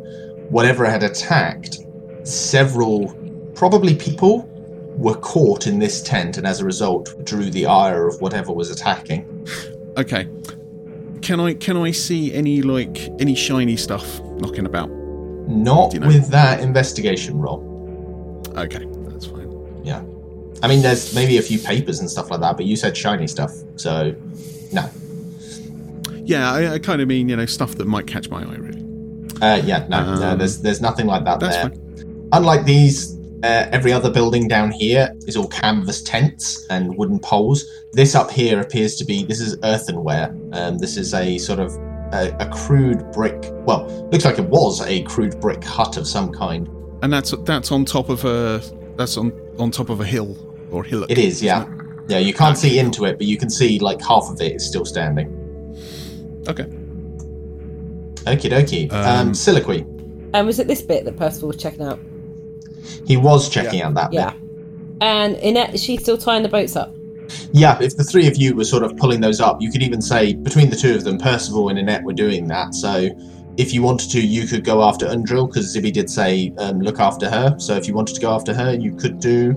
whatever 0.50 0.86
had 0.86 1.02
attacked, 1.02 1.80
several, 2.24 3.14
probably 3.56 3.96
people, 3.96 4.50
were 4.98 5.16
caught 5.16 5.68
in 5.68 5.80
this 5.80 6.02
tent, 6.02 6.38
and 6.38 6.46
as 6.46 6.60
a 6.60 6.66
result, 6.66 7.14
drew 7.26 7.50
the 7.50 7.66
ire 7.66 8.08
of 8.08 8.22
whatever 8.22 8.54
was 8.54 8.70
attacking. 8.70 9.48
Okay. 9.98 10.28
Can 11.22 11.40
I 11.40 11.54
can 11.54 11.78
I 11.78 11.92
see 11.92 12.34
any 12.34 12.62
like 12.62 13.10
any 13.20 13.34
shiny 13.34 13.78
stuff 13.78 14.20
knocking 14.40 14.66
about? 14.66 14.90
Not 15.48 15.94
you 15.94 16.00
know? 16.00 16.08
with 16.08 16.30
that 16.30 16.60
investigation 16.60 17.40
roll. 17.40 17.62
Okay, 18.58 18.86
that's 19.08 19.26
fine. 19.28 19.50
Yeah. 19.84 20.04
I 20.62 20.68
mean, 20.68 20.82
there's 20.82 21.14
maybe 21.16 21.38
a 21.38 21.42
few 21.42 21.60
papers 21.60 22.00
and 22.00 22.10
stuff 22.10 22.30
like 22.30 22.42
that, 22.42 22.58
but 22.58 22.66
you 22.66 22.76
said 22.76 22.96
shiny 22.96 23.28
stuff, 23.28 23.52
so 23.78 24.16
no. 24.72 24.90
Yeah, 26.26 26.52
I, 26.52 26.74
I 26.74 26.80
kind 26.80 27.02
of 27.02 27.08
mean 27.08 27.30
you 27.30 27.36
know 27.36 27.46
stuff 27.46 27.76
that 27.76 27.86
might 27.86 28.08
catch 28.08 28.30
my 28.30 28.44
eye. 28.44 28.56
Really, 28.56 28.82
Uh, 29.42 29.62
yeah, 29.64 29.86
no, 29.90 30.16
no, 30.16 30.28
Um, 30.30 30.38
there's 30.38 30.60
there's 30.62 30.82
nothing 30.82 31.06
like 31.08 31.24
that 31.26 31.40
there. 31.40 31.70
fine. 31.70 31.83
Unlike 32.34 32.66
these, 32.66 33.16
uh, 33.44 33.70
every 33.72 33.94
other 33.94 34.10
building 34.10 34.48
down 34.48 34.72
here 34.72 35.16
is 35.28 35.38
all 35.38 35.48
canvas 35.48 36.02
tents 36.02 36.66
and 36.72 36.98
wooden 36.98 37.20
poles. 37.20 37.64
This 37.92 38.16
up 38.16 38.32
here 38.32 38.60
appears 38.60 38.96
to 38.96 39.06
be 39.06 39.24
this 39.24 39.40
is 39.40 39.56
earthenware. 39.64 40.36
Um, 40.52 40.80
this 40.80 40.98
is 40.98 41.14
a 41.14 41.38
sort 41.38 41.60
of 41.60 41.72
a, 42.12 42.36
a 42.40 42.50
crude 42.50 43.12
brick. 43.12 43.52
Well, 43.68 43.86
looks 44.12 44.26
like 44.26 44.40
it 44.40 44.50
was 44.50 44.82
a 44.82 45.04
crude 45.04 45.40
brick 45.40 45.64
hut 45.64 45.96
of 45.96 46.08
some 46.08 46.32
kind. 46.32 46.68
And 47.04 47.14
that's 47.14 47.36
that's 47.44 47.72
on 47.72 47.86
top 47.86 48.10
of 48.10 48.26
a 48.26 48.64
that's 48.98 49.16
on 49.16 49.32
on 49.60 49.70
top 49.70 49.90
of 49.90 50.02
a 50.02 50.06
hill 50.06 50.36
or 50.72 50.84
hillock. 50.84 51.12
It 51.12 51.20
is, 51.20 51.44
yeah, 51.44 51.68
yeah. 52.08 52.18
You 52.18 52.34
can't 52.34 52.58
see 52.58 52.80
into 52.80 53.06
it, 53.06 53.20
but 53.20 53.28
you 53.28 53.38
can 53.38 53.52
see 53.52 53.78
like 53.78 54.02
half 54.02 54.24
of 54.28 54.42
it 54.42 54.56
is 54.56 54.66
still 54.66 54.86
standing. 54.86 55.28
Okay. 56.48 56.64
Okie 58.26 58.50
dokie. 58.50 58.92
Um, 58.92 59.28
Um, 59.28 59.32
Siliqui. 59.34 59.86
And 60.34 60.48
was 60.48 60.58
it 60.58 60.68
this 60.68 60.82
bit 60.82 61.06
that 61.06 61.16
Percival 61.16 61.50
was 61.50 61.58
checking 61.58 61.84
out? 61.84 62.00
He 63.06 63.18
was 63.18 63.50
checking 63.50 63.82
out 63.82 63.94
that 63.96 64.12
bit. 64.12 64.20
Yeah. 64.20 64.34
And 65.02 65.36
Inette, 65.38 65.74
is 65.74 65.84
she 65.84 65.98
still 65.98 66.18
tying 66.18 66.44
the 66.44 66.50
boats 66.50 66.76
up? 66.76 66.94
Yeah, 67.52 67.82
if 67.82 67.98
the 67.98 68.04
three 68.04 68.28
of 68.28 68.38
you 68.38 68.56
were 68.56 68.66
sort 68.66 68.84
of 68.84 68.96
pulling 68.98 69.22
those 69.22 69.40
up, 69.40 69.62
you 69.62 69.72
could 69.72 69.82
even 69.82 70.02
say 70.02 70.34
between 70.34 70.70
the 70.70 70.76
two 70.76 70.96
of 70.96 71.04
them, 71.04 71.18
Percival 71.18 71.70
and 71.70 71.80
Annette 71.80 72.04
were 72.04 72.14
doing 72.14 72.48
that. 72.48 72.74
So 72.74 73.10
if 73.58 73.74
you 73.74 73.82
wanted 73.82 74.10
to, 74.12 74.22
you 74.22 74.48
could 74.48 74.64
go 74.64 74.84
after 74.84 75.06
Undril 75.06 75.48
because 75.48 75.76
Zibby 75.76 75.92
did 75.92 76.10
say 76.10 76.54
um, 76.58 76.80
look 76.80 77.00
after 77.00 77.30
her. 77.30 77.56
So 77.60 77.76
if 77.76 77.88
you 77.88 77.94
wanted 77.94 78.16
to 78.16 78.22
go 78.22 78.32
after 78.32 78.54
her, 78.54 78.74
you 78.74 78.96
could 78.96 79.20
do. 79.20 79.54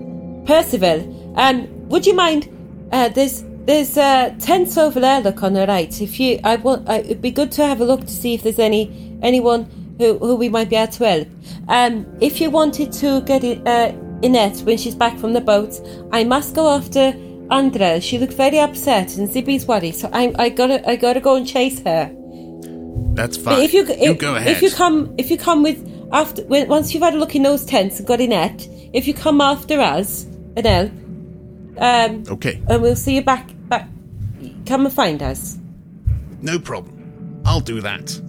Percival, 0.46 1.34
um, 1.38 1.88
would 1.88 2.06
you 2.06 2.14
mind? 2.14 2.48
Uh, 2.92 3.08
there's 3.08 3.44
there's 3.66 3.96
uh, 3.98 4.34
tents 4.38 4.76
over 4.78 5.00
there. 5.00 5.20
Look 5.20 5.42
on 5.42 5.54
the 5.54 5.66
right. 5.66 6.00
If 6.00 6.20
you, 6.20 6.38
I 6.44 6.56
want, 6.56 6.88
I, 6.88 6.98
it'd 6.98 7.20
be 7.20 7.32
good 7.32 7.50
to 7.52 7.66
have 7.66 7.80
a 7.80 7.84
look 7.84 8.02
to 8.02 8.12
see 8.12 8.34
if 8.34 8.42
there's 8.42 8.60
any 8.60 9.18
anyone 9.22 9.68
who, 9.98 10.18
who 10.18 10.36
we 10.36 10.48
might 10.48 10.68
be 10.68 10.76
able 10.76 10.92
to 10.92 11.04
help. 11.06 11.28
Um, 11.68 12.06
if 12.20 12.40
you 12.40 12.50
wanted 12.50 12.92
to 12.92 13.20
get 13.22 13.44
it, 13.44 13.66
uh, 13.66 13.92
Inette 14.22 14.62
when 14.64 14.78
she's 14.78 14.94
back 14.94 15.18
from 15.18 15.32
the 15.32 15.40
boat, 15.40 15.80
I 16.12 16.24
must 16.24 16.54
go 16.54 16.68
after 16.74 17.14
Andra. 17.50 18.00
She 18.00 18.18
looked 18.18 18.32
very 18.34 18.58
upset, 18.58 19.16
and 19.16 19.28
Zibby's 19.28 19.66
worried. 19.66 19.94
So 19.94 20.08
I, 20.12 20.34
I 20.38 20.48
gotta, 20.48 20.88
I 20.88 20.96
gotta 20.96 21.20
go 21.20 21.36
and 21.36 21.46
chase 21.46 21.80
her. 21.82 22.10
That's 23.14 23.36
fine. 23.36 23.56
But 23.56 23.64
if 23.64 23.72
you, 23.72 23.86
you 23.94 24.14
go 24.14 24.34
ahead. 24.36 24.52
if 24.52 24.62
you 24.62 24.70
come, 24.70 25.14
if 25.16 25.30
you 25.30 25.38
come 25.38 25.62
with 25.62 26.08
after 26.12 26.42
when, 26.44 26.68
once 26.68 26.92
you've 26.92 27.02
had 27.02 27.14
a 27.14 27.18
look 27.18 27.34
in 27.34 27.42
those 27.42 27.64
tents 27.64 27.98
and 27.98 28.06
got 28.06 28.18
Inette, 28.20 28.90
if 28.92 29.06
you 29.06 29.14
come 29.14 29.40
after 29.40 29.80
us 29.80 30.24
and 30.56 30.66
help, 30.66 30.90
um, 31.78 32.24
okay, 32.28 32.62
and 32.68 32.82
we'll 32.82 32.96
see 32.96 33.14
you 33.16 33.22
back. 33.22 33.50
Back, 33.68 33.88
come 34.66 34.86
and 34.86 34.94
find 34.94 35.22
us. 35.22 35.58
no 36.42 36.58
problem. 36.58 37.42
I'll 37.44 37.60
do 37.60 37.80
that. 37.80 38.20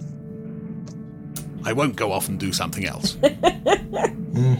I 1.64 1.72
won't 1.72 1.96
go 1.96 2.12
off 2.12 2.28
and 2.28 2.38
do 2.38 2.52
something 2.52 2.84
else. 2.86 3.16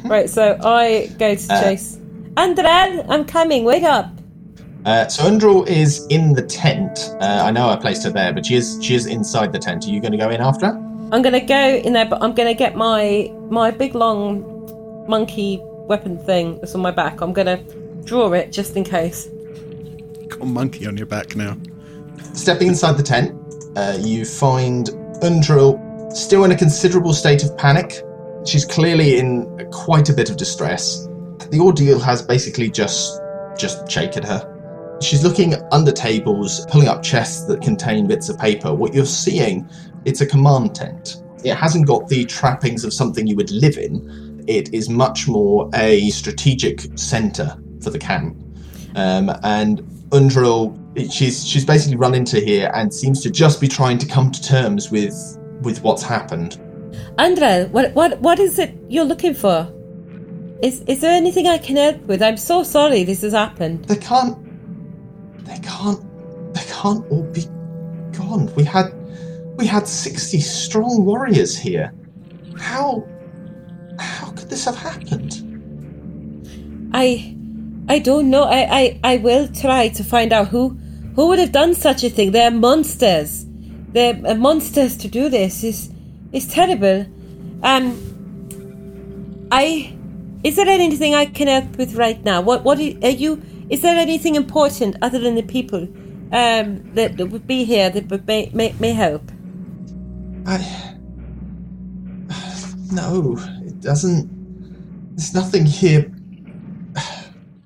Right, 0.04 0.28
so 0.28 0.58
I 0.64 1.08
go 1.18 1.34
to 1.36 1.52
Uh, 1.54 1.62
chase. 1.62 1.98
Andrel, 2.36 3.06
I'm 3.08 3.24
coming. 3.24 3.62
Wake 3.64 3.84
up. 3.84 4.10
Uh, 4.84 5.06
so 5.06 5.22
Undril 5.24 5.68
is 5.68 6.04
in 6.08 6.32
the 6.34 6.42
tent. 6.42 7.10
Uh, 7.20 7.42
I 7.44 7.52
know 7.52 7.68
I 7.68 7.76
placed 7.76 8.02
her 8.04 8.10
there, 8.10 8.32
but 8.32 8.44
she 8.46 8.56
is 8.56 8.78
she 8.82 8.96
is 8.96 9.06
inside 9.06 9.52
the 9.52 9.58
tent. 9.58 9.86
Are 9.86 9.90
you 9.90 10.00
going 10.00 10.12
to 10.12 10.18
go 10.18 10.30
in 10.30 10.40
after 10.40 10.66
her? 10.66 10.72
I'm 11.12 11.22
gonna 11.22 11.44
go 11.44 11.76
in 11.76 11.92
there, 11.92 12.06
but 12.06 12.20
I'm 12.22 12.34
gonna 12.34 12.54
get 12.54 12.74
my 12.76 13.32
my 13.50 13.70
big 13.70 13.94
long 13.94 14.42
monkey 15.08 15.60
weapon 15.62 16.18
thing 16.18 16.58
that's 16.60 16.74
on 16.74 16.80
my 16.80 16.90
back. 16.90 17.20
I'm 17.20 17.32
gonna 17.32 17.58
draw 18.04 18.32
it 18.32 18.50
just 18.52 18.76
in 18.76 18.82
case. 18.84 19.28
Got 20.28 20.42
a 20.42 20.44
monkey 20.44 20.86
on 20.86 20.96
your 20.96 21.06
back 21.06 21.36
now. 21.36 21.56
Stepping 22.34 22.68
inside 22.68 22.96
the 22.98 23.02
tent, 23.02 23.32
uh, 23.76 23.96
you 23.98 24.24
find 24.24 24.88
Undril 25.22 25.78
still 26.10 26.44
in 26.44 26.52
a 26.52 26.56
considerable 26.56 27.12
state 27.12 27.44
of 27.44 27.56
panic. 27.56 28.02
She's 28.44 28.64
clearly 28.64 29.18
in 29.18 29.68
quite 29.72 30.08
a 30.08 30.12
bit 30.12 30.30
of 30.30 30.36
distress. 30.36 31.06
The 31.50 31.60
ordeal 31.60 31.98
has 32.00 32.22
basically 32.22 32.70
just 32.70 33.20
just 33.58 33.90
shaken 33.90 34.22
her. 34.22 34.54
She's 35.00 35.22
looking 35.22 35.54
under 35.72 35.92
tables, 35.92 36.66
pulling 36.66 36.88
up 36.88 37.02
chests 37.02 37.44
that 37.44 37.60
contain 37.60 38.06
bits 38.06 38.28
of 38.28 38.38
paper. 38.38 38.74
What 38.74 38.94
you're 38.94 39.04
seeing, 39.04 39.68
it's 40.04 40.20
a 40.20 40.26
command 40.26 40.74
tent. 40.74 41.22
It 41.44 41.54
hasn't 41.54 41.86
got 41.86 42.08
the 42.08 42.24
trappings 42.24 42.84
of 42.84 42.92
something 42.92 43.26
you 43.26 43.36
would 43.36 43.50
live 43.50 43.78
in. 43.78 44.44
It 44.48 44.72
is 44.74 44.88
much 44.88 45.28
more 45.28 45.70
a 45.74 46.08
strategic 46.10 46.86
center 46.98 47.56
for 47.80 47.90
the 47.90 47.98
camp. 47.98 48.36
Um, 48.96 49.30
and 49.44 49.80
Undril, 50.10 50.76
she's 51.12 51.46
she's 51.46 51.64
basically 51.64 51.96
run 51.96 52.14
into 52.14 52.40
here 52.40 52.70
and 52.74 52.92
seems 52.92 53.22
to 53.22 53.30
just 53.30 53.60
be 53.60 53.68
trying 53.68 53.98
to 53.98 54.06
come 54.06 54.32
to 54.32 54.42
terms 54.42 54.90
with 54.90 55.37
with 55.62 55.82
what's 55.82 56.02
happened. 56.02 56.58
Andrel, 57.18 57.70
what 57.70 57.92
what 57.94 58.20
what 58.20 58.38
is 58.38 58.58
it 58.58 58.74
you're 58.88 59.04
looking 59.04 59.34
for? 59.34 59.72
Is 60.62 60.82
is 60.82 61.00
there 61.00 61.12
anything 61.12 61.46
I 61.46 61.58
can 61.58 61.76
help 61.76 62.00
with? 62.02 62.22
I'm 62.22 62.36
so 62.36 62.62
sorry 62.62 63.04
this 63.04 63.22
has 63.22 63.32
happened. 63.32 63.84
They 63.84 63.96
can't. 63.96 64.36
They 65.44 65.58
can't. 65.58 66.00
They 66.54 66.62
can't 66.62 67.04
all 67.10 67.24
be 67.32 67.44
gone. 68.12 68.52
We 68.56 68.64
had 68.64 68.92
we 69.56 69.66
had 69.66 69.86
sixty 69.86 70.40
strong 70.40 71.04
warriors 71.04 71.56
here. 71.56 71.92
How 72.58 73.06
how 73.98 74.30
could 74.30 74.48
this 74.50 74.64
have 74.64 74.76
happened? 74.76 75.44
I 76.92 77.36
I 77.88 77.98
don't 77.98 78.28
know. 78.28 78.44
I, 78.44 78.68
I, 78.80 79.00
I 79.14 79.16
will 79.16 79.48
try 79.48 79.88
to 79.88 80.04
find 80.04 80.32
out 80.32 80.48
who 80.48 80.70
who 81.14 81.28
would 81.28 81.38
have 81.38 81.52
done 81.52 81.74
such 81.74 82.04
a 82.04 82.10
thing. 82.10 82.32
They're 82.32 82.50
monsters. 82.50 83.46
Uh, 83.94 84.34
monsters 84.34 84.96
to 84.98 85.08
do 85.08 85.28
this. 85.28 85.64
Is 85.64 85.90
is 86.32 86.46
terrible. 86.46 87.06
Um 87.62 87.96
I 89.50 89.94
is 90.44 90.56
there 90.56 90.68
anything 90.68 91.14
I 91.14 91.26
can 91.26 91.48
help 91.48 91.76
with 91.76 91.94
right 91.94 92.22
now? 92.24 92.40
What 92.40 92.64
what 92.64 92.78
are 92.78 93.10
you 93.10 93.42
is 93.70 93.82
there 93.82 93.96
anything 93.96 94.34
important 94.34 94.96
other 95.02 95.18
than 95.18 95.34
the 95.34 95.42
people 95.42 95.82
um 96.32 96.94
that, 96.94 97.16
that 97.16 97.26
would 97.26 97.46
be 97.46 97.64
here 97.64 97.90
that 97.90 98.10
would 98.10 98.26
may, 98.26 98.50
may, 98.52 98.74
may 98.78 98.92
help? 98.92 99.30
I 100.46 100.94
no, 102.90 103.38
it 103.64 103.80
doesn't. 103.80 104.28
There's 105.16 105.34
nothing 105.34 105.66
here. 105.66 106.12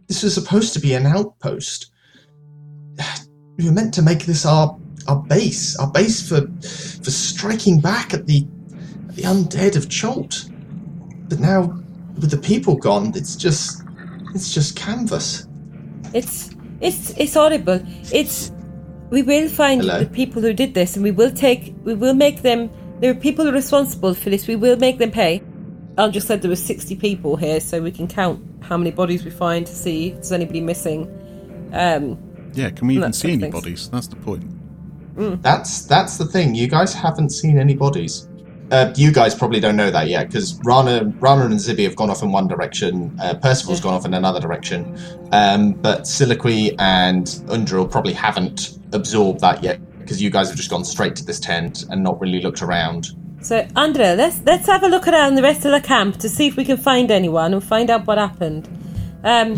This 0.08 0.22
was 0.22 0.34
supposed 0.34 0.72
to 0.74 0.80
be 0.80 0.94
an 0.94 1.06
outpost. 1.06 1.90
We 3.56 3.66
were 3.66 3.72
meant 3.72 3.94
to 3.94 4.02
make 4.02 4.26
this 4.26 4.44
our 4.44 4.78
our 5.08 5.22
base, 5.22 5.76
our 5.78 5.90
base 5.90 6.26
for 6.28 6.40
for 7.02 7.10
striking 7.10 7.80
back 7.80 8.14
at 8.14 8.26
the 8.26 8.46
at 9.08 9.16
the 9.16 9.22
undead 9.22 9.76
of 9.76 9.88
Chult. 9.88 10.48
But 11.28 11.40
now, 11.40 11.62
with 12.14 12.30
the 12.30 12.38
people 12.38 12.76
gone, 12.76 13.12
it's 13.14 13.36
just 13.36 13.82
it's 14.34 14.52
just 14.52 14.76
canvas. 14.76 15.46
It's 16.14 16.50
it's 16.80 17.10
it's 17.16 17.34
horrible. 17.34 17.80
It's 18.12 18.52
we 19.10 19.22
will 19.22 19.48
find 19.48 19.80
Hello? 19.82 20.00
the 20.00 20.06
people 20.06 20.42
who 20.42 20.52
did 20.52 20.74
this, 20.74 20.96
and 20.96 21.02
we 21.04 21.10
will 21.10 21.30
take 21.30 21.74
we 21.84 21.94
will 21.94 22.14
make 22.14 22.42
them. 22.42 22.70
There 23.00 23.10
are 23.10 23.14
people 23.14 23.50
responsible 23.50 24.14
for 24.14 24.30
this. 24.30 24.46
We 24.46 24.56
will 24.56 24.76
make 24.76 24.98
them 24.98 25.10
pay. 25.10 25.42
I 25.98 26.08
just 26.08 26.26
said 26.26 26.40
there 26.42 26.48
were 26.50 26.56
sixty 26.56 26.96
people 26.96 27.36
here, 27.36 27.60
so 27.60 27.82
we 27.82 27.90
can 27.90 28.08
count 28.08 28.40
how 28.62 28.76
many 28.76 28.90
bodies 28.90 29.24
we 29.24 29.30
find 29.30 29.66
to 29.66 29.74
see 29.74 30.08
if 30.08 30.14
there's 30.14 30.32
anybody 30.32 30.60
missing. 30.60 31.08
Um, 31.72 32.16
Yeah, 32.54 32.70
can 32.70 32.86
we 32.86 32.96
even 32.96 33.12
see 33.12 33.32
any 33.32 33.40
thanks. 33.42 33.54
bodies? 33.54 33.90
That's 33.90 34.06
the 34.06 34.16
point. 34.16 34.44
That's 35.16 35.82
that's 35.86 36.16
the 36.16 36.24
thing. 36.24 36.54
You 36.54 36.68
guys 36.68 36.94
haven't 36.94 37.30
seen 37.30 37.58
any 37.58 37.74
bodies. 37.74 38.28
Uh, 38.70 38.90
you 38.96 39.12
guys 39.12 39.34
probably 39.34 39.60
don't 39.60 39.76
know 39.76 39.90
that 39.90 40.08
yet 40.08 40.28
because 40.28 40.58
Rana, 40.64 41.04
Rana 41.20 41.44
and 41.44 41.56
Zibby 41.56 41.84
have 41.84 41.94
gone 41.94 42.08
off 42.08 42.22
in 42.22 42.32
one 42.32 42.48
direction. 42.48 43.14
Uh, 43.20 43.34
Percival's 43.34 43.82
gone 43.82 43.92
off 43.92 44.06
in 44.06 44.14
another 44.14 44.40
direction. 44.40 44.98
Um, 45.30 45.72
but 45.72 46.02
Siliqui 46.02 46.74
and 46.78 47.26
Undril 47.50 47.90
probably 47.90 48.14
haven't 48.14 48.78
absorbed 48.92 49.40
that 49.40 49.62
yet 49.62 49.78
because 49.98 50.22
you 50.22 50.30
guys 50.30 50.48
have 50.48 50.56
just 50.56 50.70
gone 50.70 50.86
straight 50.86 51.14
to 51.16 51.24
this 51.24 51.38
tent 51.38 51.84
and 51.90 52.02
not 52.02 52.18
really 52.18 52.40
looked 52.40 52.62
around. 52.62 53.10
So, 53.42 53.66
Andrea, 53.76 54.14
let's 54.14 54.40
let's 54.46 54.66
have 54.66 54.84
a 54.84 54.88
look 54.88 55.06
around 55.06 55.34
the 55.34 55.42
rest 55.42 55.66
of 55.66 55.72
the 55.72 55.80
camp 55.80 56.16
to 56.18 56.28
see 56.30 56.46
if 56.46 56.56
we 56.56 56.64
can 56.64 56.78
find 56.78 57.10
anyone 57.10 57.52
and 57.52 57.62
find 57.62 57.90
out 57.90 58.06
what 58.06 58.16
happened. 58.16 58.68
Um, 59.22 59.54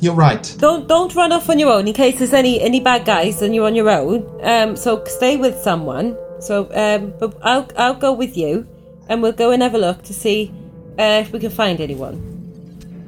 You're 0.00 0.14
right. 0.14 0.54
don't 0.58 0.86
don't 0.86 1.14
run 1.14 1.32
off 1.32 1.48
on 1.48 1.58
your 1.58 1.72
own 1.72 1.88
in 1.88 1.94
case 1.94 2.18
there's 2.18 2.34
any 2.34 2.60
any 2.60 2.80
bad 2.80 3.06
guys 3.06 3.40
and 3.40 3.54
you're 3.54 3.66
on 3.66 3.74
your 3.74 3.88
own. 3.88 4.28
Um, 4.42 4.76
so 4.76 5.02
stay 5.04 5.36
with 5.36 5.56
someone. 5.58 6.16
So, 6.38 6.68
um, 6.74 7.14
but 7.18 7.34
I'll 7.42 7.66
I'll 7.78 7.94
go 7.94 8.12
with 8.12 8.36
you, 8.36 8.66
and 9.08 9.22
we'll 9.22 9.32
go 9.32 9.52
and 9.52 9.62
have 9.62 9.74
a 9.74 9.78
look 9.78 10.02
to 10.02 10.12
see 10.12 10.52
uh, 10.98 11.22
if 11.24 11.32
we 11.32 11.38
can 11.38 11.50
find 11.50 11.80
anyone. 11.80 12.20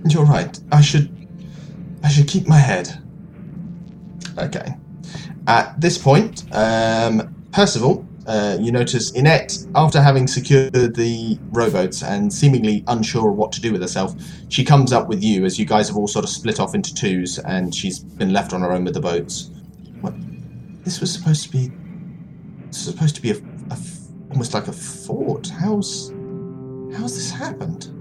You're 0.09 0.25
right. 0.25 0.59
I 0.73 0.81
should 0.81 1.15
I 2.03 2.09
should 2.09 2.27
keep 2.27 2.47
my 2.47 2.57
head. 2.59 2.89
Okay. 4.39 4.75
At 5.47 5.79
this 5.81 5.99
point, 5.99 6.45
um, 6.53 7.35
Percival, 7.53 8.08
uh, 8.29 8.59
you 8.61 8.71
notice 8.71 9.11
Inette, 9.13 9.67
after 9.75 10.01
having 10.01 10.27
secured 10.27 10.73
the 10.73 11.39
rowboats 11.51 12.03
and 12.03 12.33
seemingly 12.33 12.85
unsure 12.87 13.31
of 13.31 13.37
what 13.37 13.53
to 13.53 13.61
do 13.61 13.73
with 13.73 13.81
herself, 13.81 14.15
she 14.51 14.65
comes 14.65 14.93
up 14.93 15.09
with 15.09 15.25
you 15.25 15.47
as 15.47 15.59
you 15.59 15.65
guys 15.65 15.89
have 15.89 15.97
all 15.97 16.07
sort 16.07 16.25
of 16.25 16.29
split 16.31 16.61
off 16.61 16.75
into 16.75 16.95
twos 16.95 17.39
and 17.39 17.75
she's 17.75 17.99
been 17.99 18.33
left 18.33 18.53
on 18.53 18.61
her 18.61 18.71
own 18.71 18.85
with 18.85 18.93
the 18.93 19.01
boats. 19.01 19.51
What? 20.03 20.15
This 20.85 21.01
was 21.01 21.11
supposed 21.11 21.43
to 21.45 21.51
be. 21.51 21.73
This 22.67 22.85
was 22.85 22.95
supposed 22.95 23.17
to 23.17 23.23
be 23.23 23.31
a, 23.31 23.37
a 23.37 23.73
f- 23.73 23.99
almost 24.31 24.53
like 24.53 24.69
a 24.69 24.73
fort. 24.73 25.49
How's. 25.49 26.13
How's 26.95 27.17
this 27.17 27.31
happened? 27.31 27.95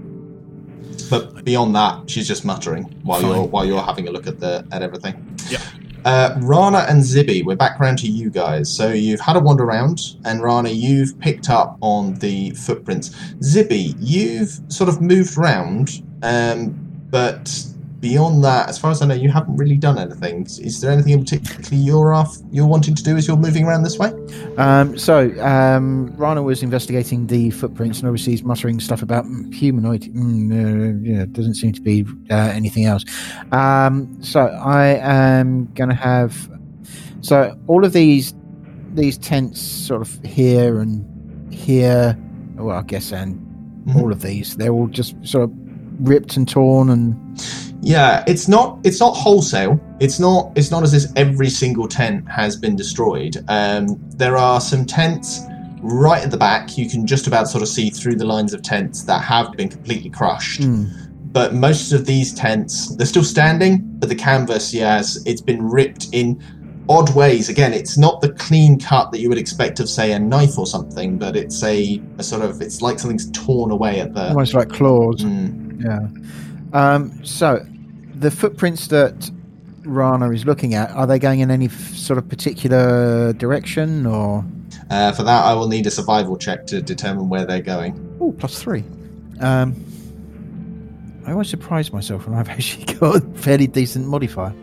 But 1.10 1.44
beyond 1.44 1.74
that, 1.76 2.08
she's 2.10 2.28
just 2.28 2.44
muttering 2.44 2.84
while 3.02 3.22
you're 3.22 3.44
while 3.44 3.64
you're 3.64 3.82
having 3.82 4.08
a 4.08 4.10
look 4.10 4.26
at 4.26 4.40
the 4.40 4.66
at 4.72 4.82
everything. 4.82 5.36
Yeah. 5.48 5.60
Uh, 6.08 6.34
Rana 6.40 6.86
and 6.88 7.02
Zibby, 7.02 7.44
we're 7.44 7.54
back 7.54 7.78
round 7.78 7.98
to 7.98 8.08
you 8.08 8.30
guys. 8.30 8.74
So 8.74 8.88
you've 8.88 9.20
had 9.20 9.36
a 9.36 9.40
wander 9.40 9.64
around, 9.64 10.16
and 10.24 10.42
Rana, 10.42 10.70
you've 10.70 11.20
picked 11.20 11.50
up 11.50 11.76
on 11.82 12.14
the 12.14 12.52
footprints. 12.52 13.10
Zibby, 13.40 13.94
you've 14.00 14.58
sort 14.68 14.88
of 14.88 15.02
moved 15.02 15.36
round, 15.36 16.02
um, 16.22 16.70
but 17.10 17.62
beyond 18.00 18.44
that, 18.44 18.68
as 18.68 18.78
far 18.78 18.90
as 18.90 19.02
I 19.02 19.06
know, 19.06 19.14
you 19.14 19.28
haven't 19.30 19.56
really 19.56 19.76
done 19.76 19.98
anything. 19.98 20.42
Is 20.44 20.80
there 20.80 20.90
anything 20.92 21.12
in 21.12 21.20
particular 21.24 21.54
you're 21.72 22.14
off, 22.14 22.36
you're 22.52 22.66
wanting 22.66 22.94
to 22.94 23.02
do 23.02 23.16
as 23.16 23.26
you're 23.26 23.36
moving 23.36 23.64
around 23.64 23.82
this 23.82 23.98
way? 23.98 24.12
Um, 24.56 24.96
so, 24.98 25.30
um, 25.44 26.14
Rana 26.16 26.42
was 26.42 26.62
investigating 26.62 27.26
the 27.26 27.50
footprints, 27.50 27.98
and 27.98 28.08
obviously 28.08 28.32
he's 28.34 28.44
muttering 28.44 28.78
stuff 28.80 29.02
about 29.02 29.24
mm, 29.24 29.52
humanoid. 29.52 30.02
Mm, 30.02 30.52
uh, 30.52 31.08
yeah, 31.18 31.24
doesn't 31.32 31.54
seem 31.54 31.72
to 31.72 31.80
be 31.80 32.04
uh, 32.30 32.34
anything 32.34 32.84
else. 32.84 33.04
Um, 33.52 34.22
so, 34.22 34.40
I 34.40 34.86
am 35.00 35.66
going 35.74 35.90
to 35.90 35.96
have. 35.96 36.48
So, 37.20 37.58
all 37.66 37.84
of 37.84 37.92
these 37.92 38.34
these 38.94 39.18
tents, 39.18 39.60
sort 39.60 40.00
of 40.02 40.24
here 40.24 40.80
and 40.80 41.52
here. 41.52 42.18
Well, 42.56 42.76
I 42.76 42.82
guess, 42.82 43.12
and 43.12 43.38
Mhm. 43.86 43.96
all 43.96 44.12
of 44.12 44.22
these, 44.22 44.56
they're 44.56 44.72
all 44.72 44.88
just 44.88 45.14
sort 45.24 45.44
of 45.44 45.52
ripped 46.00 46.36
and 46.36 46.48
torn, 46.48 46.90
and 46.90 47.16
Yeah, 47.80 48.24
it's 48.26 48.48
not 48.48 48.78
it's 48.84 49.00
not 49.00 49.12
wholesale. 49.12 49.80
It's 50.00 50.18
not 50.18 50.52
it's 50.56 50.70
not 50.70 50.82
as 50.82 50.92
if 50.94 51.10
every 51.16 51.48
single 51.48 51.88
tent 51.88 52.28
has 52.28 52.56
been 52.56 52.76
destroyed. 52.76 53.36
Um, 53.48 53.98
there 54.16 54.36
are 54.36 54.60
some 54.60 54.84
tents 54.84 55.40
right 55.80 56.22
at 56.22 56.30
the 56.30 56.36
back. 56.36 56.76
You 56.76 56.88
can 56.88 57.06
just 57.06 57.26
about 57.26 57.48
sort 57.48 57.62
of 57.62 57.68
see 57.68 57.90
through 57.90 58.16
the 58.16 58.24
lines 58.24 58.52
of 58.52 58.62
tents 58.62 59.04
that 59.04 59.22
have 59.22 59.52
been 59.52 59.68
completely 59.68 60.10
crushed. 60.10 60.62
mm, 60.62 60.90
But 61.32 61.54
most 61.54 61.92
of 61.92 62.04
these 62.04 62.34
tents 62.34 62.94
they're 62.96 63.06
still 63.06 63.24
standing, 63.24 63.82
but 63.98 64.08
the 64.08 64.16
canvas, 64.16 64.74
yes, 64.74 65.18
it's 65.24 65.40
been 65.40 65.62
ripped 65.62 66.08
in 66.12 66.42
odd 66.88 67.14
ways. 67.14 67.48
Again, 67.48 67.72
it's 67.72 67.96
not 67.96 68.20
the 68.20 68.32
clean 68.32 68.80
cut 68.80 69.12
that 69.12 69.20
you 69.20 69.28
would 69.28 69.38
expect 69.38 69.78
of 69.78 69.88
say 69.88 70.12
a 70.12 70.18
knife 70.18 70.58
or 70.58 70.66
something, 70.66 71.16
but 71.18 71.36
it's 71.36 71.62
a, 71.62 72.02
a 72.18 72.24
sort 72.24 72.42
of 72.42 72.60
it's 72.60 72.82
like 72.82 72.98
something's 72.98 73.30
torn 73.30 73.70
away 73.70 74.00
at 74.00 74.14
the 74.14 74.30
almost 74.30 74.54
like 74.54 74.68
claws. 74.70 75.22
Mm. 75.22 75.84
Yeah. 75.84 76.08
Um, 76.72 77.24
so, 77.24 77.64
the 78.14 78.30
footprints 78.30 78.88
that 78.88 79.30
Rana 79.84 80.30
is 80.30 80.44
looking 80.44 80.74
at 80.74 80.90
are 80.90 81.06
they 81.06 81.18
going 81.18 81.40
in 81.40 81.50
any 81.50 81.66
f- 81.66 81.94
sort 81.94 82.18
of 82.18 82.28
particular 82.28 83.32
direction 83.32 84.06
or? 84.06 84.44
Uh, 84.90 85.12
for 85.12 85.22
that, 85.22 85.44
I 85.44 85.54
will 85.54 85.68
need 85.68 85.86
a 85.86 85.90
survival 85.90 86.36
check 86.36 86.66
to 86.66 86.80
determine 86.82 87.28
where 87.28 87.44
they're 87.44 87.62
going. 87.62 88.16
Oh, 88.20 88.32
plus 88.32 88.60
three. 88.62 88.84
Um, 89.40 89.74
I 91.26 91.32
always 91.32 91.48
surprise 91.48 91.92
myself 91.92 92.26
when 92.26 92.38
I've 92.38 92.48
actually 92.50 92.94
got 92.94 93.16
a 93.16 93.20
fairly 93.38 93.66
decent 93.66 94.06
modifier. 94.06 94.54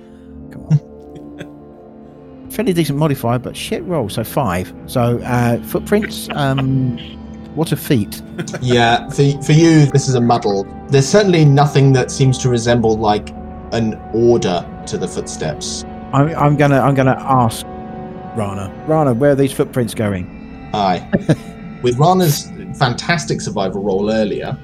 Come 0.51 0.67
on. 0.71 2.49
fairly 2.51 2.73
decent 2.73 2.97
modifier, 2.97 3.39
but 3.39 3.55
shit 3.55 3.83
roll. 3.83 4.09
So 4.09 4.23
five. 4.23 4.73
So 4.87 5.19
uh, 5.19 5.61
footprints. 5.63 6.27
Um, 6.31 6.97
what 7.55 7.71
a 7.71 7.75
feat. 7.77 8.21
yeah, 8.61 9.09
for, 9.09 9.23
for 9.41 9.53
you, 9.53 9.85
this 9.87 10.07
is 10.07 10.15
a 10.15 10.21
muddle. 10.21 10.65
There's 10.89 11.07
certainly 11.07 11.45
nothing 11.45 11.93
that 11.93 12.11
seems 12.11 12.37
to 12.39 12.49
resemble 12.49 12.97
like 12.97 13.29
an 13.71 13.95
order 14.13 14.65
to 14.87 14.97
the 14.97 15.07
footsteps. 15.07 15.83
I'm, 16.13 16.29
I'm 16.35 16.55
gonna 16.55 16.79
I'm 16.79 16.95
gonna 16.95 17.17
ask 17.19 17.65
Rana. 18.35 18.71
Rana, 18.87 19.13
where 19.13 19.31
are 19.31 19.35
these 19.35 19.51
footprints 19.51 19.93
going? 19.93 20.69
Aye. 20.73 21.07
With 21.81 21.97
Rana's 21.97 22.51
fantastic 22.77 23.41
survival 23.41 23.83
role 23.83 24.11
earlier, 24.11 24.57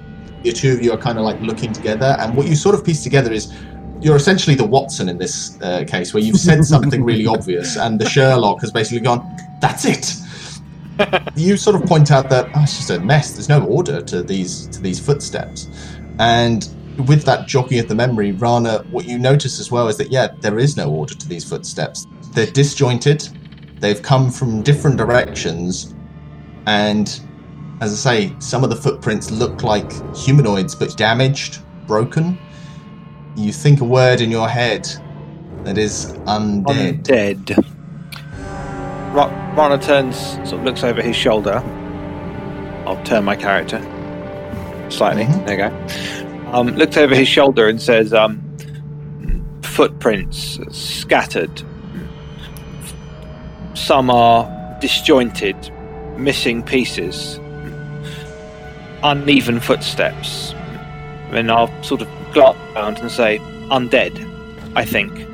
the 0.44 0.52
two 0.52 0.74
of 0.74 0.82
you 0.82 0.92
are 0.92 0.98
kind 0.98 1.18
of 1.18 1.24
like 1.24 1.40
looking 1.42 1.72
together, 1.74 2.16
and 2.20 2.36
what 2.36 2.48
you 2.48 2.56
sort 2.56 2.76
of 2.76 2.86
piece 2.86 3.04
together 3.04 3.32
is 3.32 3.54
you're 4.02 4.16
essentially 4.16 4.56
the 4.56 4.66
Watson 4.66 5.08
in 5.10 5.18
this 5.18 5.60
uh, 5.62 5.84
case, 5.88 6.14
where 6.14 6.24
you've 6.24 6.40
said 6.40 6.64
something 6.66 7.04
really 7.04 7.28
obvious, 7.38 7.78
and 7.78 8.00
the 8.00 8.10
Sherlock 8.10 8.62
has 8.62 8.72
basically 8.72 9.02
gone, 9.02 9.38
"That's 9.60 9.86
it." 9.86 10.16
you 11.36 11.58
sort 11.58 11.76
of 11.76 11.88
point 11.88 12.12
out 12.12 12.30
that 12.30 12.50
oh, 12.56 12.64
it's 12.64 12.78
just 12.78 12.90
a 12.90 13.00
mess. 13.00 13.34
There's 13.34 13.50
no 13.50 13.66
order 13.66 14.02
to 14.02 14.24
these 14.24 14.68
to 14.68 14.82
these 14.82 15.00
footsteps, 15.00 15.68
and 16.20 16.68
with 17.08 17.24
that 17.24 17.48
jockey 17.48 17.80
of 17.80 17.88
the 17.88 17.96
memory, 17.96 18.32
Rana, 18.32 18.86
what 18.92 19.06
you 19.06 19.18
notice 19.18 19.60
as 19.60 19.72
well 19.72 19.88
is 19.88 19.98
that 19.98 20.12
yeah, 20.12 20.30
there 20.42 20.60
is 20.60 20.78
no 20.78 20.90
order 20.90 21.16
to 21.16 21.28
these 21.28 21.48
footsteps. 21.48 22.08
They're 22.34 22.52
disjointed. 22.52 23.28
They've 23.80 24.02
come 24.02 24.30
from 24.32 24.62
different 24.62 24.98
directions, 24.98 25.96
and 26.66 27.08
as 27.82 28.06
I 28.06 28.18
say, 28.18 28.36
some 28.40 28.64
of 28.64 28.70
the 28.70 28.76
footprints 28.76 29.32
look 29.32 29.64
like 29.64 29.92
humanoids, 30.16 30.76
but 30.76 30.96
damaged, 30.98 31.60
broken. 31.88 32.38
You 33.36 33.52
think 33.52 33.82
a 33.82 33.86
word 33.86 34.22
in 34.22 34.30
your 34.30 34.48
head 34.48 34.88
that 35.64 35.78
is 35.78 36.14
undead. 36.26 37.04
Undead. 37.04 37.81
Ra- 39.14 39.54
Rana 39.56 39.78
turns, 39.78 40.18
sort 40.48 40.54
of 40.54 40.64
looks 40.64 40.84
over 40.84 41.02
his 41.02 41.16
shoulder. 41.16 41.62
I'll 42.86 43.02
turn 43.04 43.26
my 43.26 43.36
character 43.36 43.80
slightly. 44.90 45.26
Mhm. 45.26 45.46
There 45.46 45.58
you 45.58 45.70
go. 45.70 46.52
Um, 46.58 46.68
looks 46.76 46.98
over 46.98 47.16
his 47.16 47.28
shoulder 47.28 47.68
and 47.70 47.82
says, 47.82 48.14
um, 48.14 48.42
"Footprints 49.62 50.60
scattered. 50.72 51.62
Some 53.74 54.10
are 54.10 54.50
disjointed, 54.82 55.56
missing 56.18 56.62
pieces, 56.64 57.40
uneven 59.04 59.60
footsteps." 59.60 60.54
Then 61.32 61.50
I'll 61.50 61.70
sort 61.84 62.02
of 62.02 62.08
glance 62.34 62.58
around 62.76 62.98
and 63.00 63.12
say, 63.12 63.40
"Undead." 63.70 64.14
I 64.76 64.86
think. 64.86 65.26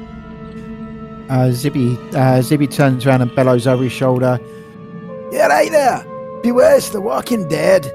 Uh, 1.30 1.50
Zibby 1.50 1.98
uh, 2.14 2.40
Zibby 2.40 2.72
turns 2.72 3.06
around 3.06 3.22
and 3.22 3.34
bellows 3.36 3.68
over 3.68 3.84
his 3.84 3.92
shoulder. 3.92 4.40
Yeah, 5.32 5.48
right 5.48 5.70
there. 5.72 6.04
Beware 6.42 6.80
the 6.80 7.02
walking 7.02 7.48
dead. 7.48 7.92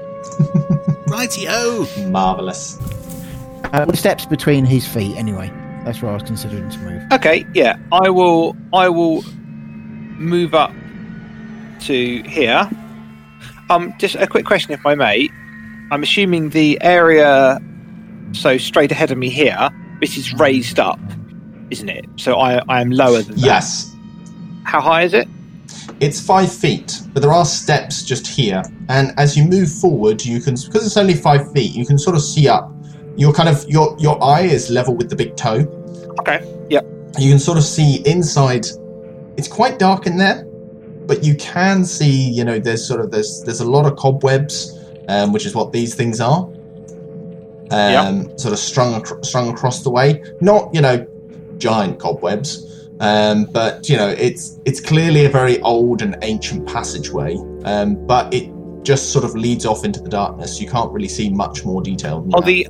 Righty-o! 1.07 1.87
Marvelous. 2.09 2.79
Uh, 3.65 3.91
steps 3.93 4.25
between 4.25 4.65
his 4.65 4.87
feet, 4.87 5.15
anyway. 5.17 5.51
That's 5.83 6.01
where 6.01 6.11
I 6.11 6.13
was 6.13 6.23
considering 6.23 6.69
to 6.69 6.79
move. 6.79 7.01
Okay, 7.11 7.45
yeah, 7.53 7.77
I 7.91 8.09
will. 8.09 8.55
I 8.71 8.89
will 8.89 9.23
move 10.17 10.53
up 10.53 10.71
to 11.81 12.23
here. 12.23 12.69
Um, 13.69 13.93
just 13.97 14.15
a 14.15 14.27
quick 14.27 14.45
question, 14.45 14.73
if 14.73 14.85
I 14.85 14.95
may. 14.95 15.29
I'm 15.91 16.03
assuming 16.03 16.49
the 16.49 16.77
area, 16.81 17.59
so 18.31 18.57
straight 18.57 18.91
ahead 18.91 19.11
of 19.11 19.17
me 19.17 19.29
here, 19.29 19.69
this 19.99 20.17
is 20.17 20.33
raised 20.33 20.79
up, 20.79 20.99
isn't 21.73 21.89
it? 21.89 22.05
So 22.15 22.35
I, 22.35 22.61
I 22.69 22.81
am 22.81 22.91
lower 22.91 23.21
than 23.21 23.35
that. 23.35 23.45
Yes, 23.45 23.93
How 24.63 24.79
high 24.81 25.03
is 25.03 25.13
it? 25.13 25.27
it's 25.99 26.19
five 26.25 26.51
feet, 26.53 27.01
but 27.13 27.21
there 27.21 27.31
are 27.33 27.45
steps 27.45 28.03
just 28.03 28.25
here. 28.27 28.63
And 28.89 29.11
as 29.17 29.35
you 29.37 29.43
move 29.45 29.71
forward, 29.71 30.23
you 30.23 30.39
can 30.39 30.55
because 30.55 30.85
it's 30.85 30.97
only 30.97 31.13
five 31.13 31.51
feet, 31.51 31.73
you 31.75 31.85
can 31.85 31.97
sort 31.97 32.15
of 32.15 32.21
see 32.21 32.47
up. 32.47 32.71
Your 33.15 33.33
kind 33.33 33.49
of 33.49 33.63
your 33.69 33.95
your 33.99 34.21
eye 34.23 34.41
is 34.57 34.69
level 34.69 34.95
with 34.95 35.09
the 35.09 35.15
big 35.15 35.35
toe. 35.35 35.59
Okay. 36.21 36.39
Yep. 36.69 36.85
You 37.19 37.29
can 37.29 37.39
sort 37.39 37.57
of 37.57 37.63
see 37.63 38.01
inside. 38.07 38.65
It's 39.37 39.47
quite 39.47 39.77
dark 39.79 40.07
in 40.07 40.17
there, 40.17 40.45
but 41.05 41.23
you 41.23 41.35
can 41.35 41.85
see. 41.85 42.29
You 42.31 42.43
know, 42.43 42.59
there's 42.59 42.85
sort 42.87 43.01
of 43.01 43.11
there's 43.11 43.43
there's 43.43 43.61
a 43.61 43.69
lot 43.69 43.85
of 43.85 43.97
cobwebs, 43.97 44.77
um, 45.09 45.31
which 45.33 45.45
is 45.45 45.53
what 45.53 45.71
these 45.71 45.93
things 45.95 46.19
are. 46.21 46.49
Um, 47.71 48.37
Sort 48.37 48.53
of 48.53 48.59
strung 48.59 49.03
strung 49.23 49.49
across 49.49 49.83
the 49.83 49.89
way. 49.89 50.21
Not 50.41 50.73
you 50.73 50.81
know, 50.81 51.07
giant 51.57 51.99
cobwebs, 51.99 52.69
Um, 52.99 53.45
but 53.51 53.89
you 53.89 53.97
know, 53.97 54.09
it's 54.09 54.59
it's 54.65 54.79
clearly 54.79 55.25
a 55.25 55.29
very 55.29 55.59
old 55.61 56.01
and 56.01 56.15
ancient 56.21 56.67
passageway. 56.67 57.35
Um, 57.65 57.95
but 58.05 58.33
it 58.33 58.49
just 58.83 59.11
sort 59.11 59.25
of 59.25 59.35
leads 59.35 59.65
off 59.65 59.83
into 59.83 60.01
the 60.01 60.09
darkness. 60.09 60.61
You 60.61 60.69
can't 60.69 60.91
really 60.91 61.07
see 61.07 61.29
much 61.29 61.65
more 61.65 61.81
detail. 61.81 62.21
Than 62.21 62.33
Are 62.35 62.41
that. 62.41 62.45
the 62.45 62.67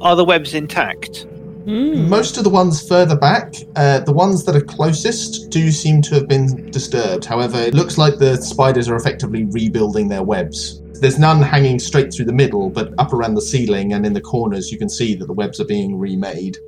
are 0.00 0.16
the 0.16 0.24
webs 0.24 0.54
intact? 0.54 1.26
Most 1.66 2.38
of 2.38 2.44
the 2.44 2.50
ones 2.50 2.86
further 2.86 3.14
back, 3.16 3.54
uh, 3.76 4.00
the 4.00 4.12
ones 4.12 4.44
that 4.44 4.56
are 4.56 4.62
closest, 4.62 5.50
do 5.50 5.70
seem 5.70 6.00
to 6.02 6.14
have 6.14 6.26
been 6.26 6.70
disturbed. 6.70 7.24
However, 7.24 7.58
it 7.58 7.74
looks 7.74 7.98
like 7.98 8.18
the 8.18 8.36
spiders 8.36 8.88
are 8.88 8.96
effectively 8.96 9.44
rebuilding 9.44 10.08
their 10.08 10.22
webs. 10.22 10.80
There's 11.00 11.18
none 11.18 11.42
hanging 11.42 11.78
straight 11.78 12.12
through 12.12 12.24
the 12.26 12.32
middle, 12.32 12.70
but 12.70 12.94
up 12.98 13.12
around 13.12 13.34
the 13.34 13.42
ceiling 13.42 13.92
and 13.92 14.04
in 14.06 14.14
the 14.14 14.20
corners, 14.20 14.72
you 14.72 14.78
can 14.78 14.88
see 14.88 15.14
that 15.16 15.26
the 15.26 15.32
webs 15.34 15.60
are 15.60 15.66
being 15.66 15.98
remade. 15.98 16.58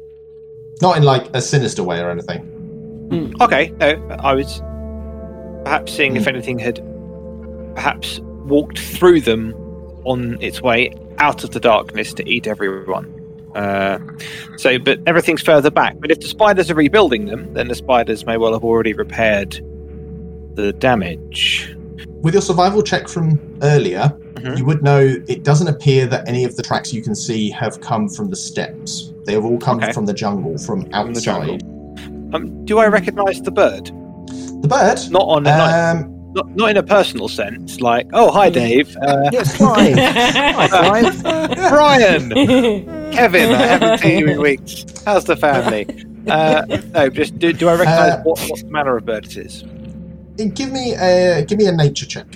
Not 0.82 0.96
in 0.96 1.04
like 1.04 1.28
a 1.32 1.40
sinister 1.40 1.84
way 1.84 2.00
or 2.00 2.10
anything. 2.10 3.36
Okay, 3.40 3.72
no, 3.78 4.16
I 4.18 4.34
was 4.34 4.60
perhaps 5.64 5.92
seeing 5.92 6.16
if 6.16 6.26
anything 6.26 6.58
had 6.58 6.76
perhaps 7.76 8.18
walked 8.46 8.80
through 8.80 9.20
them 9.20 9.54
on 10.04 10.42
its 10.42 10.60
way 10.60 10.92
out 11.18 11.44
of 11.44 11.52
the 11.52 11.60
darkness 11.60 12.12
to 12.14 12.28
eat 12.28 12.48
everyone. 12.48 13.06
Uh, 13.54 13.98
so, 14.56 14.78
but 14.78 14.98
everything's 15.06 15.42
further 15.42 15.70
back. 15.70 16.00
But 16.00 16.10
if 16.10 16.18
the 16.18 16.26
spiders 16.26 16.68
are 16.68 16.74
rebuilding 16.74 17.26
them, 17.26 17.54
then 17.54 17.68
the 17.68 17.76
spiders 17.76 18.26
may 18.26 18.36
well 18.36 18.52
have 18.52 18.64
already 18.64 18.92
repaired 18.92 19.52
the 20.54 20.72
damage. 20.72 21.76
With 22.22 22.34
your 22.34 22.42
survival 22.42 22.82
check 22.82 23.06
from 23.08 23.38
earlier, 23.62 24.12
Mhm. 24.42 24.58
you 24.58 24.64
would 24.64 24.82
know 24.82 24.98
it 25.28 25.44
doesn't 25.44 25.68
appear 25.68 26.06
that 26.06 26.26
any 26.28 26.44
of 26.44 26.56
the 26.56 26.62
tracks 26.62 26.92
you 26.92 27.02
can 27.02 27.14
see 27.14 27.50
have 27.50 27.80
come 27.80 28.08
from 28.08 28.30
the 28.30 28.36
steps. 28.36 29.12
They 29.26 29.32
have 29.34 29.44
all 29.44 29.58
come 29.58 29.78
Okay. 29.78 29.92
from 29.92 30.06
the 30.06 30.12
jungle, 30.14 30.58
from 30.58 30.82
From 30.90 31.14
the 31.14 31.20
jungle. 31.20 31.54
outside. 31.54 32.34
Um, 32.34 32.64
do 32.64 32.78
I 32.78 32.86
recognise 32.86 33.40
the 33.42 33.50
bird? 33.50 33.90
The 34.62 34.68
bird, 34.68 34.98
Not 35.10 35.22
on, 35.22 35.42
not, 35.44 35.72
um, 35.96 36.14
not, 36.34 36.56
not 36.56 36.70
in 36.70 36.76
a 36.76 36.82
personal 36.82 37.28
sense. 37.28 37.80
Like, 37.80 38.06
oh, 38.12 38.30
hi, 38.30 38.48
Dave, 38.48 38.96
uh, 39.02 39.28
Yes, 39.32 39.56
Clive. 39.56 39.96
Hi, 39.98 40.68
Clive. 41.12 41.22
Brian, 41.70 42.30
Kevin. 43.12 43.50
I 43.54 43.66
haven't 43.66 43.98
seen 44.00 44.18
you 44.20 44.26
in 44.28 44.40
weeks. 44.40 44.84
How's 45.04 45.24
the 45.24 45.36
family? 45.36 45.86
Uh, 46.28 46.62
no, 46.94 47.08
just 47.10 47.38
do, 47.38 47.52
do 47.52 47.68
I 47.68 47.72
recognise 47.74 48.12
Uh, 48.14 48.22
what, 48.22 48.38
what 48.48 48.62
manner 48.70 48.96
of 48.96 49.04
bird 49.04 49.24
it 49.26 49.36
is? 49.36 49.64
give 50.54 50.72
me 50.72 50.94
a 50.94 51.44
give 51.44 51.58
me 51.58 51.66
a 51.66 51.72
nature 51.72 52.06
check. 52.06 52.26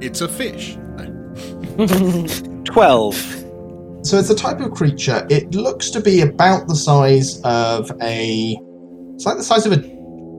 It's 0.00 0.20
a 0.20 0.28
fish. 0.28 0.76
No. 0.96 2.26
Twelve. 2.64 3.16
So 4.02 4.18
it's 4.18 4.30
a 4.30 4.34
type 4.34 4.60
of 4.60 4.72
creature. 4.72 5.26
It 5.28 5.54
looks 5.54 5.90
to 5.90 6.00
be 6.00 6.22
about 6.22 6.68
the 6.68 6.74
size 6.74 7.40
of 7.42 7.90
a. 8.00 8.56
It's 9.14 9.26
like 9.26 9.36
the 9.36 9.44
size 9.44 9.66
of 9.66 9.72
a 9.72 9.76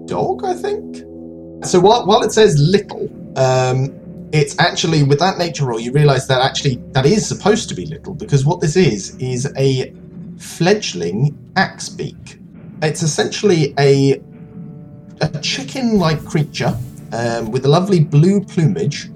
dog, 0.07 0.43
I 0.43 0.53
think. 0.55 0.97
So 1.63 1.79
while, 1.79 2.07
while 2.07 2.23
it 2.23 2.31
says 2.31 2.57
little, 2.57 3.07
um, 3.37 3.93
it's 4.31 4.59
actually 4.59 5.03
with 5.03 5.19
that 5.19 5.37
nature 5.37 5.65
roll, 5.65 5.79
you 5.79 5.91
realise 5.91 6.25
that 6.25 6.41
actually 6.41 6.77
that 6.93 7.05
is 7.05 7.27
supposed 7.27 7.69
to 7.69 7.75
be 7.75 7.85
little 7.85 8.15
because 8.15 8.45
what 8.45 8.61
this 8.61 8.75
is 8.75 9.15
is 9.17 9.51
a 9.57 9.93
fledgling 10.37 11.37
axebeak. 11.53 12.39
It's 12.81 13.03
essentially 13.03 13.75
a 13.77 14.21
a 15.21 15.39
chicken-like 15.41 16.25
creature 16.25 16.75
um, 17.13 17.51
with 17.51 17.63
a 17.65 17.69
lovely 17.69 17.99
blue 17.99 18.41
plumage 18.41 19.11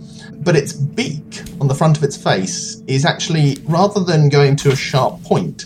but 0.45 0.55
its 0.55 0.71
beak 0.73 1.41
on 1.59 1.67
the 1.67 1.75
front 1.75 1.97
of 1.97 2.03
its 2.03 2.15
face 2.15 2.81
is 2.87 3.03
actually 3.03 3.57
rather 3.67 3.99
than 4.03 4.29
going 4.29 4.55
to 4.55 4.71
a 4.71 4.75
sharp 4.75 5.21
point 5.23 5.65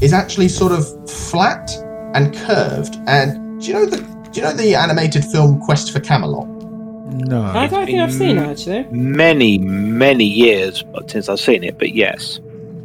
is 0.00 0.12
actually 0.12 0.48
sort 0.48 0.72
of 0.72 0.84
flat 1.10 1.70
and 2.14 2.34
curved 2.34 2.96
and 3.06 3.60
do 3.60 3.68
you 3.68 3.72
know 3.74 3.86
the 3.86 3.98
do 4.32 4.40
you 4.40 4.42
know 4.42 4.52
the 4.52 4.74
animated 4.74 5.24
film 5.24 5.60
quest 5.60 5.92
for 5.92 6.00
camelot 6.00 6.48
No. 6.48 7.42
I 7.42 7.66
don't 7.68 7.86
think 7.86 8.00
I've 8.00 8.12
seen 8.12 8.36
it 8.38 8.48
actually. 8.48 8.82
Many, 8.90 9.58
many 9.58 10.24
years 10.24 10.82
since 11.08 11.28
I've 11.28 11.38
seen 11.40 11.62
it, 11.62 11.78
but 11.78 11.94
yes. 11.94 12.40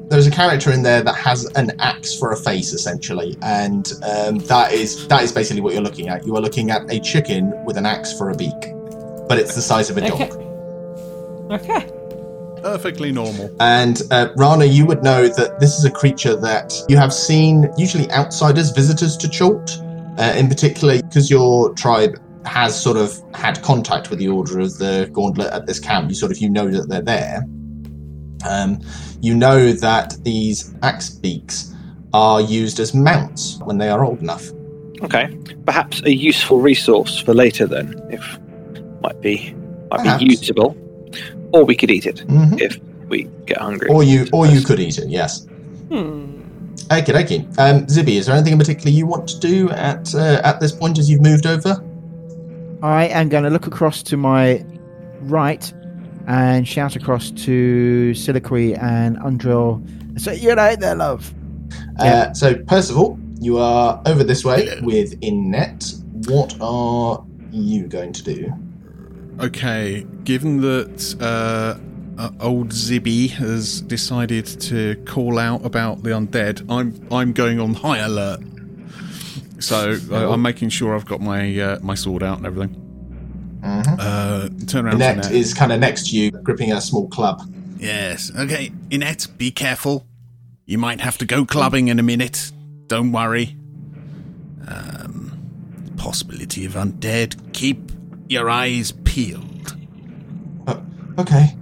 there's 0.10 0.28
a 0.28 0.32
character 0.32 0.72
in 0.72 0.84
there 0.84 1.02
that 1.02 1.16
has 1.16 1.46
an 1.56 1.72
axe 1.80 2.14
for 2.18 2.32
a 2.32 2.38
face 2.38 2.72
essentially 2.74 3.38
and 3.42 3.94
um, 4.04 4.40
that 4.40 4.72
is 4.74 5.08
that 5.08 5.24
is 5.24 5.32
basically 5.32 5.62
what 5.62 5.74
you're 5.74 5.82
looking 5.90 6.08
at 6.10 6.26
you 6.26 6.36
are 6.36 6.42
looking 6.42 6.70
at 6.72 6.82
a 6.92 7.00
chicken 7.00 7.52
with 7.66 7.78
an 7.78 7.86
axe 7.86 8.12
for 8.18 8.30
a 8.30 8.36
beak 8.36 8.62
but 9.30 9.38
it's 9.40 9.56
the 9.56 9.62
size 9.62 9.90
of 9.90 9.98
a 9.98 10.02
Okay. 10.14 10.28
dog 10.30 10.51
Okay. 11.52 11.90
Perfectly 12.62 13.12
normal. 13.12 13.56
And 13.60 14.02
uh, 14.12 14.30
Rana, 14.38 14.66
you 14.66 14.86
would 14.86 15.04
know 15.04 15.28
that 15.28 15.60
this 15.60 15.78
is 15.78 15.86
a 15.86 15.92
creature 15.92 16.36
that 16.36 16.74
you 16.88 16.96
have 16.98 17.12
seen 17.14 17.72
usually 17.78 18.10
outsiders, 18.12 18.70
visitors 18.70 19.18
to 19.18 19.28
Chult, 19.28 19.80
uh, 20.18 20.34
in 20.38 20.48
particular 20.48 21.02
because 21.02 21.30
your 21.30 21.74
tribe 21.74 22.22
has 22.46 22.80
sort 22.80 22.98
of 22.98 23.20
had 23.34 23.62
contact 23.64 24.10
with 24.10 24.20
the 24.20 24.28
Order 24.28 24.60
of 24.60 24.78
the 24.78 25.10
Gauntlet 25.12 25.52
at 25.52 25.66
this 25.66 25.80
camp. 25.80 26.10
You 26.10 26.16
sort 26.16 26.32
of 26.32 26.38
you 26.38 26.50
know 26.50 26.70
that 26.70 26.88
they're 26.88 27.02
there. 27.02 27.44
Um, 28.48 28.80
you 29.22 29.36
know 29.36 29.72
that 29.72 30.16
these 30.24 30.74
axe 30.82 31.10
beaks 31.10 31.74
are 32.14 32.42
used 32.42 32.80
as 32.80 32.94
mounts 32.94 33.58
when 33.64 33.78
they 33.78 33.90
are 33.90 34.04
old 34.04 34.20
enough. 34.20 34.52
Okay. 35.04 35.36
Perhaps 35.66 36.02
a 36.04 36.14
useful 36.14 36.60
resource 36.62 37.18
for 37.20 37.34
later 37.34 37.66
then, 37.66 38.00
if 38.12 38.40
might 39.02 39.20
be 39.22 39.54
might 39.90 40.04
Perhaps. 40.04 40.24
be 40.24 40.30
usable. 40.30 40.76
Or 41.54 41.64
we 41.66 41.76
could 41.76 41.92
eat 41.92 42.06
it 42.06 42.24
Mhm. 42.28 42.60
if 42.62 42.80
we 43.10 43.28
get 43.46 43.58
hungry. 43.58 43.90
Or 43.90 44.04
you, 44.04 44.28
or 44.32 44.46
you 44.48 44.62
could 44.62 44.80
eat 44.80 44.98
it. 44.98 45.10
Yes. 45.10 45.46
Hmm. 45.90 46.26
Okay, 46.92 47.14
okay. 47.24 47.40
Um, 47.58 47.86
Zibby, 47.88 48.18
is 48.18 48.26
there 48.26 48.36
anything 48.36 48.54
in 48.54 48.60
particular 48.60 48.90
you 48.92 49.06
want 49.06 49.28
to 49.30 49.40
do 49.40 49.70
at 49.72 50.14
uh, 50.16 50.42
at 50.44 50.60
this 50.60 50.72
point 50.72 50.98
as 50.98 51.10
you've 51.10 51.22
moved 51.22 51.46
over? 51.46 51.82
I 52.82 53.06
am 53.08 53.30
going 53.30 53.44
to 53.44 53.50
look 53.50 53.68
across 53.68 54.02
to 54.04 54.18
my 54.18 54.66
right 55.22 55.72
and 56.28 56.68
shout 56.68 56.96
across 56.96 57.32
to 57.32 58.12
Siliqui 58.16 58.82
and 58.82 59.18
Undril. 59.18 59.82
So 60.20 60.32
you're 60.32 60.56
right 60.56 60.80
there, 60.80 60.96
love. 60.96 61.34
Uh, 62.00 62.34
so, 62.34 62.56
Percival, 62.56 63.18
you 63.40 63.58
are 63.58 64.02
over 64.06 64.24
this 64.24 64.44
way 64.44 64.70
with 64.82 65.20
Inette. 65.22 66.02
What 66.28 66.56
are 66.62 67.24
you 67.52 67.88
going 67.88 68.14
to 68.14 68.24
do? 68.24 68.54
Okay, 69.42 70.06
given 70.24 70.62
that 70.62 71.16
uh, 71.20 71.80
uh, 72.22 72.30
old 72.40 72.70
Zibby 72.70 73.30
has 73.32 73.82
decided 73.82 74.46
to 74.62 74.96
call 75.06 75.40
out 75.40 75.66
about 75.66 76.04
the 76.04 76.12
undead, 76.12 76.66
I'm 76.70 77.08
I'm 77.12 77.34
going 77.34 77.60
on 77.60 77.74
high 77.74 78.00
alert. 78.00 78.42
So 79.60 79.98
uh, 80.12 80.32
I'm 80.32 80.42
making 80.42 80.70
sure 80.70 80.96
I've 80.96 81.06
got 81.06 81.22
my 81.22 81.60
uh, 81.60 81.80
my 81.82 81.96
sword 81.96 82.24
out 82.24 82.38
and 82.38 82.46
everything. 82.46 82.76
Mhm. 83.64 83.96
Uh, 84.00 84.50
turn 84.66 84.86
around 84.88 85.00
to 85.00 85.06
Inette 85.06 85.32
is 85.32 85.54
kind 85.54 85.72
of 85.72 85.80
next 85.80 86.10
to 86.10 86.18
you, 86.18 86.32
gripping 86.32 86.72
a 86.72 86.82
small 86.82 87.08
club. 87.08 87.42
Yes. 87.78 88.32
Okay, 88.38 88.72
Inette, 88.90 89.38
be 89.38 89.52
careful. 89.52 90.06
You 90.66 90.78
might 90.78 91.02
have 91.02 91.18
to 91.20 91.26
go 91.26 91.46
clubbing 91.46 91.88
in 91.88 92.00
a 92.00 92.04
minute. 92.04 92.52
Don't 92.88 93.12
worry. 93.12 93.56
Um, 94.68 95.32
possibility 95.98 96.66
of 96.66 96.74
undead. 96.74 97.54
Keep 97.54 97.92
your 98.32 98.50
eyes 98.50 98.92
peeled. 99.04 99.76
Oh, 100.68 100.82
okay, 101.20 101.56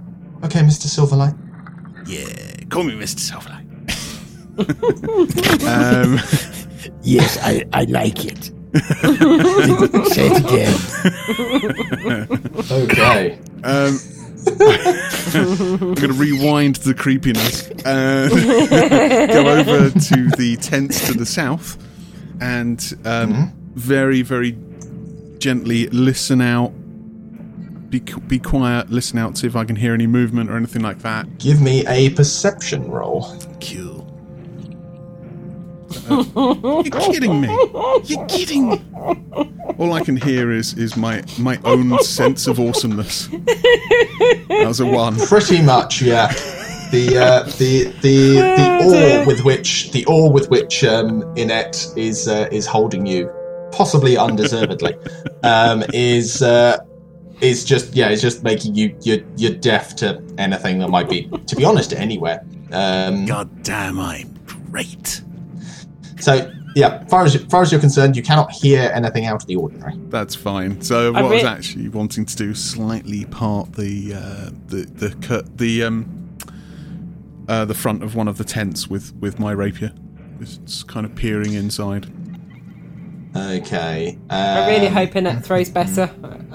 okay, 0.44 0.62
Mister 0.62 0.88
Silverlight. 0.88 1.36
Yeah, 2.06 2.64
call 2.68 2.84
me 2.84 2.94
Mr. 2.94 3.20
Silverlight. 3.20 3.66
Um, 5.66 6.18
Yes, 7.02 7.38
I, 7.42 7.64
I 7.72 7.84
like 7.84 8.24
it. 8.24 8.44
Say 10.12 10.28
it 10.30 10.38
again. 10.44 10.74
Okay. 12.70 13.38
um, 13.64 13.98
I'm 15.34 15.94
going 15.94 16.08
to 16.08 16.12
rewind 16.12 16.76
the 16.76 16.94
creepiness. 16.94 17.68
Uh, 17.84 18.28
go 19.32 19.48
over 19.48 19.90
to 19.90 20.28
the 20.36 20.56
tents 20.60 21.06
to 21.08 21.14
the 21.14 21.26
south 21.26 21.76
and 22.40 22.94
um, 23.04 23.52
very, 23.74 24.22
very 24.22 24.52
gently 25.40 25.88
listen 25.88 26.40
out. 26.40 26.72
Be, 27.90 27.98
be 27.98 28.38
quiet, 28.38 28.90
listen 28.90 29.18
out, 29.18 29.36
see 29.36 29.48
if 29.48 29.56
I 29.56 29.64
can 29.64 29.74
hear 29.74 29.92
any 29.92 30.06
movement 30.06 30.48
or 30.48 30.56
anything 30.56 30.82
like 30.82 31.00
that. 31.00 31.38
Give 31.38 31.60
me 31.60 31.84
a 31.88 32.10
perception 32.10 32.88
roll. 32.88 33.36
Cool. 33.60 34.06
You're 36.08 36.84
kidding 36.84 37.40
me. 37.40 37.48
You're 38.04 38.26
kidding 38.26 38.70
me. 38.70 38.82
All 39.78 39.92
I 39.92 40.04
can 40.04 40.16
hear 40.16 40.52
is 40.52 40.74
is 40.74 40.96
my 40.96 41.24
my 41.38 41.58
own 41.64 41.98
sense 42.04 42.46
of 42.46 42.60
awesomeness. 42.60 43.26
That 43.26 44.64
was 44.66 44.78
a 44.78 44.86
one. 44.86 45.16
Pretty 45.18 45.60
much, 45.62 46.00
yeah. 46.02 46.28
The 46.92 47.18
uh, 47.18 47.42
the 47.58 47.84
the 48.02 48.34
the 48.34 48.78
awe 48.82 49.26
with 49.26 49.44
which 49.44 49.90
the 49.90 50.06
awe 50.06 50.30
with 50.30 50.48
which 50.50 50.84
um, 50.84 51.22
Inette 51.34 51.96
is 51.96 52.28
uh, 52.28 52.48
is 52.52 52.66
holding 52.66 53.06
you, 53.06 53.28
possibly 53.72 54.16
undeservedly, 54.16 54.94
um, 55.42 55.84
is 55.92 56.42
uh, 56.42 56.78
is 57.40 57.64
just 57.64 57.94
yeah, 57.94 58.08
it's 58.08 58.22
just 58.22 58.42
making 58.42 58.74
you 58.74 58.96
you're 59.02 59.24
you're 59.36 59.54
deaf 59.54 59.96
to 59.96 60.22
anything 60.38 60.78
that 60.78 60.88
might 60.88 61.08
be, 61.08 61.30
to 61.46 61.56
be 61.56 61.64
honest, 61.64 61.92
anywhere. 61.92 62.44
Um, 62.72 63.26
God 63.26 63.62
damn, 63.62 63.98
I'm 63.98 64.38
great. 64.70 65.22
So 66.18 66.52
yeah, 66.76 67.04
far 67.06 67.24
as 67.24 67.36
far 67.44 67.62
as 67.62 67.72
you're 67.72 67.80
concerned, 67.80 68.16
you 68.16 68.22
cannot 68.22 68.52
hear 68.52 68.90
anything 68.94 69.26
out 69.26 69.42
of 69.42 69.46
the 69.46 69.56
ordinary. 69.56 69.94
That's 70.08 70.34
fine. 70.34 70.80
So 70.82 71.12
I 71.12 71.22
what 71.22 71.32
I 71.32 71.34
was 71.34 71.44
actually 71.44 71.88
wanting 71.88 72.26
to 72.26 72.36
do 72.36 72.54
slightly 72.54 73.24
part 73.24 73.72
the 73.72 74.14
uh, 74.14 74.50
the 74.68 74.82
the 74.84 75.14
cut 75.26 75.58
the 75.58 75.84
um 75.84 76.36
uh, 77.48 77.64
the 77.64 77.74
front 77.74 78.02
of 78.02 78.14
one 78.14 78.28
of 78.28 78.38
the 78.38 78.44
tents 78.44 78.88
with 78.88 79.14
with 79.16 79.40
my 79.40 79.52
rapier. 79.52 79.92
It's 80.40 80.82
kind 80.84 81.04
of 81.04 81.14
peering 81.14 81.52
inside. 81.54 82.06
Okay. 83.34 84.18
Um, 84.28 84.40
I'm 84.40 84.68
really 84.68 84.88
hoping 84.88 85.26
it 85.26 85.44
throws 85.44 85.70
better 85.70 86.08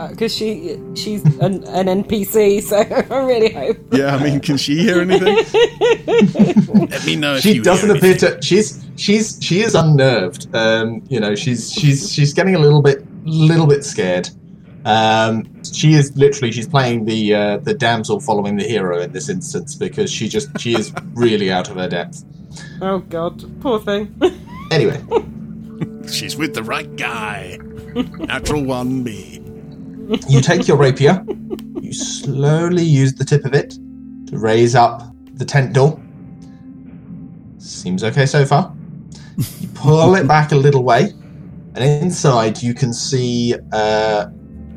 because 0.10 0.36
she 0.36 0.78
she's 0.96 1.24
an, 1.40 1.64
an 1.66 2.04
NPC, 2.04 2.62
so 2.70 2.78
I 2.78 3.18
really 3.20 3.54
hope. 3.54 3.78
Yeah, 3.94 4.16
I 4.16 4.22
mean, 4.22 4.42
can 4.42 4.58
she 4.58 4.78
hear 4.78 5.00
anything? 5.00 5.36
Let 6.90 7.06
me 7.06 7.16
know 7.16 7.36
if 7.36 7.44
she 7.44 7.54
you 7.54 7.64
doesn't 7.64 7.90
hear 7.90 7.98
appear 7.98 8.12
anything. 8.12 8.40
to. 8.40 8.42
She's 8.42 8.86
she's 8.98 9.40
she 9.42 9.62
is 9.62 9.74
unnerved. 9.74 10.54
Um, 10.54 11.02
you 11.08 11.20
know, 11.20 11.34
she's 11.36 11.72
she's 11.72 12.12
she's 12.12 12.34
getting 12.34 12.56
a 12.56 12.60
little 12.60 12.82
bit 12.82 13.06
little 13.24 13.68
bit 13.68 13.86
scared. 13.86 14.30
Um, 14.84 15.64
she 15.64 15.94
is 15.94 16.16
literally 16.16 16.52
she's 16.52 16.68
playing 16.68 17.06
the 17.06 17.34
uh, 17.34 17.58
the 17.58 17.74
damsel 17.74 18.20
following 18.20 18.58
the 18.58 18.66
hero 18.66 19.00
in 19.02 19.14
this 19.14 19.30
instance 19.30 19.76
because 19.76 20.12
she 20.12 20.28
just 20.28 20.50
she 20.60 20.76
is 20.76 20.94
really 21.14 21.52
out 21.52 21.70
of 21.70 21.78
her 21.78 21.88
depth. 21.88 22.24
Oh 22.82 23.00
God, 23.00 23.44
poor 23.62 23.80
thing. 23.80 24.14
Anyway, 24.72 25.02
She's 26.12 26.38
with 26.38 26.54
the 26.54 26.64
right 26.64 26.96
guy. 26.96 27.60
Natural 27.96 28.64
one, 28.64 29.04
me. 29.04 29.42
you 30.28 30.42
take 30.42 30.68
your 30.68 30.78
rapier. 30.78 31.26
You 31.82 31.94
slowly 31.94 32.84
use 32.84 33.14
the 33.16 33.26
tip 33.26 33.46
of 33.46 33.54
it 33.54 33.72
to 34.28 34.38
raise 34.38 34.76
up 34.76 35.04
the 35.34 35.46
tent 35.46 35.74
door. 35.74 36.02
Seems 37.58 38.04
okay 38.04 38.26
so 38.26 38.46
far. 38.46 38.74
You 39.38 39.68
pull 39.70 40.16
it 40.16 40.28
back 40.28 40.52
a 40.52 40.56
little 40.56 40.84
way, 40.84 41.12
and 41.74 41.84
inside 41.84 42.62
you 42.62 42.74
can 42.74 42.94
see 42.94 43.56
uh, 43.74 44.28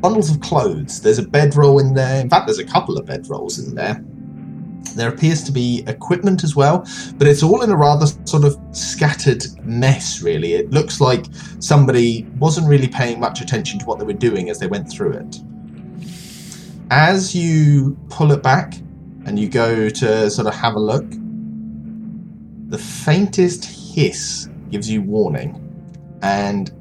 bundles 0.01 0.29
of 0.29 0.41
clothes. 0.41 1.01
There's 1.01 1.19
a 1.19 1.27
bedroll 1.27 1.79
in 1.79 1.93
there. 1.93 2.19
In 2.19 2.29
fact, 2.29 2.47
there's 2.47 2.59
a 2.59 2.65
couple 2.65 2.97
of 2.97 3.05
bedrolls 3.05 3.65
in 3.65 3.75
there. 3.75 4.03
There 4.95 5.09
appears 5.09 5.43
to 5.43 5.51
be 5.51 5.83
equipment 5.87 6.43
as 6.43 6.55
well, 6.55 6.85
but 7.17 7.27
it's 7.27 7.43
all 7.43 7.61
in 7.61 7.69
a 7.69 7.75
rather 7.75 8.07
sort 8.25 8.43
of 8.43 8.57
scattered 8.71 9.43
mess, 9.63 10.21
really. 10.21 10.53
It 10.53 10.71
looks 10.71 10.99
like 10.99 11.25
somebody 11.59 12.25
wasn't 12.37 12.67
really 12.67 12.87
paying 12.87 13.19
much 13.19 13.41
attention 13.41 13.79
to 13.79 13.85
what 13.85 13.99
they 13.99 14.05
were 14.05 14.13
doing 14.13 14.49
as 14.49 14.59
they 14.59 14.67
went 14.67 14.89
through 14.89 15.13
it. 15.13 15.37
As 16.91 17.35
you 17.35 17.97
pull 18.09 18.31
it 18.31 18.41
back 18.41 18.73
and 19.25 19.37
you 19.37 19.47
go 19.47 19.89
to 19.89 20.29
sort 20.29 20.47
of 20.47 20.55
have 20.55 20.73
a 20.75 20.79
look, 20.79 21.05
the 22.69 22.77
faintest 22.77 23.65
hiss 23.65 24.49
gives 24.71 24.89
you 24.89 25.01
warning, 25.01 25.59
and 26.21 26.71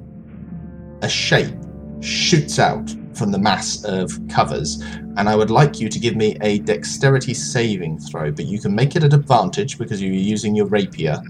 a 1.03 1.09
shape 1.09 1.55
shoots 2.01 2.59
out 2.59 2.94
from 3.18 3.32
the 3.32 3.38
mass 3.38 3.84
of 3.84 4.18
covers. 4.28 4.80
And 5.16 5.28
I 5.28 5.34
would 5.36 5.50
like 5.50 5.80
you 5.80 5.88
to 5.88 5.98
give 5.98 6.14
me 6.16 6.36
a 6.40 6.60
dexterity 6.60 7.34
saving 7.34 7.98
throw, 7.98 8.30
but 8.30 8.46
you 8.46 8.60
can 8.60 8.74
make 8.74 8.94
it 8.96 9.02
at 9.02 9.12
advantage 9.12 9.76
because 9.78 10.00
you're 10.00 10.12
using 10.12 10.54
your 10.54 10.66
rapier 10.66 11.20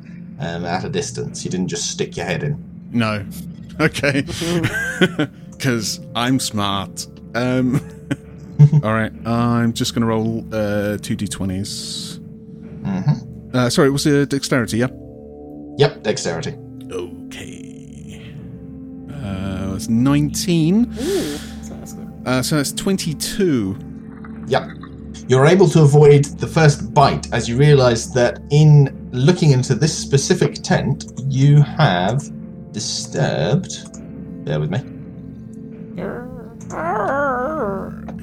um, 0.40 0.64
at 0.64 0.84
a 0.84 0.88
distance. 0.88 1.44
You 1.44 1.50
didn't 1.50 1.68
just 1.68 1.90
stick 1.90 2.16
your 2.16 2.26
head 2.26 2.42
in. 2.42 2.62
No. 2.92 3.24
Okay. 3.80 4.24
Because 5.58 6.00
I'm 6.14 6.38
smart. 6.40 7.06
Um, 7.34 7.80
all 8.84 8.92
right. 8.92 9.12
I'm 9.26 9.72
just 9.72 9.94
going 9.94 10.02
to 10.02 10.06
roll 10.06 10.44
uh, 10.52 10.98
two 10.98 11.16
d20s. 11.16 12.18
hmm 12.84 13.56
Uh, 13.56 13.68
sorry, 13.70 13.88
it 13.88 13.92
was 13.92 14.06
a 14.06 14.24
dexterity, 14.26 14.78
yeah? 14.78 14.88
Yep, 15.78 16.02
dexterity. 16.04 16.54
Okay. 16.90 18.32
Uh, 19.12 19.74
it's 19.76 19.88
19. 19.88 20.92
Uh, 22.28 22.42
so 22.42 22.56
that's 22.56 22.72
22. 22.72 23.74
Yep. 24.48 24.68
You're 25.28 25.46
able 25.46 25.66
to 25.70 25.80
avoid 25.80 26.26
the 26.26 26.46
first 26.46 26.92
bite 26.92 27.32
as 27.32 27.48
you 27.48 27.56
realize 27.56 28.12
that 28.12 28.38
in 28.50 29.08
looking 29.12 29.52
into 29.52 29.74
this 29.74 29.96
specific 29.96 30.56
tent, 30.56 31.10
you 31.26 31.62
have 31.62 32.22
disturbed. 32.70 33.72
Bear 34.44 34.60
with 34.60 34.70
me. 34.70 34.80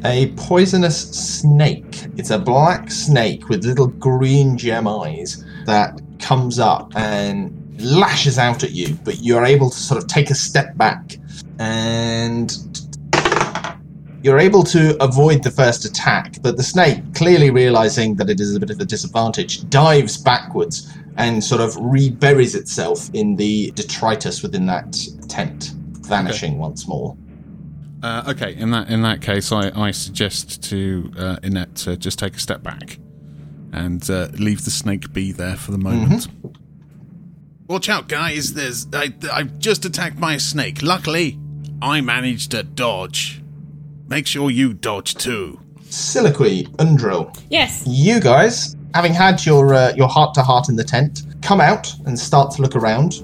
A 0.05 0.31
poisonous 0.37 1.09
snake. 1.09 2.05
It's 2.15 2.29
a 2.29 2.37
black 2.37 2.91
snake 2.91 3.49
with 3.49 3.65
little 3.65 3.87
green 3.87 4.55
gem 4.55 4.87
eyes 4.87 5.43
that 5.65 5.99
comes 6.19 6.59
up 6.59 6.95
and 6.95 7.81
lashes 7.81 8.37
out 8.37 8.63
at 8.63 8.69
you, 8.69 8.99
but 9.03 9.23
you're 9.23 9.45
able 9.45 9.71
to 9.71 9.77
sort 9.77 9.99
of 9.99 10.07
take 10.07 10.29
a 10.29 10.35
step 10.35 10.77
back 10.77 11.17
and 11.57 12.84
you're 14.25 14.39
able 14.39 14.63
to 14.63 15.01
avoid 15.03 15.43
the 15.43 15.51
first 15.51 15.85
attack, 15.85 16.41
but 16.41 16.57
the 16.57 16.63
snake, 16.63 16.97
clearly 17.13 17.51
realizing 17.51 18.15
that 18.15 18.27
it 18.27 18.39
is 18.39 18.55
a 18.55 18.59
bit 18.59 18.71
of 18.71 18.79
a 18.79 18.85
disadvantage, 18.85 19.69
dives 19.69 20.17
backwards 20.17 20.91
and 21.17 21.43
sort 21.43 21.61
of 21.61 21.75
reburies 21.75 22.55
itself 22.55 23.07
in 23.13 23.35
the 23.35 23.69
detritus 23.75 24.41
within 24.41 24.65
that 24.65 24.97
tent, 25.29 25.73
vanishing 26.07 26.57
once 26.57 26.87
more. 26.87 27.15
Uh, 28.01 28.23
okay, 28.29 28.55
in 28.55 28.71
that 28.71 28.89
in 28.89 29.03
that 29.03 29.21
case, 29.21 29.51
I, 29.51 29.71
I 29.79 29.91
suggest 29.91 30.63
to 30.71 31.11
uh, 31.19 31.35
Inette 31.43 31.75
to 31.83 31.95
just 31.95 32.17
take 32.17 32.35
a 32.35 32.39
step 32.39 32.63
back 32.63 32.97
and 33.73 34.09
uh, 34.09 34.29
leave 34.39 34.65
the 34.65 34.71
snake 34.71 35.13
be 35.13 35.33
there 35.33 35.55
for 35.55 35.71
the 35.71 35.77
moment. 35.77 36.27
Watch 37.67 37.89
out, 37.89 38.07
guys! 38.07 38.55
There's 38.55 38.87
I 38.91 39.13
I've 39.31 39.59
just 39.59 39.85
attacked 39.85 40.19
by 40.19 40.33
a 40.33 40.39
snake. 40.39 40.81
Luckily, 40.81 41.37
I 41.79 42.01
managed 42.01 42.51
to 42.51 42.63
dodge. 42.63 43.43
Make 44.07 44.27
sure 44.27 44.51
you 44.51 44.73
dodge 44.73 45.15
too. 45.15 45.59
Siliqui, 45.89 46.67
Undril, 46.77 47.35
Yes. 47.49 47.83
you 47.87 48.19
guys, 48.19 48.75
having 48.93 49.13
had 49.13 49.45
your 49.45 49.73
uh, 49.73 49.93
your 49.95 50.07
heart 50.07 50.33
to 50.35 50.41
heart 50.43 50.69
in 50.69 50.75
the 50.75 50.83
tent, 50.83 51.23
come 51.41 51.61
out 51.61 51.91
and 52.05 52.17
start 52.17 52.51
to 52.55 52.61
look 52.61 52.75
around. 52.75 53.21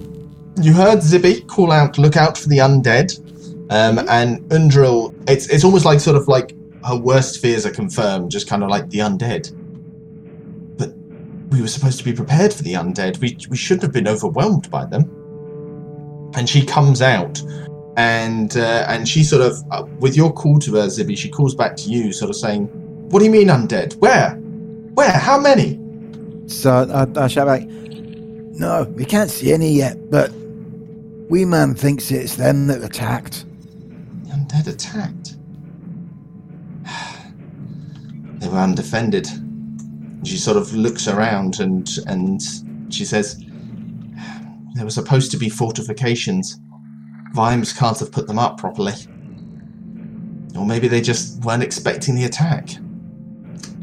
You 0.62 0.74
heard 0.74 1.00
Zibby 1.00 1.46
call 1.48 1.72
out, 1.72 1.98
"Look 1.98 2.18
out 2.18 2.38
for 2.38 2.48
the 2.50 2.58
undead," 2.60 3.18
um, 3.72 4.00
and 4.10 4.40
Undril. 4.50 5.14
It's 5.30 5.48
it's 5.48 5.64
almost 5.64 5.86
like 5.86 6.00
sort 6.00 6.16
of 6.18 6.28
like 6.28 6.56
her 6.86 6.96
worst 6.98 7.42
fears 7.42 7.66
are 7.66 7.72
confirmed, 7.72 8.32
just 8.32 8.48
kind 8.48 8.64
of 8.64 8.70
like 8.70 8.90
the 8.90 9.00
undead. 9.00 9.52
But 10.78 10.94
we 11.52 11.62
were 11.62 11.68
supposed 11.68 11.98
to 12.00 12.04
be 12.04 12.14
prepared 12.14 12.54
for 12.54 12.64
the 12.64 12.74
undead. 12.74 13.20
We 13.20 13.38
we 13.50 13.58
shouldn't 13.58 13.84
have 13.84 13.92
been 13.94 14.08
overwhelmed 14.08 14.70
by 14.72 14.86
them. 14.86 15.10
And 16.36 16.48
she 16.48 16.66
comes 16.66 17.02
out, 17.02 17.42
and 17.98 18.56
uh, 18.56 18.86
and 18.88 19.08
she 19.08 19.24
sort 19.24 19.42
of, 19.42 19.64
uh, 19.72 19.86
with 20.00 20.16
your 20.16 20.32
call 20.32 20.60
to 20.60 20.76
her, 20.76 20.88
Zibby, 20.88 21.18
she 21.18 21.30
calls 21.30 21.56
back 21.56 21.76
to 21.78 21.90
you, 21.90 22.14
sort 22.14 22.30
of 22.30 22.36
saying, 22.36 22.68
"What 23.10 23.20
do 23.20 23.26
you 23.26 23.32
mean 23.32 23.48
undead? 23.48 23.96
Where? 23.98 24.32
Where? 24.94 25.12
How 25.12 25.40
many?" 25.40 25.80
So 26.48 26.72
I, 26.72 27.08
I 27.22 27.28
shout 27.28 27.48
back, 27.48 27.64
No, 27.64 28.84
we 28.96 29.06
can't 29.06 29.30
see 29.30 29.54
any 29.54 29.72
yet, 29.72 30.10
but 30.10 30.32
Wee 31.30 31.46
Man 31.46 31.76
thinks 31.76 32.12
it's 32.12 32.36
them 32.36 32.68
that 32.68 32.84
attacked. 32.84 33.46
The 34.24 34.32
undead 34.32 34.68
attacked. 34.68 35.36
they 38.40 38.48
were 38.48 38.58
undefended. 38.58 39.28
She 40.24 40.38
sort 40.38 40.58
of 40.58 40.74
looks 40.74 41.08
around 41.08 41.60
and 41.60 41.90
and 42.08 42.42
she 42.90 43.04
says, 43.06 43.44
"There 44.76 44.86
were 44.86 44.92
supposed 44.92 45.32
to 45.32 45.38
be 45.38 45.50
fortifications. 45.50 46.60
Vimes 47.34 47.74
can't 47.74 47.98
have 48.00 48.12
put 48.12 48.28
them 48.28 48.40
up 48.40 48.58
properly, 48.58 48.94
or 50.56 50.66
maybe 50.66 50.88
they 50.88 51.02
just 51.02 51.44
weren't 51.44 51.64
expecting 51.64 52.16
the 52.16 52.26
attack." 52.26 52.70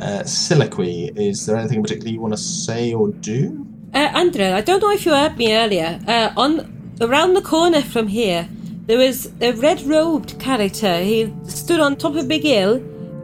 Uh, 0.01 0.23
Siliqui, 0.23 1.17
is 1.17 1.47
there 1.47 1.57
anything 1.57 1.79
in 1.79 1.83
particular 1.83 2.11
you 2.11 2.21
want 2.21 2.33
to 2.33 2.39
say 2.39 2.93
or 2.93 3.09
do? 3.09 3.67
Uh, 3.93 4.09
I 4.13 4.61
don't 4.61 4.81
know 4.81 4.91
if 4.91 5.05
you 5.05 5.13
heard 5.13 5.37
me 5.37 5.57
earlier. 5.57 5.99
Uh, 6.07 6.31
on 6.37 6.97
around 7.01 7.35
the 7.35 7.43
corner 7.43 7.83
from 7.83 8.07
here, 8.07 8.49
there 8.87 8.99
was 8.99 9.31
a 9.41 9.53
red-robed 9.53 10.39
character. 10.39 11.01
He 11.01 11.33
stood 11.45 11.81
on 11.81 11.97
top 11.97 12.15
of 12.15 12.29
big 12.29 12.43
hill. 12.43 12.77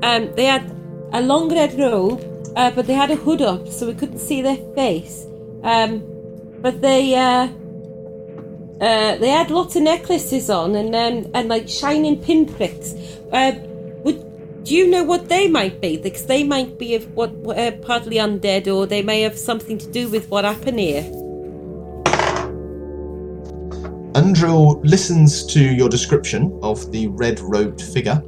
Um, 0.02 0.32
they 0.34 0.46
had 0.46 0.70
a 1.12 1.22
long 1.22 1.48
red 1.54 1.78
robe, 1.78 2.20
uh, 2.56 2.70
but 2.72 2.86
they 2.86 2.94
had 2.94 3.10
a 3.10 3.16
hood 3.16 3.40
up, 3.40 3.68
so 3.68 3.86
we 3.86 3.94
couldn't 3.94 4.18
see 4.18 4.42
their 4.42 4.58
face. 4.74 5.26
Um, 5.62 6.02
but 6.60 6.82
they 6.82 7.14
uh, 8.84 9.16
they 9.16 9.30
had 9.30 9.50
lots 9.50 9.76
of 9.76 9.82
necklaces 9.82 10.50
on 10.50 10.74
and 10.74 10.94
um, 10.94 11.30
and 11.32 11.48
like 11.48 11.66
shining 11.68 12.20
pinpricks. 12.20 12.92
Uh, 13.32 13.52
would 14.04 14.20
do 14.64 14.74
you 14.74 14.90
know 14.90 15.02
what 15.02 15.28
they 15.30 15.48
might 15.48 15.80
be? 15.80 15.96
Because 15.96 16.26
they 16.26 16.44
might 16.44 16.78
be 16.78 16.94
of 16.94 17.10
what 17.14 17.30
uh, 17.56 17.70
partly 17.82 18.16
undead, 18.16 18.66
or 18.66 18.86
they 18.86 19.00
may 19.00 19.22
have 19.22 19.38
something 19.38 19.78
to 19.78 19.86
do 19.90 20.08
with 20.10 20.28
what 20.28 20.44
happened 20.44 20.78
here. 20.78 21.02
Undrill 24.12 24.84
listens 24.84 25.46
to 25.46 25.60
your 25.60 25.88
description 25.88 26.56
of 26.62 26.92
the 26.92 27.08
red-robed 27.08 27.80
figure, 27.80 28.22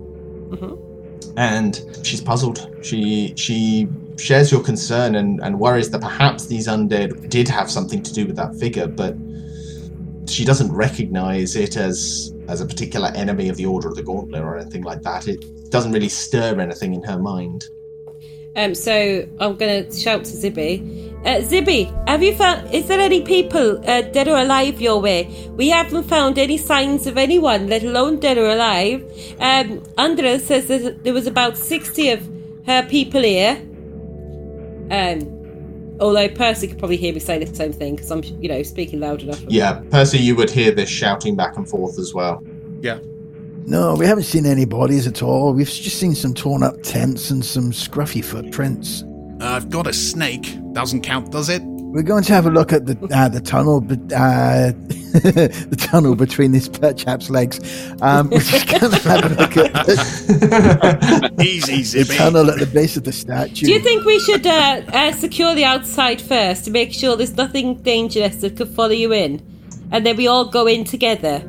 and 1.36 1.84
she's 2.02 2.22
puzzled. 2.22 2.70
She 2.82 3.34
she 3.36 3.88
shares 4.16 4.50
your 4.50 4.62
concern 4.62 5.16
and, 5.16 5.38
and 5.42 5.61
worries 5.61 5.90
that 5.90 6.00
perhaps 6.00 6.46
these 6.46 6.66
undead 6.66 7.28
did 7.28 7.46
have 7.46 7.70
something 7.70 8.02
to 8.02 8.14
do 8.14 8.26
with 8.26 8.36
that 8.36 8.54
figure, 8.54 8.86
but 8.86 9.14
she 10.29 10.45
doesn't 10.45 10.72
recognize 10.72 11.57
it 11.57 11.77
as 11.77 12.33
as 12.49 12.61
a 12.61 12.66
particular 12.66 13.09
enemy 13.14 13.49
of 13.49 13.57
the 13.57 13.66
Order 13.66 13.89
of 13.89 13.97
the 13.97 14.03
Gauntlet 14.03 14.43
or 14.43 14.57
anything 14.57 14.83
like 14.83 15.03
that. 15.03 15.27
It 15.29 15.70
doesn't 15.70 15.93
really 15.93 16.09
stir 16.09 16.61
anything 16.61 16.95
in 16.95 17.03
her 17.03 17.18
mind. 17.18 17.64
Um, 18.57 18.74
so 18.74 19.29
I'm 19.39 19.57
gonna 19.57 19.93
shout 19.93 20.24
to 20.24 20.33
Zibby. 20.33 21.12
Uh, 21.27 21.41
Zibby, 21.43 22.09
have 22.09 22.22
you 22.22 22.35
found? 22.35 22.72
Is 22.72 22.87
there 22.89 23.01
any 23.01 23.20
people 23.20 23.79
uh, 23.87 24.01
dead 24.01 24.29
or 24.29 24.39
alive 24.39 24.81
your 24.81 25.01
way? 25.01 25.49
We 25.51 25.68
haven't 25.68 26.05
found 26.05 26.39
any 26.39 26.57
signs 26.57 27.07
of 27.07 27.18
anyone, 27.18 27.66
let 27.66 27.83
alone 27.83 28.18
dead 28.18 28.39
or 28.39 28.49
alive. 28.49 29.05
Um, 29.41 29.83
Andra 29.99 30.39
says 30.39 30.68
there 30.68 31.12
was 31.12 31.27
about 31.27 31.59
sixty 31.59 32.11
of 32.11 32.27
her 32.66 32.83
people 32.89 33.22
here. 33.22 33.59
Um, 34.91 35.36
although 36.01 36.28
Percy 36.28 36.68
could 36.68 36.78
probably 36.78 36.97
hear 36.97 37.12
me 37.12 37.20
say 37.20 37.42
the 37.42 37.55
same 37.55 37.72
thing 37.72 37.97
because 37.97 38.11
I'm, 38.11 38.22
you 38.22 38.49
know, 38.49 38.62
speaking 38.62 39.01
loud 39.01 39.22
enough. 39.22 39.42
Yeah, 39.49 39.82
Percy, 39.90 40.18
you 40.18 40.36
would 40.36 40.51
hear 40.51 40.70
this 40.70 40.88
shouting 40.88 41.36
back 41.36 41.57
and 41.57 41.68
forth 41.68 41.99
as 41.99 42.14
well. 42.14 42.42
Yeah. 42.80 42.99
No, 43.66 43.97
we 43.97 44.07
haven't 44.07 44.24
seen 44.24 44.47
any 44.47 44.64
bodies 44.64 45.07
at 45.07 45.22
all. 45.22 45.53
We've 45.53 45.66
just 45.66 45.99
seen 45.99 46.14
some 46.14 46.34
torn 46.34 46.62
up 46.62 46.82
tents 46.82 47.30
and 47.30 47.44
some 47.44 47.72
scruffy 47.72 48.24
footprints. 48.24 49.05
I've 49.40 49.70
got 49.70 49.86
a 49.86 49.92
snake. 49.92 50.57
Doesn't 50.72 51.03
count, 51.03 51.32
does 51.32 51.49
it? 51.49 51.62
We're 51.93 52.03
going 52.03 52.24
to 52.24 52.32
have 52.34 52.45
a 52.47 52.51
look 52.51 52.72
at 52.74 52.84
the 52.84 52.99
uh, 53.14 53.28
the 53.28 53.41
tunnel, 53.41 53.80
but 53.80 53.99
uh, 54.12 54.72
the 54.72 55.76
tunnel 55.78 56.14
between 56.14 56.53
this 56.53 56.68
chap's 56.97 57.30
legs. 57.30 57.59
Um, 58.03 58.28
we're 58.28 58.41
just 58.41 58.68
going 58.68 58.93
to 58.93 59.09
have 59.09 59.24
a 59.24 59.28
look 59.30 59.57
at 59.57 59.72
the, 59.87 61.34
Easy, 61.43 62.03
the 62.03 62.05
tunnel 62.14 62.51
at 62.51 62.59
the 62.59 62.66
base 62.66 62.97
of 62.99 63.05
the 63.05 63.12
statue. 63.12 63.64
Do 63.66 63.72
you 63.72 63.80
think 63.80 64.05
we 64.05 64.18
should 64.20 64.47
uh, 64.47 64.82
uh, 64.89 65.12
secure 65.12 65.55
the 65.55 65.64
outside 65.64 66.20
first 66.20 66.66
to 66.66 66.70
make 66.70 66.93
sure 66.93 67.16
there's 67.16 67.37
nothing 67.37 67.76
dangerous 67.76 68.37
that 68.37 68.57
could 68.57 68.68
follow 68.68 68.91
you 68.93 69.12
in, 69.14 69.41
and 69.91 70.05
then 70.05 70.16
we 70.16 70.26
all 70.26 70.45
go 70.51 70.66
in 70.66 70.84
together? 70.84 71.43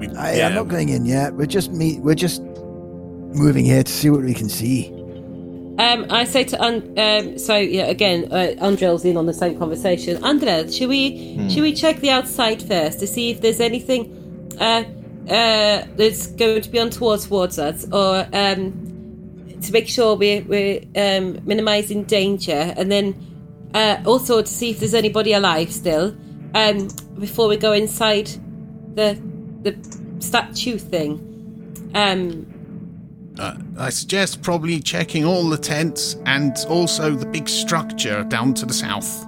We- 0.00 0.08
I, 0.16 0.36
yeah. 0.36 0.48
I'm 0.48 0.54
not 0.54 0.66
going 0.68 0.88
in 0.88 1.04
yet. 1.06 1.34
We're 1.34 1.46
just 1.46 1.70
meet. 1.70 2.00
We're 2.00 2.16
just 2.16 2.42
moving 2.42 3.64
here 3.64 3.84
to 3.84 3.92
see 3.92 4.10
what 4.10 4.22
we 4.22 4.34
can 4.34 4.48
see. 4.48 4.90
Um, 5.76 6.06
I 6.08 6.24
say 6.24 6.44
to 6.44 6.62
Un- 6.62 6.94
um, 6.98 7.38
so 7.38 7.56
yeah 7.56 7.86
again, 7.86 8.28
uh, 8.30 8.54
Andrel's 8.60 9.04
in 9.04 9.16
on 9.16 9.26
the 9.26 9.34
same 9.34 9.58
conversation. 9.58 10.22
Andrel, 10.22 10.72
should 10.72 10.88
we 10.88 11.48
should 11.50 11.62
we 11.62 11.72
check 11.72 12.00
the 12.00 12.10
outside 12.10 12.62
first 12.62 13.00
to 13.00 13.06
see 13.06 13.30
if 13.30 13.40
there's 13.40 13.60
anything 13.60 14.54
uh, 14.60 14.84
uh, 15.28 15.84
that's 15.96 16.28
going 16.28 16.62
to 16.62 16.70
be 16.70 16.78
untoward 16.78 17.20
towards 17.20 17.58
us, 17.58 17.86
or 17.90 18.26
um, 18.32 19.58
to 19.62 19.72
make 19.72 19.88
sure 19.88 20.14
we're 20.14 20.42
we're 20.44 20.80
um, 20.94 21.40
minimising 21.44 22.04
danger, 22.04 22.72
and 22.76 22.90
then 22.92 23.14
uh, 23.74 24.00
also 24.06 24.42
to 24.42 24.48
see 24.48 24.70
if 24.70 24.78
there's 24.78 24.94
anybody 24.94 25.32
alive 25.32 25.72
still 25.72 26.16
um, 26.54 26.88
before 27.18 27.48
we 27.48 27.56
go 27.56 27.72
inside 27.72 28.28
the 28.94 29.18
the 29.62 29.76
statue 30.20 30.78
thing. 30.78 31.90
Um, 31.94 32.46
Uh, 33.38 33.56
I 33.78 33.90
suggest 33.90 34.42
probably 34.42 34.80
checking 34.80 35.24
all 35.24 35.48
the 35.48 35.58
tents 35.58 36.16
and 36.24 36.56
also 36.68 37.10
the 37.10 37.26
big 37.26 37.48
structure 37.48 38.22
down 38.24 38.54
to 38.54 38.66
the 38.66 38.74
south. 38.74 39.26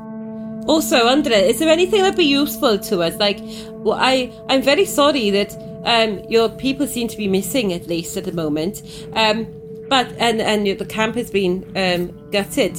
Also, 0.68 1.06
Andre, 1.06 1.48
is 1.48 1.58
there 1.58 1.68
anything 1.68 2.02
that'd 2.02 2.16
be 2.16 2.24
useful 2.24 2.78
to 2.78 3.02
us? 3.02 3.16
Like, 3.16 3.40
well, 3.70 3.98
I 4.00 4.32
I'm 4.48 4.62
very 4.62 4.84
sorry 4.84 5.30
that 5.30 5.56
um 5.84 6.20
your 6.28 6.48
people 6.48 6.86
seem 6.86 7.08
to 7.08 7.16
be 7.16 7.28
missing 7.28 7.72
at 7.72 7.86
least 7.86 8.16
at 8.16 8.24
the 8.24 8.32
moment. 8.32 8.82
Um, 9.14 9.46
but 9.88 10.06
and 10.18 10.40
and 10.40 10.66
the 10.66 10.84
camp 10.84 11.16
has 11.16 11.30
been 11.30 11.64
um 11.76 12.30
gutted. 12.30 12.76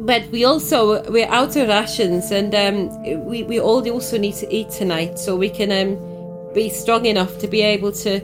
But 0.00 0.28
we 0.30 0.44
also 0.44 1.02
we're 1.10 1.28
out 1.28 1.56
of 1.56 1.68
rations, 1.68 2.30
and 2.30 2.54
um 2.54 3.26
we 3.26 3.42
we 3.42 3.60
all 3.60 3.88
also 3.90 4.18
need 4.18 4.34
to 4.36 4.52
eat 4.52 4.70
tonight, 4.70 5.18
so 5.18 5.36
we 5.36 5.50
can 5.50 5.70
um 5.72 6.52
be 6.54 6.70
strong 6.70 7.06
enough 7.06 7.38
to 7.38 7.48
be 7.48 7.60
able 7.62 7.92
to 7.92 8.20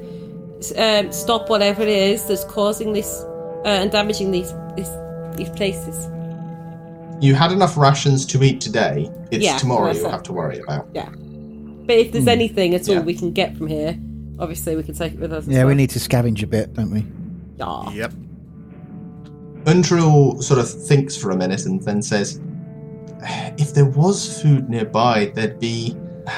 um, 0.73 1.12
stop 1.12 1.49
whatever 1.51 1.83
it 1.83 1.89
is 1.89 2.25
that's 2.27 2.45
causing 2.45 2.93
this 2.93 3.23
uh, 3.65 3.69
and 3.69 3.91
damaging 3.91 4.31
these 4.31 4.53
these, 4.77 4.91
these 5.37 5.51
places. 5.51 6.09
You 7.21 7.35
had 7.35 7.53
enough 7.53 7.77
rations 7.77 8.27
to 8.27 8.43
eat 8.43 8.61
today. 8.61 9.11
It's 9.31 9.45
Yeah, 9.45 9.57
tomorrow 9.57 9.93
you'll 9.93 10.11
have 10.11 10.23
to 10.25 10.33
worry 10.33 10.59
about. 10.61 10.89
Yeah, 10.93 11.09
but 11.11 11.97
if 11.97 12.12
there's 12.12 12.27
anything 12.27 12.75
at 12.75 12.89
all 12.89 12.97
Yeah. 12.97 13.01
we 13.03 13.15
can 13.15 13.33
get 13.33 13.57
from 13.57 13.69
here, 13.69 13.99
obviously 14.39 14.75
we 14.77 14.83
can 14.83 14.95
take 14.95 15.15
it 15.15 15.21
with 15.21 15.33
us. 15.33 15.45
as 15.47 15.49
Yeah, 15.49 15.65
we 15.65 15.75
need 15.75 15.91
to 15.91 15.99
scavenge 15.99 16.43
a 16.43 16.47
bit, 16.47 16.75
don't 16.75 16.91
we? 16.91 17.07
Yeah. 17.57 17.91
Yep. 17.91 18.12
Undril 19.65 20.43
sort 20.43 20.61
of 20.61 20.69
thinks 20.69 21.17
for 21.17 21.31
a 21.31 21.37
minute 21.37 21.65
and 21.65 21.81
then 21.83 22.03
says, 22.03 22.41
If 23.57 23.73
there 23.75 23.87
was 23.87 24.43
food 24.43 24.69
nearby, 24.69 25.33
there'd 25.35 25.59
be. 25.61 25.97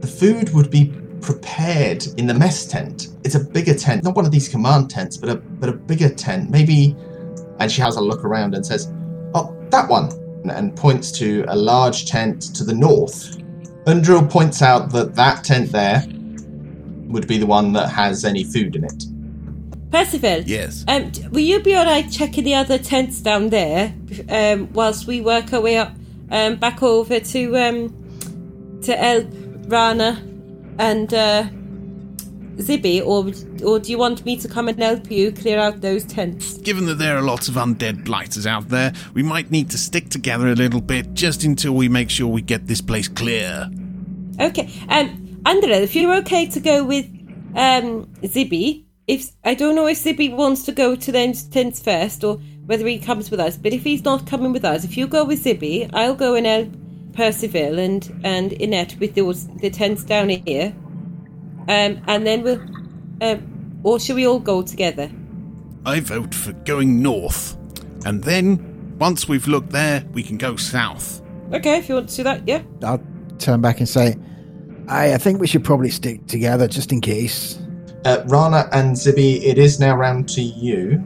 The 0.00 0.06
food 0.06 0.54
would 0.54 0.70
be 0.70 0.84
prepared 1.20 2.06
in 2.16 2.26
the 2.26 2.34
mess 2.34 2.66
tent. 2.66 3.08
It's 3.24 3.34
a 3.34 3.40
bigger 3.40 3.74
tent, 3.74 4.04
not 4.04 4.14
one 4.16 4.24
of 4.26 4.30
these 4.32 4.48
command 4.48 4.90
tents, 4.90 5.16
but 5.16 5.28
a 5.30 5.36
but 5.36 5.68
a 5.68 5.72
bigger 5.72 6.08
tent. 6.08 6.50
Maybe. 6.50 6.96
And 7.58 7.70
she 7.70 7.80
has 7.82 7.96
a 7.96 8.00
look 8.00 8.24
around 8.24 8.54
and 8.54 8.64
says, 8.64 8.90
"Oh, 9.34 9.54
that 9.70 9.88
one," 9.88 10.10
and- 10.42 10.50
and 10.50 10.74
points 10.76 11.12
to 11.12 11.44
a 11.48 11.56
large 11.56 12.06
tent 12.06 12.42
to 12.54 12.64
the 12.64 12.72
north. 12.74 13.36
Undril 13.86 14.28
points 14.30 14.62
out 14.62 14.92
that 14.92 15.14
that 15.16 15.44
tent 15.44 15.72
there 15.72 16.04
would 17.08 17.26
be 17.26 17.38
the 17.38 17.46
one 17.46 17.72
that 17.72 17.88
has 17.88 18.24
any 18.24 18.44
food 18.44 18.76
in 18.76 18.84
it. 18.84 19.04
Percival, 19.90 20.42
Yes. 20.46 20.84
um, 20.86 21.10
will 21.32 21.40
you 21.40 21.60
be 21.60 21.74
alright 21.76 22.08
checking 22.10 22.44
the 22.44 22.54
other 22.54 22.78
tents 22.78 23.20
down 23.20 23.48
there 23.48 23.92
um, 24.28 24.68
whilst 24.72 25.06
we 25.08 25.20
work 25.20 25.52
our 25.52 25.60
way 25.60 25.76
up 25.78 25.92
um, 26.30 26.54
back 26.56 26.82
over 26.82 27.18
to 27.18 27.56
um, 27.58 27.92
to 28.82 29.02
El 29.04 29.24
Rana 29.66 30.22
and 30.80 31.12
uh, 31.12 31.44
Zibby, 32.56 33.04
or 33.04 33.30
or 33.66 33.78
do 33.78 33.92
you 33.92 33.98
want 33.98 34.24
me 34.24 34.36
to 34.38 34.48
come 34.48 34.66
and 34.68 34.78
help 34.82 35.10
you 35.10 35.30
clear 35.30 35.58
out 35.58 35.82
those 35.82 36.04
tents? 36.04 36.56
Given 36.58 36.86
that 36.86 36.94
there 36.94 37.16
are 37.16 37.22
lots 37.22 37.48
of 37.48 37.54
undead 37.54 38.04
blighters 38.04 38.46
out 38.46 38.68
there, 38.70 38.92
we 39.14 39.22
might 39.22 39.50
need 39.50 39.70
to 39.70 39.78
stick 39.78 40.08
together 40.08 40.48
a 40.48 40.54
little 40.54 40.80
bit 40.80 41.12
just 41.12 41.44
until 41.44 41.74
we 41.74 41.88
make 41.88 42.08
sure 42.08 42.26
we 42.26 42.42
get 42.42 42.66
this 42.66 42.80
place 42.80 43.08
clear. 43.08 43.68
Okay, 44.40 44.70
um, 44.88 45.42
Andrea, 45.44 45.80
if 45.80 45.94
you're 45.94 46.14
okay 46.16 46.46
to 46.46 46.60
go 46.60 46.82
with 46.82 47.04
um, 47.54 48.06
Zibby, 48.22 48.84
if 49.06 49.30
I 49.44 49.52
don't 49.54 49.74
know 49.74 49.86
if 49.86 49.98
Zibby 49.98 50.34
wants 50.34 50.64
to 50.64 50.72
go 50.72 50.96
to 50.96 51.12
the 51.12 51.48
tents 51.50 51.82
first 51.82 52.24
or 52.24 52.36
whether 52.64 52.86
he 52.86 52.98
comes 52.98 53.30
with 53.30 53.40
us, 53.40 53.58
but 53.58 53.74
if 53.74 53.84
he's 53.84 54.04
not 54.04 54.26
coming 54.26 54.52
with 54.52 54.64
us, 54.64 54.84
if 54.84 54.96
you 54.96 55.06
go 55.06 55.24
with 55.24 55.44
Zibby, 55.44 55.90
I'll 55.92 56.14
go 56.14 56.36
and 56.36 56.46
help 56.46 56.68
Percival 57.12 57.78
and 57.78 58.08
and 58.24 58.52
Inette 58.52 58.98
with 59.00 59.14
those 59.14 59.46
the 59.58 59.70
tents 59.70 60.04
down 60.04 60.28
here, 60.28 60.74
um, 61.68 62.00
and 62.06 62.26
then 62.26 62.42
we'll, 62.42 62.60
um, 63.20 63.80
or 63.82 64.00
should 64.00 64.16
we 64.16 64.26
all 64.26 64.40
go 64.40 64.62
together? 64.62 65.10
I 65.84 66.00
vote 66.00 66.34
for 66.34 66.52
going 66.52 67.02
north. 67.02 67.56
And 68.04 68.22
then, 68.24 68.96
once 68.98 69.28
we've 69.28 69.46
looked 69.46 69.70
there, 69.70 70.04
we 70.12 70.22
can 70.22 70.38
go 70.38 70.56
south. 70.56 71.22
Okay, 71.52 71.78
if 71.78 71.88
you 71.88 71.96
want 71.96 72.08
to 72.08 72.16
do 72.16 72.22
that, 72.24 72.46
yeah. 72.46 72.62
I'll 72.82 73.02
turn 73.38 73.60
back 73.60 73.78
and 73.78 73.88
say, 73.88 74.16
I, 74.88 75.14
I 75.14 75.18
think 75.18 75.40
we 75.40 75.46
should 75.46 75.64
probably 75.64 75.90
stick 75.90 76.26
together 76.26 76.66
just 76.66 76.92
in 76.92 77.00
case. 77.00 77.60
Uh, 78.04 78.22
Rana 78.26 78.68
and 78.72 78.96
Zibby, 78.96 79.42
it 79.42 79.58
is 79.58 79.78
now 79.78 79.96
round 79.96 80.28
to 80.30 80.40
you. 80.40 81.04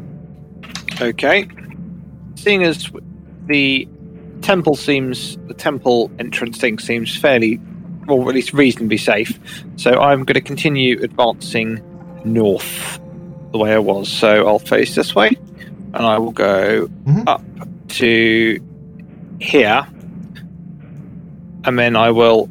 Okay. 1.00 1.48
Seeing 2.36 2.62
as 2.62 2.90
the 3.46 3.88
temple 4.44 4.76
seems, 4.76 5.36
the 5.48 5.54
temple 5.54 6.10
entrance 6.18 6.58
thing 6.58 6.78
seems 6.78 7.16
fairly, 7.16 7.60
or 8.08 8.28
at 8.28 8.34
least 8.34 8.52
reasonably 8.52 8.98
safe, 8.98 9.38
so 9.76 9.92
I'm 9.92 10.24
going 10.24 10.34
to 10.34 10.40
continue 10.40 11.00
advancing 11.02 11.80
north 12.24 13.00
the 13.52 13.58
way 13.58 13.72
I 13.72 13.78
was. 13.78 14.08
So 14.08 14.46
I'll 14.46 14.58
face 14.58 14.94
this 14.94 15.14
way, 15.14 15.30
and 15.94 15.96
I 16.06 16.18
will 16.18 16.32
go 16.32 16.88
Mhm. 17.06 17.24
up 17.26 17.42
to 18.00 18.60
here, 19.40 19.86
and 21.64 21.78
then 21.78 21.96
I 21.96 22.10
will 22.10 22.48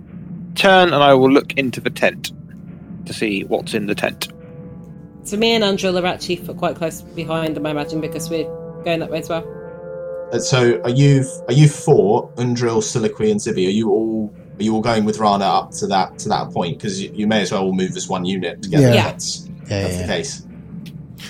turn 0.56 0.94
and 0.94 1.04
I 1.04 1.14
will 1.14 1.32
look 1.32 1.54
into 1.54 1.80
the 1.82 1.90
tent 1.90 2.32
to 3.06 3.14
see 3.14 3.44
what's 3.44 3.74
in 3.74 3.86
the 3.88 3.96
tent. 3.96 4.30
So 5.24 5.38
me 5.38 5.52
and 5.52 5.64
Angela 5.64 6.02
are 6.02 6.06
actually 6.08 6.40
f- 6.48 6.56
quite 6.58 6.76
close 6.76 7.02
behind 7.02 7.56
them, 7.56 7.66
I 7.66 7.72
imagine, 7.72 8.02
because 8.02 8.30
we're 8.30 8.46
going 8.84 9.00
that 9.00 9.10
way 9.12 9.20
as 9.20 9.30
well. 9.30 9.44
Uh, 10.34 10.40
so 10.40 10.82
are 10.82 10.90
you 10.90 11.24
are 11.48 11.54
you 11.54 11.70
four, 11.70 12.30
Undril, 12.38 12.82
Soliloquy, 12.82 13.30
and 13.30 13.40
Zibby? 13.40 13.68
Are 13.68 13.72
you 13.72 13.92
all 13.92 14.34
are 14.60 14.64
you 14.64 14.74
all 14.74 14.82
going 14.82 15.06
with 15.06 15.20
Rana 15.20 15.46
up 15.46 15.72
to 15.74 15.88
that 15.88 16.18
to 16.20 16.30
that 16.30 16.52
point? 16.52 16.78
Because 16.80 17.02
you, 17.02 17.12
you 17.14 17.28
may 17.28 17.44
as 17.44 17.52
well 17.52 17.64
all 17.64 17.74
move 17.74 17.96
as 17.96 18.10
one 18.10 18.26
unit 18.26 18.64
together. 18.64 18.88
Yeah. 18.88 18.94
Yeah. 18.94 19.04
That's, 19.04 19.48
Yeah, 19.48 19.82
that's 19.82 19.94
the 19.96 20.02
yeah. 20.02 20.08
case. 20.08 20.48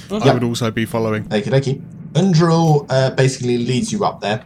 I 0.10 0.34
would 0.34 0.44
also 0.44 0.72
be 0.72 0.86
following. 0.86 1.26
Okie 1.26 1.52
dokie. 1.52 1.82
Undril 2.14 2.86
uh, 2.90 3.10
basically 3.12 3.58
leads 3.58 3.92
you 3.92 4.06
up 4.06 4.22
there 4.22 4.44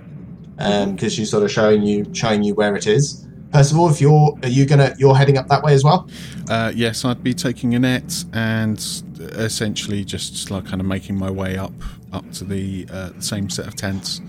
because 0.55 1.13
she's 1.13 1.29
sort 1.29 1.43
of 1.43 1.51
showing 1.51 1.83
you 1.83 2.05
showing 2.13 2.41
you 2.43 2.55
where 2.55 2.75
it 2.75 2.87
is. 2.87 3.26
Percival, 3.57 3.89
if 3.89 3.99
you're 3.99 4.37
are 4.43 4.49
you 4.49 4.67
gonna 4.67 4.93
you're 4.99 5.15
heading 5.15 5.35
up 5.39 5.47
that 5.47 5.63
way 5.63 5.73
as 5.73 5.83
well? 5.83 6.07
Uh, 6.47 6.71
yes, 6.75 7.03
I'd 7.03 7.23
be 7.23 7.33
taking 7.33 7.73
a 7.73 7.79
net 7.79 8.23
and 8.33 8.77
essentially 9.19 10.05
just 10.05 10.51
like 10.51 10.67
kind 10.67 10.79
of 10.79 10.85
making 10.85 11.17
my 11.17 11.31
way 11.31 11.57
up 11.57 11.73
up 12.13 12.31
to 12.33 12.43
the 12.43 12.87
uh, 12.91 13.09
same 13.19 13.49
set 13.49 13.67
of 13.67 13.75
tents. 13.75 14.21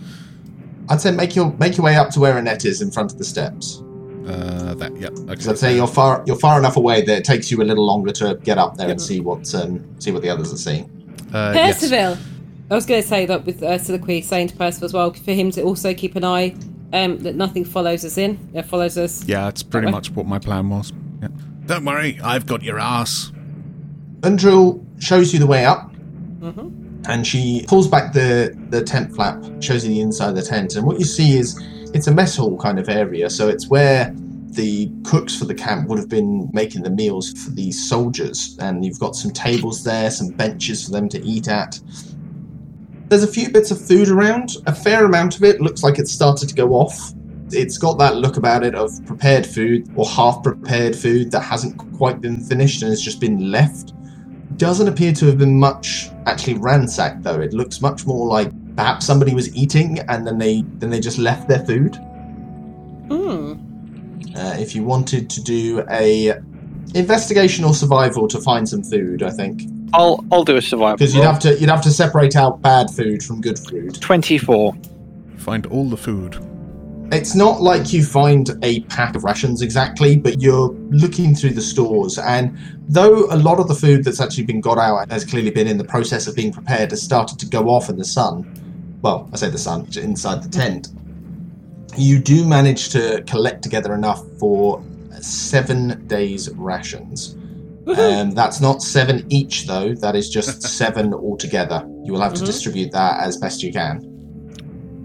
I'd 0.89 1.03
say 1.03 1.11
make 1.11 1.37
your 1.37 1.53
make 1.59 1.77
your 1.77 1.85
way 1.85 1.97
up 1.97 2.09
to 2.13 2.21
where 2.21 2.39
Annette 2.39 2.65
is 2.65 2.81
in 2.81 2.91
front 2.91 3.13
of 3.13 3.19
the 3.19 3.25
steps. 3.25 3.83
Uh, 4.27 4.75
that, 4.77 4.97
yeah. 4.97 5.09
Okay. 5.09 5.51
I'd 5.51 5.59
say 5.59 5.77
you're 5.77 5.87
far 5.87 6.25
you're 6.27 6.39
far 6.39 6.59
enough 6.59 6.79
away 6.79 7.03
that 7.03 7.19
it 7.19 7.25
takes 7.27 7.51
you 7.51 7.61
a 7.61 7.65
little 7.65 7.85
longer 7.85 8.13
to 8.13 8.37
get 8.45 8.57
up 8.57 8.79
there 8.79 8.89
and 8.89 9.01
see 9.01 9.21
what 9.21 9.55
um, 9.55 9.85
see 10.01 10.11
what 10.11 10.23
the 10.23 10.31
others 10.31 10.55
are 10.55 10.57
seeing. 10.57 10.85
Uh, 11.35 11.53
yes. 11.55 11.81
Percival. 11.81 12.17
I 12.71 12.75
was 12.75 12.87
going 12.87 13.03
to 13.03 13.07
say 13.07 13.27
that 13.27 13.45
with 13.45 13.63
uh, 13.63 13.77
Soliloquy 13.77 14.23
saying 14.23 14.49
to 14.49 14.57
Percival 14.57 14.87
as 14.87 14.95
well, 14.95 15.13
for 15.13 15.33
him 15.33 15.51
to 15.53 15.63
also 15.63 15.93
keep 15.93 16.17
an 16.17 16.25
eye 16.25 16.55
um, 16.93 17.19
that 17.19 17.35
nothing 17.37 17.65
follows 17.65 18.05
us 18.05 18.17
in, 18.19 18.39
It 18.55 18.63
follows 18.67 18.97
us. 18.99 19.25
Yeah, 19.27 19.45
that's 19.45 19.63
pretty 19.63 19.87
Okay. 19.87 19.93
much 19.93 20.11
what 20.13 20.27
my 20.27 20.39
plan 20.39 20.69
was. 20.71 20.93
Yeah. 21.23 21.29
Don't 21.67 21.85
worry, 21.85 22.19
I've 22.23 22.47
got 22.47 22.63
your 22.63 22.79
ass. 22.79 23.31
Undril 24.23 24.85
shows 24.99 25.33
you 25.33 25.39
the 25.39 25.47
way 25.47 25.65
up, 25.65 25.93
and 27.09 27.27
she 27.27 27.65
pulls 27.69 27.87
back 27.89 28.13
the 28.13 28.57
the 28.71 28.83
tent 28.83 29.15
flap, 29.15 29.43
shows 29.61 29.85
you 29.87 29.91
the 29.95 30.01
inside 30.01 30.31
of 30.31 30.37
the 30.37 30.43
tent, 30.43 30.77
and 30.77 30.87
what 30.87 30.99
you 30.99 31.05
see 31.05 31.37
is 31.37 31.59
it's 31.95 32.07
a 32.07 32.13
mess 32.15 32.37
hall 32.37 32.59
kind 32.59 32.79
of 32.79 32.89
area. 32.89 33.31
So 33.31 33.49
it's 33.49 33.69
where 33.69 34.13
the 34.51 34.91
cooks 35.05 35.37
for 35.37 35.45
the 35.45 35.55
camp 35.55 35.89
would 35.89 35.99
have 35.99 36.09
been 36.09 36.51
making 36.53 36.83
the 36.83 36.91
meals 36.91 37.33
for 37.45 37.51
the 37.51 37.71
soldiers, 37.71 38.57
and 38.61 38.85
you've 38.85 38.99
got 38.99 39.15
some 39.15 39.31
tables 39.31 39.85
there, 39.85 40.11
some 40.11 40.29
benches 40.31 40.85
for 40.87 40.91
them 40.91 41.09
to 41.11 41.23
eat 41.25 41.49
at. 41.49 41.79
There's 43.09 43.23
a 43.23 43.29
few 43.29 43.51
bits 43.51 43.71
of 43.71 43.81
food 43.81 44.09
around. 44.09 44.57
A 44.67 44.75
fair 44.75 45.05
amount 45.05 45.37
of 45.37 45.45
it 45.45 45.61
looks 45.61 45.83
like 45.83 45.99
it's 45.99 46.13
started 46.13 46.49
to 46.49 46.55
go 46.55 46.75
off. 46.75 47.13
It's 47.51 47.79
got 47.79 47.99
that 47.99 48.17
look 48.17 48.37
about 48.37 48.65
it 48.65 48.75
of 48.75 48.91
prepared 49.07 49.47
food 49.47 49.91
or 49.97 50.07
half 50.07 50.43
prepared 50.43 50.95
food 50.95 51.31
that 51.31 51.41
hasn't 51.41 51.79
quite 51.97 52.21
been 52.21 52.41
finished 52.41 52.83
and 52.83 52.91
has 52.91 53.01
just 53.01 53.21
been 53.21 53.51
left 53.51 53.95
doesn't 54.59 54.89
appear 54.89 55.13
to 55.13 55.27
have 55.27 55.39
been 55.39 55.59
much 55.59 56.11
actually 56.27 56.55
ransacked 56.55 57.23
though. 57.23 57.41
It 57.41 57.53
looks 57.53 57.81
much 57.81 58.07
more 58.07 58.27
like 58.27 58.51
perhaps 58.77 59.07
somebody 59.07 59.35
was 59.35 59.55
eating 59.57 60.01
and 60.01 60.27
then 60.27 60.39
they 60.39 60.63
then 60.79 60.91
they 60.91 61.01
just 61.01 61.19
left 61.19 61.49
their 61.49 61.65
food. 61.65 61.97
Hmm. 63.09 63.55
Uh, 64.37 64.57
if 64.59 64.75
you 64.75 64.83
wanted 64.83 65.31
to 65.31 65.43
do 65.43 65.85
a 65.91 66.35
investigation 66.95 67.65
or 67.65 67.73
survival 67.73 68.29
to 68.29 68.41
find 68.41 68.69
some 68.69 68.83
food, 68.83 69.23
I 69.23 69.31
think 69.31 69.63
I'll 69.93 70.25
I'll 70.31 70.45
do 70.45 70.57
a 70.57 70.63
survival. 70.63 70.97
because 70.97 71.15
you'd 71.15 71.23
roll. 71.23 71.33
have 71.33 71.41
to 71.43 71.59
you'd 71.59 71.71
have 71.71 71.83
to 71.83 71.91
separate 71.91 72.37
out 72.37 72.61
bad 72.63 72.91
food 72.91 73.23
from 73.23 73.41
good 73.41 73.59
food. 73.59 74.01
Twenty-four. 74.01 74.75
Find 75.37 75.67
all 75.67 75.89
the 75.89 75.97
food. 75.97 76.37
It's 77.11 77.35
not 77.35 77.63
like 77.63 77.91
you 77.95 78.05
find 78.05 78.51
a 78.63 78.81
pack 78.83 79.17
of 79.17 79.25
rations 79.25 79.63
exactly, 79.63 80.19
but 80.19 80.43
you're 80.43 80.69
looking 80.91 81.35
through 81.35 81.53
the 81.55 81.63
stores, 81.63 82.19
and 82.19 82.55
though 82.87 83.25
a 83.33 83.37
lot 83.37 83.59
of 83.59 83.67
the 83.67 83.75
food 83.75 84.05
that's 84.05 84.21
actually 84.21 84.45
been 84.45 84.61
got 84.61 84.77
out 84.77 85.11
has 85.11 85.25
clearly 85.25 85.51
been 85.51 85.67
in 85.67 85.79
the 85.79 85.85
process 85.85 86.27
of 86.27 86.37
being 86.37 86.53
prepared, 86.53 86.91
has 86.91 87.01
started 87.01 87.39
to 87.39 87.47
go 87.47 87.71
off 87.71 87.89
in 87.89 87.97
the 87.97 88.05
sun. 88.05 88.45
Well, 89.01 89.27
I 89.33 89.37
say 89.37 89.49
the 89.49 89.57
sun, 89.57 89.89
inside 89.97 90.43
the 90.43 90.51
tent. 90.51 90.89
You 91.97 92.19
do 92.19 92.45
manage 92.45 92.91
to 92.91 93.25
collect 93.27 93.63
together 93.63 93.95
enough 93.95 94.23
for 94.39 94.85
seven 95.21 96.07
days' 96.09 96.51
rations. 96.57 97.38
Um, 97.97 98.33
that's 98.33 98.61
not 98.61 98.83
seven 98.83 99.25
each, 99.31 99.67
though. 99.67 99.95
That 99.95 100.15
is 100.15 100.29
just 100.29 100.63
seven 100.79 101.15
altogether. 101.15 101.85
You 102.05 102.13
will 102.13 102.21
have 102.21 102.35
to 102.35 102.45
distribute 102.45 102.93
that 102.93 103.21
as 103.21 103.37
best 103.37 103.63
you 103.63 103.73
can. 103.73 104.01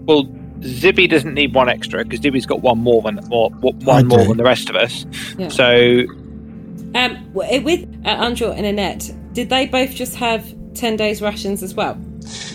Well, 0.06 0.24
Zibby 0.60 1.08
doesn't 1.08 1.34
need 1.34 1.54
one 1.54 1.68
extra 1.68 2.04
because 2.04 2.20
Zibby's 2.20 2.46
got 2.46 2.62
one 2.62 2.78
more 2.78 3.02
than 3.02 3.20
or, 3.30 3.50
one 3.50 4.06
more 4.06 4.24
than 4.24 4.36
the 4.36 4.44
rest 4.44 4.70
of 4.70 4.76
us. 4.76 5.06
Yeah. 5.38 5.48
So 5.48 6.04
Um, 6.94 7.32
with 7.32 7.82
uh, 8.04 8.16
Undril 8.16 8.56
and 8.56 8.64
Inette, 8.66 9.14
did 9.34 9.48
they 9.48 9.66
both 9.66 9.90
just 9.90 10.14
have 10.16 10.54
10 10.74 10.96
days 10.96 11.20
rations 11.20 11.62
as 11.62 11.74
well? 11.74 11.98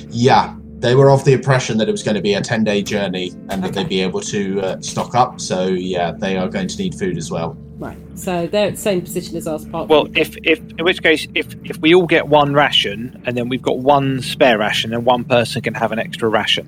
Yeah, 0.10 0.56
they 0.80 0.96
were 0.96 1.12
of 1.12 1.26
the 1.26 1.34
impression 1.34 1.78
that 1.78 1.90
it 1.90 1.92
was 1.92 2.04
going 2.04 2.16
to 2.16 2.22
be 2.22 2.34
a 2.34 2.42
10 2.42 2.64
day 2.64 2.82
journey 2.82 3.32
and 3.50 3.64
that 3.64 3.74
they'd 3.74 3.90
be 3.90 4.02
able 4.02 4.22
to 4.22 4.62
uh, 4.62 4.82
stock 4.82 5.14
up. 5.14 5.42
So, 5.42 5.68
yeah, 5.68 6.12
they 6.12 6.38
are 6.38 6.48
going 6.48 6.68
to 6.68 6.78
need 6.78 6.96
food 6.96 7.18
as 7.18 7.30
well. 7.30 7.58
Right. 7.80 7.98
So 8.16 8.46
they're 8.48 8.68
at 8.68 8.76
the 8.76 8.82
same 8.82 9.02
position 9.02 9.38
as 9.38 9.48
us. 9.48 9.66
Apart 9.66 9.88
well, 9.88 10.08
if 10.16 10.36
if 10.44 10.60
in 10.78 10.84
which 10.84 11.02
case 11.02 11.28
if 11.34 11.56
if 11.64 11.78
we 11.78 11.96
all 11.96 12.06
get 12.08 12.28
one 12.28 12.54
ration 12.54 13.22
and 13.26 13.38
then 13.38 13.48
we've 13.50 13.62
got 13.62 13.80
one 13.80 14.22
spare 14.22 14.58
ration 14.58 14.94
and 14.94 15.06
one 15.06 15.24
person 15.24 15.62
can 15.62 15.74
have 15.74 15.92
an 15.94 16.00
extra 16.00 16.28
ration. 16.28 16.68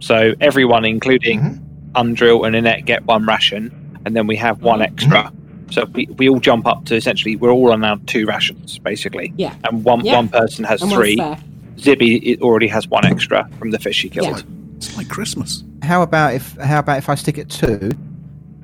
So 0.00 0.32
everyone, 0.40 0.84
including 0.86 1.40
Mhm. 1.40 1.60
Undril 1.94 2.46
and 2.46 2.56
Inette, 2.56 2.84
get 2.86 3.04
one 3.04 3.26
ration, 3.26 3.70
and 4.06 4.16
then 4.16 4.26
we 4.26 4.36
have 4.36 4.62
one 4.62 4.80
extra. 4.80 5.30
So 5.70 5.84
we, 5.92 6.06
we 6.16 6.28
all 6.30 6.40
jump 6.40 6.66
up 6.66 6.86
to 6.86 6.94
essentially 6.96 7.36
we're 7.36 7.50
all 7.50 7.72
on 7.72 7.80
now 7.82 8.00
two 8.06 8.24
rations 8.24 8.78
basically, 8.78 9.34
Yeah. 9.36 9.52
and 9.64 9.84
one 9.84 10.02
Yeah. 10.04 10.16
one 10.16 10.28
person 10.28 10.64
has 10.64 10.80
and 10.80 10.90
three. 10.90 11.16
spare. 11.16 11.36
Zibby 11.76 12.22
it 12.24 12.40
already 12.40 12.68
has 12.68 12.88
one 12.88 13.04
extra 13.04 13.46
from 13.58 13.70
the 13.70 13.78
fish 13.78 13.96
she 13.96 14.08
killed. 14.08 14.28
Yeah. 14.28 14.42
It's 14.78 14.96
like 14.96 15.08
Christmas. 15.08 15.62
How 15.82 16.00
about 16.02 16.32
if 16.34 16.56
how 16.56 16.78
about 16.78 16.96
if 16.98 17.08
I 17.10 17.16
stick 17.16 17.36
at 17.38 17.50
two, 17.50 17.90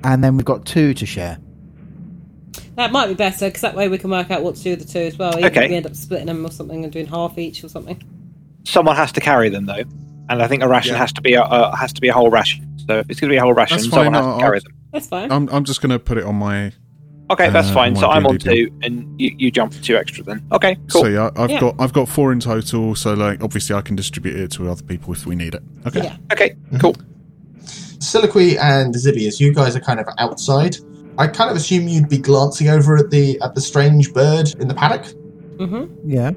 and 0.03 0.25
then 0.25 0.37
we've 0.39 0.47
got 0.47 0.65
two 0.65 0.95
to 0.95 1.05
share? 1.05 1.37
That 2.77 2.91
might 2.93 3.07
be 3.07 3.15
better 3.15 3.47
because 3.47 3.61
that 3.63 3.75
way 3.77 3.89
we 3.89 3.99
can 3.99 4.11
work 4.11 4.31
out 4.31 4.43
what 4.43 4.57
to 4.57 4.63
do 4.63 4.71
with 4.71 4.87
the 4.87 4.93
two 4.93 4.99
as 5.01 5.17
well. 5.19 5.33
Even 5.39 5.45
Okay. 5.47 5.65
if 5.65 5.71
we 5.71 5.77
end 5.77 5.87
up 5.87 5.95
splitting 5.95 6.27
them 6.27 6.45
or 6.45 6.51
something 6.51 6.83
and 6.85 6.93
doing 6.93 7.07
half 7.07 7.39
each 7.39 7.63
or 7.63 7.69
something. 7.69 8.03
Someone 8.65 8.97
has 8.97 9.13
to 9.13 9.21
carry 9.21 9.49
them 9.49 9.67
though, 9.67 9.83
and 10.29 10.43
I 10.43 10.49
think 10.49 10.63
a 10.63 10.69
ration 10.69 10.93
Yeah. 10.95 10.99
has 10.99 11.13
to 11.13 11.21
be 11.23 11.35
a, 11.35 11.43
a 11.43 11.77
has 11.77 11.93
to 11.93 12.01
be 12.01 12.09
a 12.09 12.13
whole 12.13 12.31
ration. 12.31 12.67
So 12.87 12.99
if 12.99 13.11
it's 13.11 13.21
going 13.21 13.29
to 13.29 13.33
be 13.35 13.37
a 13.39 13.41
whole 13.41 13.53
ration, 13.55 13.77
That's 13.77 13.89
someone 13.91 14.07
fine, 14.07 14.15
has 14.15 14.25
I'll- 14.27 14.37
to 14.39 14.43
carry 14.43 14.61
them. 14.61 14.73
That's 14.93 15.07
fine. 15.09 15.31
I'm, 15.33 15.49
I'm 15.51 15.65
just 15.65 15.81
going 15.83 15.91
to 15.91 15.99
put 15.99 16.19
it 16.19 16.25
on 16.25 16.37
my. 16.37 16.73
Okay, 17.31 17.49
that's 17.51 17.69
Uh, 17.71 17.75
fine. 17.75 17.97
So 17.97 18.07
might 18.07 18.17
I'm 18.17 18.23
be 18.23 18.27
a 18.27 18.31
on 18.31 18.37
deal. 18.37 18.55
two, 18.55 18.79
and 18.83 19.21
you, 19.21 19.35
you 19.39 19.51
jump 19.51 19.73
to 19.73 19.81
two 19.81 19.97
extra 19.97 20.23
then. 20.23 20.45
Okay, 20.53 20.77
cool. 20.93 21.03
So 21.03 21.09
yeah, 21.09 21.31
I've 21.37 21.51
Yeah. 21.51 21.61
got 21.61 21.75
I've 21.81 21.93
got 21.93 22.09
four 22.09 22.33
in 22.33 22.41
total. 22.41 22.95
So 22.95 23.15
like, 23.15 23.43
obviously, 23.43 23.75
I 23.75 23.81
can 23.81 23.97
distribute 23.97 24.37
it 24.37 24.51
to 24.53 24.71
other 24.71 24.83
people 24.83 25.13
if 25.15 25.25
we 25.27 25.35
need 25.35 25.55
it. 25.55 25.63
Okay. 25.87 26.03
Yeah. 26.05 26.17
Okay, 26.33 26.55
cool. 26.81 26.95
Soliloquy 27.99 28.59
and 28.59 28.95
Zibby, 28.95 29.27
as 29.27 29.41
you 29.41 29.53
guys 29.55 29.75
are 29.75 29.81
kind 29.81 30.01
of 30.01 30.07
outside, 30.19 30.77
I 31.19 31.27
kind 31.29 31.51
of 31.51 31.57
assume 31.57 31.89
you'd 31.89 32.09
be 32.09 32.19
glancing 32.19 32.69
over 32.69 32.97
at 32.97 33.11
the 33.11 33.41
at 33.41 33.55
the 33.55 33.61
strange 33.61 34.13
bird 34.13 34.53
in 34.59 34.69
the 34.69 34.75
paddock. 34.75 35.07
Mm-hmm. 35.57 36.11
Yeah. 36.11 36.33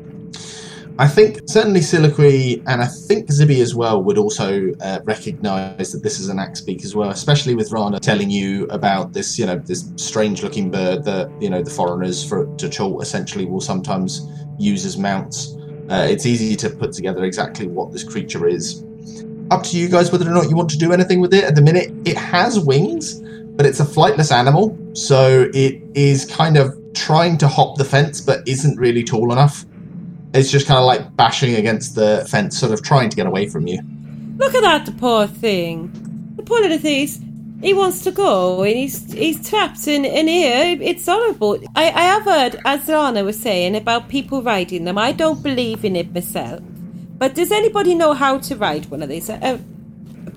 I 1.00 1.08
think 1.08 1.42
certainly 1.46 1.82
Soliloquy 1.82 2.64
and 2.66 2.82
I 2.82 2.88
think 2.88 3.28
Zibby 3.30 3.62
as 3.62 3.76
well 3.76 4.02
would 4.02 4.18
also 4.18 4.72
uh, 4.82 5.00
recognise 5.04 5.92
that 5.92 6.02
this 6.02 6.20
is 6.20 6.28
an 6.28 6.40
axe 6.40 6.60
beak 6.62 6.84
as 6.84 6.96
well, 6.96 7.12
especially 7.12 7.54
with 7.54 7.72
Rana 7.72 8.00
telling 8.00 8.32
you 8.32 8.66
about 8.68 9.14
this, 9.14 9.38
you 9.38 9.46
know, 9.46 9.60
this 9.60 9.92
strange-looking 9.96 10.72
bird 10.72 11.04
that 11.04 11.30
you 11.40 11.52
know 11.52 11.62
the 11.62 11.70
foreigners 11.70 12.28
for 12.28 12.48
to 12.58 12.68
Chult 12.68 13.04
essentially 13.04 13.46
will 13.46 13.62
sometimes 13.62 14.28
use 14.58 14.86
as 14.86 14.98
mounts. 14.98 15.56
Uh, 15.90 16.08
it's 16.10 16.26
easy 16.26 16.56
to 16.56 16.70
put 16.70 16.94
together 16.94 17.24
exactly 17.26 17.68
what 17.68 17.92
this 17.92 18.04
creature 18.04 18.48
is. 18.48 18.84
Up 19.52 19.64
to 19.66 19.78
you 19.78 19.90
guys 19.90 20.12
whether 20.12 20.28
or 20.28 20.34
not 20.34 20.50
you 20.50 20.56
want 20.56 20.70
to 20.72 20.78
do 20.78 20.94
anything 20.94 21.22
with 21.22 21.34
it. 21.34 21.44
At 21.44 21.54
the 21.54 21.62
minute, 21.62 21.92
it 22.06 22.18
has 22.18 22.60
wings, 22.60 23.22
but 23.58 23.66
it's 23.66 23.80
a 23.80 23.86
flightless 23.86 24.32
animal, 24.32 24.78
so 24.94 25.50
it 25.54 25.82
is 25.96 26.26
kind 26.26 26.56
of 26.58 26.74
trying 26.94 27.38
to 27.40 27.48
hop 27.48 27.78
the 27.78 27.84
fence, 27.86 28.22
but 28.22 28.48
isn't 28.48 28.78
really 28.80 29.04
tall 29.04 29.32
enough. 29.34 29.66
It's 30.34 30.52
just 30.52 30.68
kind 30.68 30.78
of 30.80 30.86
like 30.86 31.16
bashing 31.16 31.56
against 31.56 31.96
the 31.96 32.26
fence, 32.30 32.58
sort 32.58 32.72
of 32.72 32.82
trying 32.84 33.10
to 33.10 33.16
get 33.16 33.26
away 33.28 33.48
from 33.48 33.68
you. 33.68 33.80
Look 34.38 34.54
at 34.56 34.62
that, 34.62 34.98
poor 34.98 35.28
thing. 35.28 35.92
The 36.36 36.44
poor 36.44 36.62
little 36.62 36.78
thing. 36.78 37.00
he's- 37.00 37.20
He 37.62 37.74
wants 37.74 38.04
to 38.04 38.12
go, 38.12 38.62
and 38.62 38.76
he's 38.78 39.12
he's 39.12 39.50
trapped 39.50 39.88
in, 39.88 40.06
in 40.06 40.28
here. 40.28 40.78
It's 40.80 41.08
horrible. 41.08 41.58
I, 41.76 41.86
I 41.86 42.04
have 42.14 42.24
heard, 42.24 42.62
as 42.66 42.88
Lana 42.88 43.24
was 43.24 43.40
saying, 43.40 43.76
about 43.76 44.10
people 44.10 44.44
riding 44.44 44.86
them. 44.86 44.98
I 45.00 45.12
don't 45.12 45.42
believe 45.42 45.84
in 45.84 45.96
it 45.96 46.14
myself. 46.14 46.62
But 47.18 47.34
does 47.34 47.52
anybody 47.52 47.96
know 47.96 48.14
how 48.14 48.38
to 48.38 48.56
ride 48.56 48.86
one 48.92 49.02
of 49.02 49.10
these? 49.10 49.28
Uh, 49.32 49.58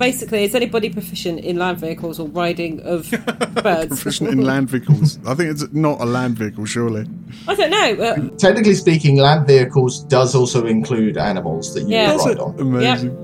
basically, 0.01 0.43
is 0.43 0.55
anybody 0.57 0.91
proficient 0.91 1.39
in 1.41 1.57
land 1.59 1.79
vehicles 1.79 2.19
or 2.19 2.27
riding 2.29 2.81
of 2.81 3.09
birds? 3.63 3.87
Proficient 3.89 4.31
in 4.31 4.41
land 4.43 4.69
vehicles. 4.71 5.21
I 5.27 5.35
think 5.35 5.51
it's 5.53 5.73
not 5.73 6.01
a 6.01 6.05
land 6.05 6.37
vehicle, 6.39 6.65
surely. 6.65 7.07
I 7.47 7.55
don't 7.55 7.71
know. 7.71 8.05
Uh, 8.05 8.29
Technically 8.37 8.75
speaking, 8.75 9.17
land 9.19 9.47
vehicles 9.47 10.03
does 10.05 10.35
also 10.35 10.67
include 10.67 11.17
animals 11.17 11.73
that 11.75 11.83
you 11.83 11.91
Yeah. 11.91 12.17
can 12.17 12.27
ride 12.27 12.39
on. 12.39 12.59
Amazing. 12.59 13.17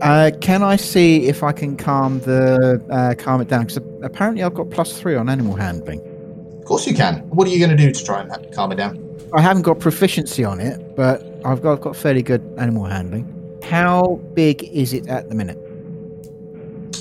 Uh, 0.00 0.30
can 0.40 0.62
I 0.62 0.76
see 0.76 1.26
if 1.26 1.42
I 1.42 1.52
can 1.52 1.76
calm 1.76 2.20
the 2.20 2.82
uh, 2.90 3.14
calm 3.22 3.40
it 3.40 3.48
down? 3.48 3.66
Because 3.66 3.80
apparently 4.02 4.42
I've 4.42 4.54
got 4.54 4.70
plus 4.70 4.98
three 4.98 5.14
on 5.16 5.28
animal 5.28 5.54
handling. 5.56 6.00
Of 6.58 6.64
course 6.64 6.86
you 6.86 6.94
can. 6.94 7.18
What 7.30 7.46
are 7.46 7.50
you 7.50 7.58
going 7.58 7.76
to 7.76 7.76
do 7.76 7.90
to 7.92 8.04
try 8.04 8.20
and 8.22 8.30
ha- 8.30 8.38
calm 8.54 8.72
it 8.72 8.76
down? 8.76 8.98
I 9.36 9.40
haven't 9.40 9.62
got 9.62 9.80
proficiency 9.80 10.44
on 10.44 10.60
it, 10.60 10.96
but 10.96 11.22
I've 11.44 11.60
got, 11.62 11.72
I've 11.74 11.80
got 11.80 11.96
fairly 11.96 12.22
good 12.22 12.42
animal 12.58 12.84
handling. 12.84 13.24
How 13.62 14.20
big 14.34 14.62
is 14.64 14.92
it 14.92 15.06
at 15.08 15.28
the 15.28 15.34
minute? 15.34 15.58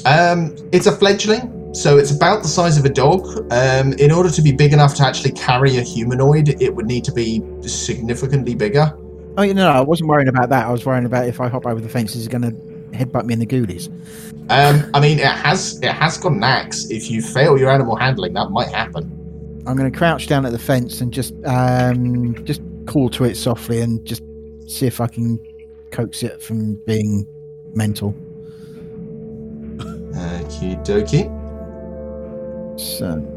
Um, 0.05 0.55
it's 0.71 0.87
a 0.87 0.91
fledgling, 0.91 1.73
so 1.73 1.97
it's 1.97 2.11
about 2.11 2.43
the 2.43 2.47
size 2.47 2.77
of 2.77 2.85
a 2.85 2.89
dog. 2.89 3.25
Um, 3.51 3.93
in 3.93 4.11
order 4.11 4.29
to 4.29 4.41
be 4.41 4.51
big 4.51 4.73
enough 4.73 4.95
to 4.95 5.03
actually 5.03 5.31
carry 5.31 5.77
a 5.77 5.81
humanoid, 5.81 6.61
it 6.61 6.75
would 6.75 6.85
need 6.85 7.03
to 7.05 7.11
be 7.11 7.43
significantly 7.61 8.55
bigger. 8.55 8.93
Oh, 9.35 9.45
no, 9.45 9.53
no, 9.53 9.69
I 9.69 9.81
wasn't 9.81 10.09
worrying 10.09 10.27
about 10.27 10.49
that. 10.49 10.67
I 10.67 10.71
was 10.71 10.85
worrying 10.85 11.05
about 11.05 11.27
if 11.27 11.41
I 11.41 11.47
hop 11.47 11.65
over 11.65 11.81
the 11.81 11.89
fence, 11.89 12.15
is 12.15 12.27
it 12.27 12.29
going 12.29 12.43
to 12.43 12.51
headbutt 12.95 13.25
me 13.25 13.33
in 13.33 13.39
the 13.39 13.45
goolies? 13.45 13.89
Um, 14.49 14.89
I 14.93 14.99
mean, 14.99 15.19
it 15.19 15.25
has 15.25 15.81
it 15.81 15.91
has 15.91 16.17
got 16.17 16.33
an 16.33 16.43
axe. 16.43 16.89
If 16.89 17.09
you 17.09 17.21
fail 17.21 17.57
your 17.57 17.71
animal 17.71 17.95
handling, 17.95 18.33
that 18.33 18.49
might 18.49 18.69
happen. 18.69 19.19
I'm 19.65 19.77
going 19.77 19.91
to 19.91 19.97
crouch 19.97 20.27
down 20.27 20.45
at 20.45 20.51
the 20.51 20.59
fence 20.59 21.01
and 21.01 21.11
just 21.11 21.33
um, 21.45 22.43
just 22.45 22.61
call 22.85 23.09
to 23.11 23.23
it 23.23 23.35
softly 23.35 23.81
and 23.81 24.05
just 24.05 24.21
see 24.67 24.85
if 24.85 24.99
I 24.99 25.07
can 25.07 25.39
coax 25.91 26.23
it 26.23 26.43
from 26.43 26.75
being 26.85 27.25
mental. 27.73 28.15
Okie 30.13 30.83
dokie. 30.85 31.29
So, 32.79 33.29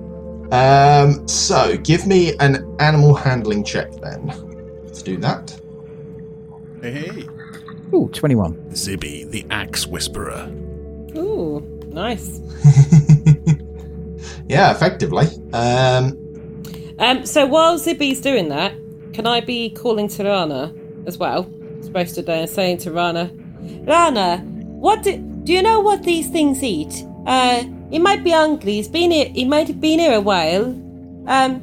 Um, 0.53 1.27
so 1.27 1.77
give 1.79 2.07
me 2.07 2.35
an 2.39 2.65
animal 2.79 3.15
handling 3.15 3.65
check 3.65 3.91
then. 4.01 4.33
Let's 4.85 5.03
do 5.03 5.17
that. 5.19 5.59
Hey, 6.81 6.93
hey. 6.93 7.25
ooh, 7.93 8.09
21. 8.13 8.55
Zibby, 8.71 9.29
the 9.31 9.45
axe 9.51 9.87
whisperer. 9.87 10.49
Ooh, 11.17 11.61
nice. 11.89 12.41
yeah, 14.49 14.71
effectively. 14.71 15.27
Um, 15.53 16.17
Um, 16.99 17.27
so 17.27 17.45
while 17.47 17.79
Zibby's 17.79 18.21
doing 18.21 18.49
that, 18.51 18.73
can 19.13 19.27
I 19.27 19.41
be 19.41 19.71
calling 19.71 20.09
to 20.09 20.25
Rana 20.25 20.73
as 21.07 21.19
well? 21.19 21.51
Supposed 21.83 22.15
to 22.17 22.23
there 22.23 22.41
and 22.43 22.51
saying 22.51 22.79
to 22.79 22.91
Rana, 22.93 23.31
Rana, 23.85 24.39
what 24.39 25.03
do, 25.03 25.17
do 25.47 25.53
you 25.53 25.63
know 25.63 25.81
what 25.81 26.03
these 26.03 26.29
things 26.29 26.63
eat? 26.63 27.05
Uh, 27.27 27.63
he 27.91 27.99
might 27.99 28.23
be 28.25 28.31
hungry. 28.31 28.73
He's 28.73 28.89
been 28.89 29.11
here. 29.11 29.29
He 29.29 29.45
might 29.45 29.69
have 29.69 29.81
been 29.81 29.99
here 30.01 30.15
a 30.15 30.21
while. 30.21 30.65
Um, 31.27 31.61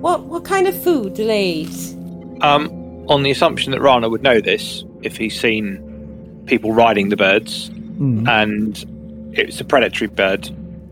what 0.00 0.24
what 0.24 0.44
kind 0.44 0.66
of 0.68 0.80
food 0.82 1.14
do 1.14 1.26
they 1.26 1.44
eat? 1.64 1.94
Um, 2.42 2.68
on 3.08 3.22
the 3.22 3.30
assumption 3.30 3.72
that 3.72 3.80
Rana 3.80 4.08
would 4.08 4.22
know 4.22 4.40
this, 4.40 4.84
if 5.02 5.16
he's 5.16 5.38
seen 5.38 6.42
people 6.46 6.72
riding 6.72 7.08
the 7.08 7.16
birds, 7.16 7.70
Mm. 7.98 8.28
and 8.28 9.32
it's 9.36 9.60
a 9.60 9.64
predatory 9.64 10.08
bird. 10.08 10.48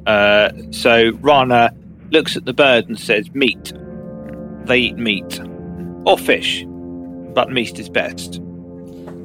Uh, 0.06 0.50
so 0.72 1.10
Rana 1.20 1.72
looks 2.10 2.36
at 2.36 2.44
the 2.46 2.52
bird 2.52 2.88
and 2.88 2.98
says, 2.98 3.32
"Meat. 3.34 3.72
They 4.64 4.78
eat 4.78 4.96
meat 4.96 5.40
or 6.04 6.18
fish, 6.18 6.64
but 7.34 7.52
meat 7.52 7.78
is 7.78 7.88
best." 7.88 8.40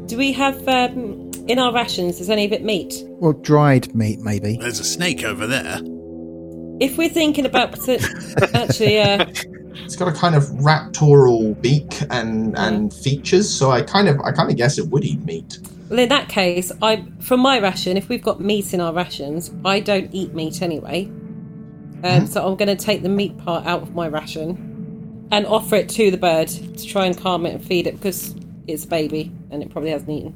Do 0.08 0.18
we 0.18 0.32
have 0.34 0.68
um, 0.68 1.21
in 1.48 1.60
our 1.60 1.74
rations? 1.74 2.20
Is 2.20 2.30
any 2.30 2.46
of 2.46 2.52
it 2.52 2.64
meat? 2.64 3.04
Well, 3.08 3.34
dried 3.34 3.94
meat, 3.96 4.20
maybe. 4.20 4.58
There's 4.58 4.80
a 4.80 4.84
snake 4.84 5.24
over 5.24 5.48
there. 5.48 5.80
If 6.80 6.98
we're 6.98 7.10
thinking 7.10 7.46
about 7.46 7.78
actually, 8.54 9.00
uh, 9.00 9.26
it's 9.84 9.96
got 9.96 10.08
a 10.08 10.14
kind 10.14 10.36
of 10.36 10.44
raptorial 10.44 11.60
beak 11.62 12.02
and 12.10 12.58
and 12.58 12.94
features, 12.94 13.50
so 13.50 13.72
I 13.72 13.82
kind 13.82 14.08
of 14.08 14.20
I 14.22 14.32
kind 14.32 14.50
of 14.50 14.58
guess 14.58 14.78
it 14.78 14.88
would 14.88 15.04
eat 15.04 15.22
meat. 15.24 15.60
Well, 15.90 16.00
in 16.00 16.10
that 16.10 16.30
case, 16.30 16.72
I 16.82 17.06
from 17.20 17.40
my 17.42 17.60
ration, 17.60 17.98
if 17.98 18.10
we've 18.10 18.24
got 18.24 18.40
meat 18.40 18.74
in 18.74 18.82
our 18.82 18.94
rations, 18.94 19.52
I 19.64 19.80
don't 19.80 20.10
eat 20.14 20.34
meat 20.34 20.62
anyway. 20.62 21.12
Um, 22.04 22.26
So 22.26 22.48
I'm 22.48 22.56
going 22.56 22.76
to 22.76 22.84
take 22.84 23.04
the 23.04 23.10
meat 23.10 23.38
part 23.38 23.66
out 23.68 23.84
of 23.84 23.94
my 23.94 24.08
ration 24.08 25.28
and 25.32 25.46
offer 25.46 25.76
it 25.76 25.88
to 25.90 26.10
the 26.10 26.18
bird 26.18 26.48
to 26.48 26.86
try 26.86 27.06
and 27.06 27.16
calm 27.18 27.46
it 27.46 27.54
and 27.54 27.64
feed 27.64 27.88
it 27.88 27.96
because 27.96 28.36
it's 28.68 28.86
a 28.86 28.88
baby 28.88 29.32
and 29.52 29.62
it 29.62 29.70
probably 29.70 29.92
hasn't 29.92 30.10
eaten. 30.10 30.34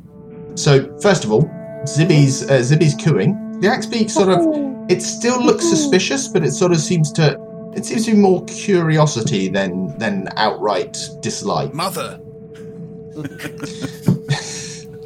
So 0.56 0.98
first 1.00 1.24
of 1.24 1.32
all, 1.32 1.44
Zibby's 1.84 2.50
uh, 2.50 2.60
Zibby's 2.60 2.96
cooing. 2.96 3.60
The 3.62 3.68
axe 3.68 3.86
beak 3.86 4.10
sort 4.10 4.30
of 4.30 4.40
it 4.90 5.02
still 5.02 5.44
looks 5.44 5.68
suspicious, 5.70 6.28
but 6.28 6.44
it 6.44 6.52
sort 6.52 6.72
of 6.72 6.80
seems 6.80 7.12
to 7.14 7.38
it 7.76 7.86
seems 7.86 8.06
to 8.06 8.12
be 8.12 8.18
more 8.18 8.44
curiosity 8.46 9.48
than 9.50 9.98
than 9.98 10.30
outright 10.38 10.98
dislike. 11.22 11.74
Mother, 11.74 12.20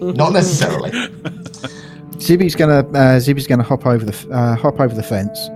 Not 0.01 0.33
necessarily. 0.33 0.91
Zibby's 2.19 2.55
gonna 2.55 2.79
uh, 2.79 3.19
Zibby's 3.19 3.47
gonna 3.47 3.63
hop 3.63 3.85
over 3.85 4.05
the 4.05 4.13
f- 4.13 4.27
uh, 4.31 4.55
hop 4.55 4.79
over 4.79 4.93
the 4.95 5.03
fence. 5.03 5.49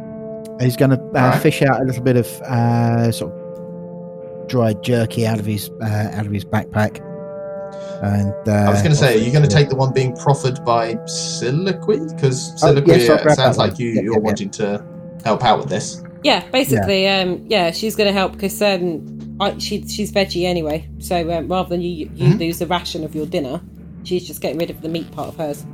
He's 0.59 0.75
gonna 0.77 0.95
uh, 0.95 1.17
Alright. 1.17 1.41
fish 1.41 1.61
out 1.61 1.81
a 1.81 1.83
little 1.83 2.03
bit 2.03 2.15
of 2.17 2.27
uh, 2.43 3.11
sort 3.11 3.31
of 3.33 4.47
dried 4.47 4.83
jerky 4.83 5.25
out 5.25 5.39
of 5.39 5.45
his 5.45 5.69
uh, 5.81 6.11
out 6.13 6.25
of 6.25 6.31
his 6.31 6.45
backpack. 6.45 7.01
And 8.03 8.33
uh, 8.49 8.51
I 8.51 8.69
was 8.69 8.81
going 8.81 8.91
to 8.91 8.97
say, 8.97 9.15
are 9.15 9.23
you 9.23 9.31
going 9.31 9.43
to 9.47 9.49
take 9.49 9.69
the 9.69 9.75
one 9.77 9.93
being 9.93 10.13
proffered 10.17 10.63
by 10.65 10.95
Siliqui? 10.95 12.13
Because 12.13 12.51
Oh, 12.61 12.67
Siliqui 12.73 12.87
yes, 12.87 13.09
I'll 13.09 13.17
uh, 13.17 13.23
grab 13.23 13.35
sounds 13.37 13.57
like 13.57 13.79
you, 13.79 13.91
Yep, 13.91 14.03
you're 14.03 14.13
yep, 14.13 14.19
yep. 14.19 14.23
wanting 14.23 14.49
to 14.51 14.85
help 15.23 15.43
out 15.45 15.59
with 15.59 15.69
this. 15.69 16.03
Yeah, 16.23 16.45
basically, 16.51 17.07
um, 17.07 17.45
yeah, 17.47 17.71
she's 17.71 17.95
going 17.95 18.07
to 18.07 18.13
help 18.13 18.33
because 18.33 18.61
um, 18.61 19.37
I, 19.39 19.57
she, 19.57 19.85
she's 19.87 20.11
veggie 20.11 20.45
anyway. 20.45 20.89
So 20.99 21.31
um, 21.31 21.47
rather 21.47 21.69
than 21.69 21.81
you 21.81 22.09
you 22.13 22.33
lose 22.35 22.59
the 22.59 22.67
ration 22.67 23.03
of 23.05 23.13
your 23.15 23.25
dinner, 23.25 23.61
she's 24.03 24.27
just 24.27 24.41
getting 24.41 24.57
rid 24.57 24.69
of 24.69 24.81
the 24.81 24.89
meat 24.89 25.09
part 25.11 25.29
of 25.29 25.35
hers. 25.37 25.65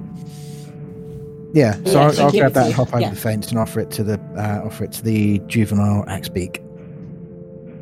Yeah, 1.54 1.74
so 1.86 1.92
Yeah, 1.94 2.00
I'll, 2.00 2.22
I'll 2.22 2.32
grab 2.32 2.54
that 2.54 2.66
and 2.68 2.74
hop 2.76 2.90
over 2.90 3.00
Yeah. 3.00 3.10
the 3.10 3.16
fence 3.16 3.50
and 3.50 3.58
offer 3.58 3.80
it 3.80 3.90
to 3.92 4.04
the 4.04 4.20
uh, 4.38 4.66
offer 4.66 4.84
it 4.84 4.92
to 4.94 5.04
the 5.04 5.40
juvenile 5.48 6.04
axe 6.08 6.30
beak. 6.30 6.62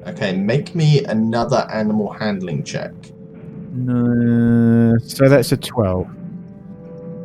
Okay, 0.07 0.37
make 0.37 0.73
me 0.73 1.03
another 1.05 1.67
animal 1.71 2.11
handling 2.13 2.63
check. 2.63 2.93
No, 3.77 4.97
so 4.99 5.29
that's 5.29 5.51
a 5.51 5.57
twelve. 5.57 6.07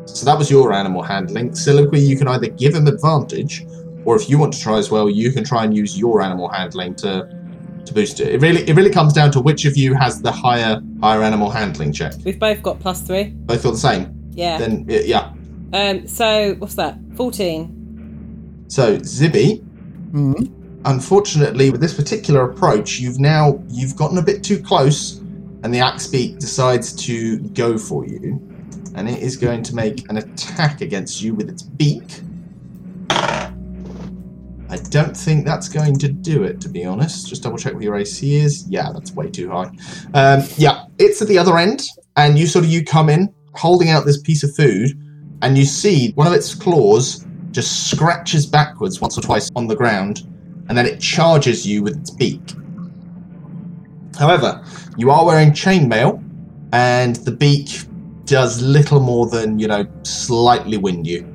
So 0.06 0.26
that 0.26 0.36
was 0.36 0.50
your 0.50 0.72
animal 0.72 1.02
handling. 1.02 1.50
Siliqui, 1.50 2.06
you 2.06 2.16
can 2.18 2.28
either 2.28 2.48
give 2.48 2.74
him 2.74 2.86
advantage, 2.86 3.64
or 4.04 4.16
if 4.16 4.28
you 4.28 4.38
want 4.38 4.52
to 4.52 4.60
try 4.60 4.76
as 4.78 4.90
well, 4.90 5.08
you 5.08 5.32
can 5.32 5.44
try 5.44 5.64
and 5.64 5.74
use 5.74 5.98
your 5.98 6.20
animal 6.20 6.48
handling 6.48 6.94
to 6.96 7.28
to 7.86 7.94
boost 7.94 8.20
it. 8.20 8.34
It 8.34 8.40
really 8.40 8.68
it 8.68 8.76
really 8.76 8.90
comes 8.90 9.12
down 9.12 9.30
to 9.32 9.40
which 9.40 9.64
of 9.64 9.76
you 9.76 9.94
has 9.94 10.20
the 10.20 10.30
higher 10.32 10.80
higher 11.00 11.22
animal 11.22 11.50
handling 11.50 11.92
check. 11.92 12.14
We've 12.24 12.38
both 12.38 12.62
got 12.62 12.78
plus 12.80 13.02
three. 13.02 13.24
Both 13.30 13.62
feel 13.62 13.72
the 13.72 13.78
same. 13.78 14.14
Yeah. 14.32 14.58
Then 14.58 14.84
yeah. 14.88 15.32
Um. 15.72 16.06
So 16.06 16.54
what's 16.58 16.74
that? 16.74 16.98
Fourteen. 17.16 18.64
So 18.68 18.98
Zibby, 18.98 19.62
Mm-hmm. 20.12 20.82
unfortunately, 20.84 21.70
with 21.70 21.80
this 21.80 21.94
particular 21.94 22.42
approach, 22.50 23.00
you've 23.00 23.18
now 23.18 23.58
you've 23.70 23.96
gotten 23.96 24.18
a 24.18 24.22
bit 24.22 24.44
too 24.44 24.62
close, 24.62 25.21
and 25.62 25.72
the 25.72 25.80
axe 25.80 26.06
beak 26.06 26.38
decides 26.38 26.92
to 27.06 27.38
go 27.50 27.78
for 27.78 28.06
you, 28.06 28.40
and 28.94 29.08
it 29.08 29.22
is 29.22 29.36
going 29.36 29.62
to 29.64 29.74
make 29.74 30.08
an 30.10 30.16
attack 30.18 30.80
against 30.80 31.22
you 31.22 31.34
with 31.34 31.48
its 31.48 31.62
beak. 31.62 32.20
I 33.10 34.78
don't 34.88 35.14
think 35.14 35.44
that's 35.44 35.68
going 35.68 35.98
to 35.98 36.08
do 36.08 36.44
it, 36.44 36.60
to 36.62 36.68
be 36.68 36.84
honest. 36.84 37.28
Just 37.28 37.42
double 37.42 37.58
check 37.58 37.74
what 37.74 37.82
your 37.82 37.96
AC 37.96 38.36
is. 38.36 38.66
Yeah, 38.68 38.90
that's 38.92 39.12
way 39.12 39.28
too 39.30 39.50
high. 39.50 39.70
Um, 40.14 40.44
yeah, 40.56 40.86
it's 40.98 41.20
at 41.20 41.28
the 41.28 41.38
other 41.38 41.58
end, 41.58 41.82
and 42.16 42.38
you 42.38 42.46
sort 42.46 42.64
of 42.64 42.70
you 42.70 42.82
come 42.82 43.10
in 43.10 43.32
holding 43.54 43.90
out 43.90 44.06
this 44.06 44.20
piece 44.20 44.42
of 44.42 44.54
food, 44.56 44.92
and 45.42 45.58
you 45.58 45.64
see 45.64 46.12
one 46.12 46.26
of 46.26 46.32
its 46.32 46.54
claws 46.54 47.26
just 47.50 47.90
scratches 47.90 48.46
backwards 48.46 49.00
once 49.00 49.18
or 49.18 49.20
twice 49.20 49.50
on 49.54 49.66
the 49.66 49.76
ground, 49.76 50.22
and 50.68 50.78
then 50.78 50.86
it 50.86 51.00
charges 51.00 51.66
you 51.66 51.82
with 51.82 51.98
its 51.98 52.10
beak. 52.10 52.40
However, 54.18 54.64
you 54.96 55.10
are 55.10 55.24
wearing 55.24 55.50
chainmail, 55.50 56.22
and 56.72 57.16
the 57.16 57.32
beak 57.32 57.68
does 58.24 58.62
little 58.62 59.00
more 59.00 59.26
than 59.26 59.58
you 59.58 59.66
know 59.66 59.86
slightly 60.02 60.76
wind 60.76 61.06
you. 61.06 61.26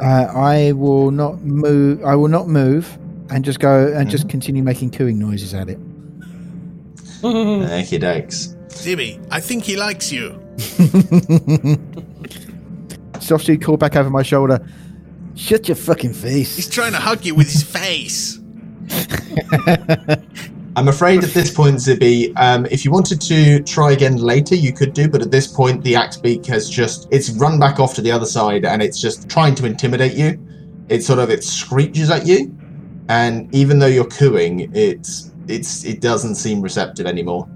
Uh, 0.00 0.26
I 0.34 0.72
will 0.72 1.10
not 1.10 1.40
move. 1.42 2.04
I 2.04 2.14
will 2.14 2.28
not 2.28 2.48
move 2.48 2.98
and 3.30 3.44
just 3.44 3.60
go 3.60 3.92
and 3.92 4.10
just 4.10 4.28
continue 4.28 4.62
making 4.62 4.90
cooing 4.90 5.18
noises 5.18 5.54
at 5.54 5.68
it. 5.68 5.78
Okie 7.22 7.98
dokes. 7.98 8.54
Jimmy, 8.82 9.18
I 9.30 9.40
think 9.40 9.64
he 9.64 9.76
likes 9.76 10.12
you. 10.12 10.38
Softly 13.20 13.58
call 13.58 13.76
back 13.76 13.96
over 13.96 14.10
my 14.10 14.22
shoulder. 14.22 14.64
Shut 15.34 15.68
your 15.68 15.76
fucking 15.76 16.12
face. 16.12 16.56
He's 16.56 16.68
trying 16.68 16.92
to 16.92 16.98
hug 16.98 17.24
you 17.24 17.34
with 17.34 17.50
his 17.50 17.62
face. 17.76 18.38
I'm 20.76 20.88
afraid 20.88 21.24
at 21.24 21.30
this 21.30 21.50
point, 21.50 21.76
Zibby, 21.76 22.34
um, 22.36 22.66
if 22.66 22.84
you 22.84 22.90
wanted 22.90 23.18
to 23.22 23.62
try 23.62 23.92
again 23.92 24.18
later, 24.18 24.54
you 24.54 24.74
could 24.74 24.92
do, 24.92 25.08
but 25.08 25.22
at 25.22 25.30
this 25.30 25.46
point, 25.46 25.82
the 25.82 25.96
axe 25.96 26.18
beak 26.18 26.44
has 26.46 26.68
just, 26.68 27.08
it's 27.10 27.30
run 27.30 27.58
back 27.58 27.80
off 27.80 27.94
to 27.94 28.02
the 28.02 28.10
other 28.10 28.26
side 28.26 28.66
and 28.66 28.82
it's 28.82 29.00
just 29.00 29.26
trying 29.26 29.54
to 29.54 29.64
intimidate 29.64 30.12
you. 30.12 30.38
It 30.90 31.02
sort 31.02 31.18
of, 31.18 31.30
it 31.30 31.42
screeches 31.42 32.10
at 32.10 32.26
you, 32.26 32.54
and 33.08 33.52
even 33.54 33.78
though 33.78 33.86
you're 33.86 34.04
cooing, 34.04 34.70
it's, 34.74 35.32
it's, 35.48 35.86
it 35.86 36.02
doesn't 36.02 36.34
seem 36.34 36.60
receptive 36.60 37.06
anymore. 37.06 37.48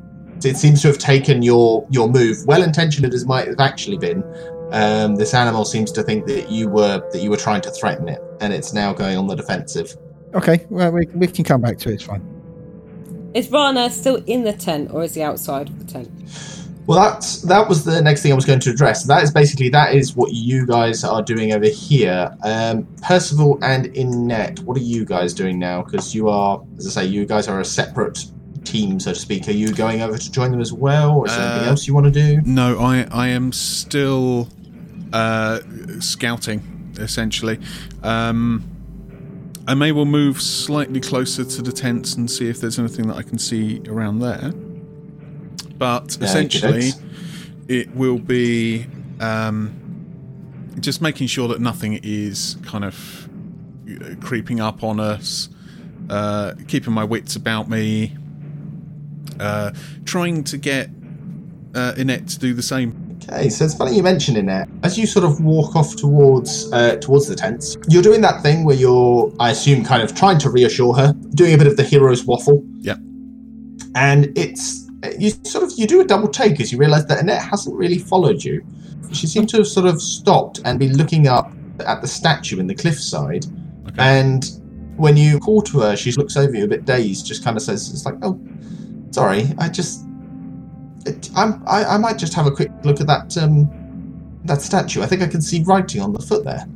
It 0.43 0.57
seems 0.57 0.81
to 0.81 0.89
have 0.89 0.97
taken 0.97 1.43
your, 1.43 1.87
your 1.91 2.09
move, 2.09 2.39
well 2.47 2.63
intentioned 2.63 3.13
as 3.13 3.27
might 3.27 3.49
have 3.49 3.61
actually 3.61 3.99
been. 3.99 4.25
Um, 4.73 5.17
this 5.17 5.35
animal 5.35 5.67
seems 5.67 5.93
to 5.93 6.03
think 6.03 6.25
that 6.25 6.51
you 6.51 6.71
were, 6.71 7.07
that 7.13 7.21
you 7.21 7.29
were 7.29 7.37
trying 7.37 7.61
to 7.61 7.71
threaten 7.71 8.09
it, 8.09 8.23
and 8.41 8.55
it's 8.55 8.73
now 8.73 8.95
going 8.95 9.19
on 9.19 9.27
the 9.27 9.37
defensive. 9.37 9.95
Okay, 10.33 10.65
well 10.71 10.91
we, 10.91 11.05
we 11.13 11.27
can 11.27 11.45
come 11.45 11.61
back 11.61 11.77
to 11.81 11.91
it. 11.91 11.97
It's 11.97 12.03
fine. 12.03 12.40
Is 13.35 13.51
Rana 13.51 13.91
still 13.91 14.17
in 14.27 14.45
the 14.45 14.53
tent 14.53 14.91
or 14.93 15.03
is 15.05 15.15
he 15.15 15.23
outside 15.23 15.69
of 15.69 15.79
the 15.79 15.85
tent? 15.85 16.11
Well, 16.87 16.99
that's 16.99 17.43
that 17.43 17.69
was 17.69 17.85
the 17.85 18.03
next 18.03 18.23
thing 18.23 18.33
I 18.33 18.35
was 18.35 18.45
going 18.45 18.59
to 18.61 18.71
address. 18.71 19.05
That 19.05 19.23
is 19.23 19.31
basically 19.31 19.69
that 19.69 19.95
is 19.95 20.17
what 20.17 20.33
you 20.33 20.67
guys 20.67 21.05
are 21.05 21.23
doing 21.23 21.53
over 21.53 21.67
here. 21.67 22.37
Um, 22.43 22.85
Percival 23.03 23.59
and 23.63 23.87
Inette, 23.95 24.59
what 24.65 24.77
are 24.77 24.81
you 24.83 25.05
guys 25.05 25.33
doing 25.33 25.59
now? 25.59 25.83
Because 25.83 26.15
you 26.15 26.29
are, 26.29 26.61
as 26.79 26.87
I 26.89 27.03
say, 27.03 27.07
you 27.09 27.27
guys 27.27 27.47
are 27.47 27.61
a 27.61 27.65
separate 27.65 28.25
team, 28.65 28.99
so 28.99 29.13
to 29.13 29.19
speak. 29.19 29.47
Are 29.47 29.53
you 29.53 29.73
going 29.73 30.03
over 30.03 30.19
to 30.19 30.33
join 30.33 30.51
them 30.51 30.61
as 30.61 30.73
well, 30.73 31.19
or 31.19 31.27
is 31.27 31.37
there 31.37 31.47
anything 31.47 31.67
Uh, 31.69 31.71
else 31.71 31.87
you 31.87 31.95
want 31.95 32.07
to 32.07 32.11
do? 32.13 32.41
No, 32.45 32.81
I 32.81 33.07
I 33.13 33.29
am 33.29 33.53
still 33.53 34.49
uh, 35.13 35.61
scouting 36.01 36.63
essentially. 36.99 37.59
Um, 38.03 38.65
I 39.71 39.75
may 39.75 39.93
well 39.93 40.05
move 40.05 40.43
slightly 40.43 40.99
closer 40.99 41.45
to 41.45 41.63
the 41.63 41.71
tents 41.71 42.17
and 42.17 42.29
see 42.29 42.49
if 42.49 42.61
there's 42.61 42.77
anything 42.77 43.07
that 43.07 43.17
I 43.17 43.23
can 43.23 43.39
see 43.39 43.81
around 43.87 44.19
there. 44.19 44.51
But 45.79 46.17
Yeah, 46.19 46.27
essentially, 46.27 46.91
it 47.69 47.95
will 47.95 48.19
be 48.19 48.87
um, 49.21 50.75
just 50.81 51.01
making 51.01 51.29
sure 51.29 51.47
that 51.47 51.61
nothing 51.61 52.01
is 52.03 52.57
kind 52.65 52.85
of 52.85 53.29
creeping 54.21 54.59
up 54.59 54.83
on 54.83 54.99
us, 54.99 55.49
uh, 56.09 56.55
keeping 56.67 56.93
my 56.93 57.05
wits 57.05 57.37
about 57.37 57.71
me, 57.71 58.17
uh, 59.39 59.71
trying 60.05 60.43
to 60.43 60.59
get 60.59 60.89
uh, 61.77 61.95
Inette 61.97 62.29
to 62.33 62.41
do 62.41 62.55
the 62.55 62.63
same. 62.63 63.10
Okay, 63.33 63.49
so 63.49 63.65
it's 63.65 63.75
funny 63.75 63.97
you 63.97 64.03
mention 64.03 64.35
Inette. 64.35 64.69
As 64.83 64.99
you 64.99 65.07
sort 65.07 65.25
of 65.25 65.41
walk 65.41 65.77
off 65.77 65.95
towards 65.95 66.71
uh, 66.73 66.97
towards 66.97 67.29
the 67.29 67.37
tents, 67.37 67.77
you're 67.89 68.03
doing 68.03 68.21
that 68.23 68.43
thing 68.43 68.65
where 68.65 68.77
you're, 68.77 69.33
I 69.39 69.51
assume, 69.51 69.85
kind 69.85 70.03
of 70.03 70.15
trying 70.15 70.39
to 70.41 70.51
reassure 70.51 70.95
her, 70.95 71.13
doing 71.35 71.55
a 71.55 71.59
bit 71.59 71.67
of 71.67 71.77
the 71.77 71.85
hero's 71.85 72.25
waffle. 72.25 72.65
Yeah. 72.79 72.97
And 73.95 74.37
it's 74.37 74.89
you 75.19 75.31
sort 75.45 75.65
of 75.65 75.73
you 75.77 75.87
do 75.87 76.01
a 76.01 76.05
double 76.05 76.29
take 76.29 76.61
as 76.61 76.73
you 76.73 76.79
realise 76.79 77.05
that 77.05 77.25
Inette 77.25 77.41
hasn't 77.41 77.77
really 77.77 77.99
followed 77.99 78.43
you. 78.43 78.65
She 79.13 79.27
seemed 79.27 79.49
to 79.51 79.59
have 79.59 79.67
sort 79.67 79.87
of 79.87 80.03
stopped 80.03 80.61
and 80.65 80.79
be 80.79 80.89
looking 80.89 81.29
up 81.29 81.53
at 81.87 82.01
the 82.01 82.09
statue 82.09 82.59
in 82.59 82.67
the 82.67 82.75
cliffside. 82.75 83.47
Okay. 83.89 83.97
And 83.99 84.45
when 84.97 85.17
you 85.17 85.39
call 85.39 85.63
to 85.63 85.81
her, 85.81 85.97
she 85.97 86.13
looks 86.13 86.37
over 86.37 86.55
you 86.55 86.65
a 86.65 86.69
bit 86.69 86.85
dazed, 86.85 87.27
just 87.27 87.43
kind 87.45 87.57
of 87.57 87.63
says, 87.63 87.91
"It's 87.91 88.05
like, 88.05 88.17
oh, 88.23 88.41
sorry, 89.11 89.53
I 89.59 89.69
just, 89.69 90.05
it, 90.05 90.10
I'm, 91.35 91.63
I, 91.67 91.85
I 91.85 91.99
might 91.99 92.19
just 92.19 92.35
have 92.35 92.47
a 92.47 92.51
quick 92.51 92.71
look 92.85 93.01
at 93.01 93.07
that, 93.07 93.37
um, 93.39 93.69
that 94.45 94.63
statue. 94.63 95.03
I 95.03 95.07
think 95.07 95.23
I 95.23 95.27
can 95.27 95.41
see 95.41 95.63
writing 95.63 96.01
on 96.03 96.13
the 96.13 96.21
foot 96.21 96.45
there." 96.45 96.67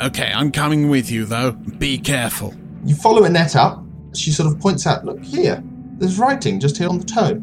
Okay, 0.00 0.32
I'm 0.32 0.52
coming 0.52 0.88
with 0.88 1.10
you, 1.10 1.24
though. 1.24 1.52
Be 1.52 1.98
careful. 1.98 2.54
You 2.84 2.94
follow 2.94 3.22
Inette 3.22 3.56
up. 3.56 3.84
She 4.14 4.30
sort 4.30 4.52
of 4.52 4.60
points 4.60 4.86
out, 4.86 5.04
"Look 5.04 5.22
here, 5.22 5.62
there's 5.98 6.18
writing 6.18 6.60
just 6.60 6.76
here 6.78 6.88
on 6.88 6.98
the 6.98 7.04
toe." 7.04 7.40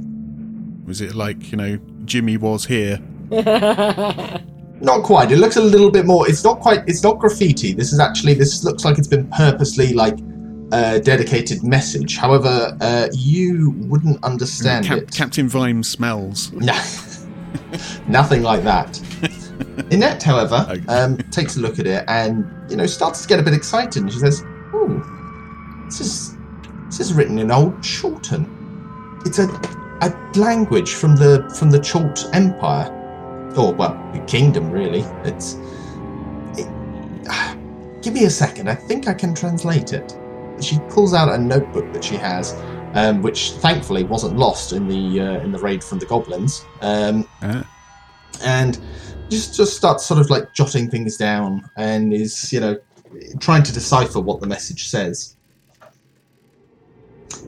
Was 0.85 1.01
it 1.01 1.15
like 1.15 1.51
you 1.51 1.57
know 1.57 1.79
Jimmy 2.05 2.37
was 2.37 2.65
here? 2.65 2.99
Not 4.81 5.03
quite. 5.03 5.31
It 5.31 5.37
looks 5.37 5.55
a 5.55 5.61
little 5.61 5.89
bit 5.89 6.05
more. 6.05 6.29
It's 6.29 6.43
not 6.43 6.59
quite. 6.59 6.83
It's 6.87 7.01
not 7.01 7.17
graffiti. 7.17 7.73
This 7.73 7.93
is 7.93 7.99
actually. 7.99 8.33
This 8.33 8.63
looks 8.63 8.83
like 8.83 8.97
it's 8.97 9.07
been 9.07 9.27
purposely 9.29 9.93
like 9.93 10.17
a 10.71 10.99
dedicated 10.99 11.63
message. 11.63 12.17
However, 12.17 12.75
uh, 12.81 13.07
you 13.13 13.71
wouldn't 13.87 14.23
understand 14.23 14.85
Cap- 14.85 14.97
it. 14.99 15.11
Captain 15.11 15.47
Vime 15.47 15.83
smells. 15.83 16.51
No, 16.53 16.73
nothing 18.07 18.41
like 18.43 18.63
that. 18.63 18.93
Inette, 19.91 20.23
however, 20.23 20.65
Okay. 20.69 20.85
um, 20.87 21.17
takes 21.31 21.55
a 21.57 21.59
look 21.59 21.79
at 21.79 21.87
it 21.87 22.03
and 22.07 22.45
you 22.69 22.75
know 22.75 22.85
starts 22.85 23.21
to 23.21 23.27
get 23.27 23.39
a 23.39 23.43
bit 23.43 23.53
excited. 23.53 24.01
And 24.01 24.11
she 24.11 24.19
says, 24.19 24.43
"Oh, 24.73 25.83
this 25.85 26.01
is 26.01 26.35
this 26.87 26.99
is 26.99 27.13
written 27.13 27.39
in 27.39 27.51
old 27.51 27.75
Chultan. 27.79 28.45
It's 29.25 29.39
a 29.39 29.47
a 30.01 30.13
language 30.37 30.93
from 30.93 31.15
the 31.15 31.49
from 31.57 31.71
the 31.71 31.79
Chult 31.79 32.27
Empire, 32.33 32.89
or 33.55 33.73
well, 33.73 33.93
the 34.13 34.19
kingdom 34.21 34.71
really. 34.71 35.01
It's 35.23 35.55
it, 36.57 36.67
give 38.01 38.13
me 38.13 38.25
a 38.25 38.29
second. 38.29 38.69
I 38.69 38.75
think 38.75 39.07
I 39.07 39.13
can 39.13 39.33
translate 39.35 39.93
it." 39.93 40.17
She 40.61 40.79
pulls 40.89 41.13
out 41.13 41.29
a 41.29 41.37
notebook 41.37 41.91
that 41.93 42.03
she 42.03 42.15
has, 42.15 42.53
um, 42.93 43.21
which 43.21 43.51
thankfully 43.53 44.03
wasn't 44.03 44.37
lost 44.37 44.71
in 44.73 44.87
the 44.87 45.19
uh, 45.21 45.39
in 45.43 45.51
the 45.51 45.59
raid 45.59 45.83
from 45.83 45.99
the 45.99 46.05
goblins. 46.05 46.65
Um, 46.81 47.27
Ah. 47.41 47.67
and 48.43 48.79
just 49.29 49.55
just 49.55 49.75
starts 49.75 50.05
sort 50.05 50.19
of 50.19 50.29
like 50.29 50.53
jotting 50.53 50.89
things 50.89 51.17
down 51.17 51.69
and 51.77 52.13
is 52.13 52.51
you 52.53 52.59
know 52.59 52.77
trying 53.39 53.63
to 53.63 53.71
decipher 53.73 54.19
what 54.19 54.39
the 54.41 54.47
message 54.47 54.87
says. 54.87 55.35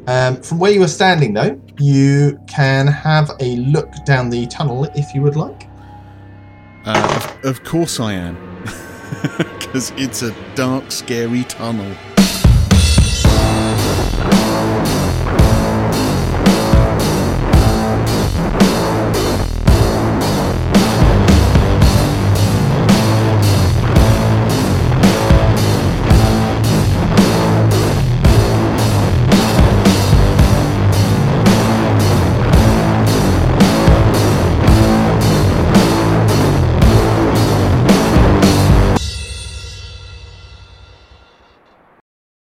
Um, 0.07 0.41
from 0.41 0.59
where 0.59 0.71
you 0.71 0.81
are 0.83 0.87
standing, 0.87 1.33
though, 1.33 1.59
you 1.79 2.39
can 2.47 2.87
have 2.87 3.31
a 3.41 3.57
look 3.57 3.91
down 4.05 4.29
the 4.29 4.47
tunnel 4.47 4.85
if 4.95 5.13
you 5.13 5.21
would 5.21 5.35
like. 5.35 5.67
Uh, 6.85 7.35
of, 7.43 7.45
of 7.45 7.63
course 7.65 7.99
I 7.99 8.13
am, 8.13 8.37
because 9.37 9.91
it's 9.97 10.21
a 10.21 10.33
dark, 10.55 10.91
scary 10.91 11.43
tunnel. 11.45 11.93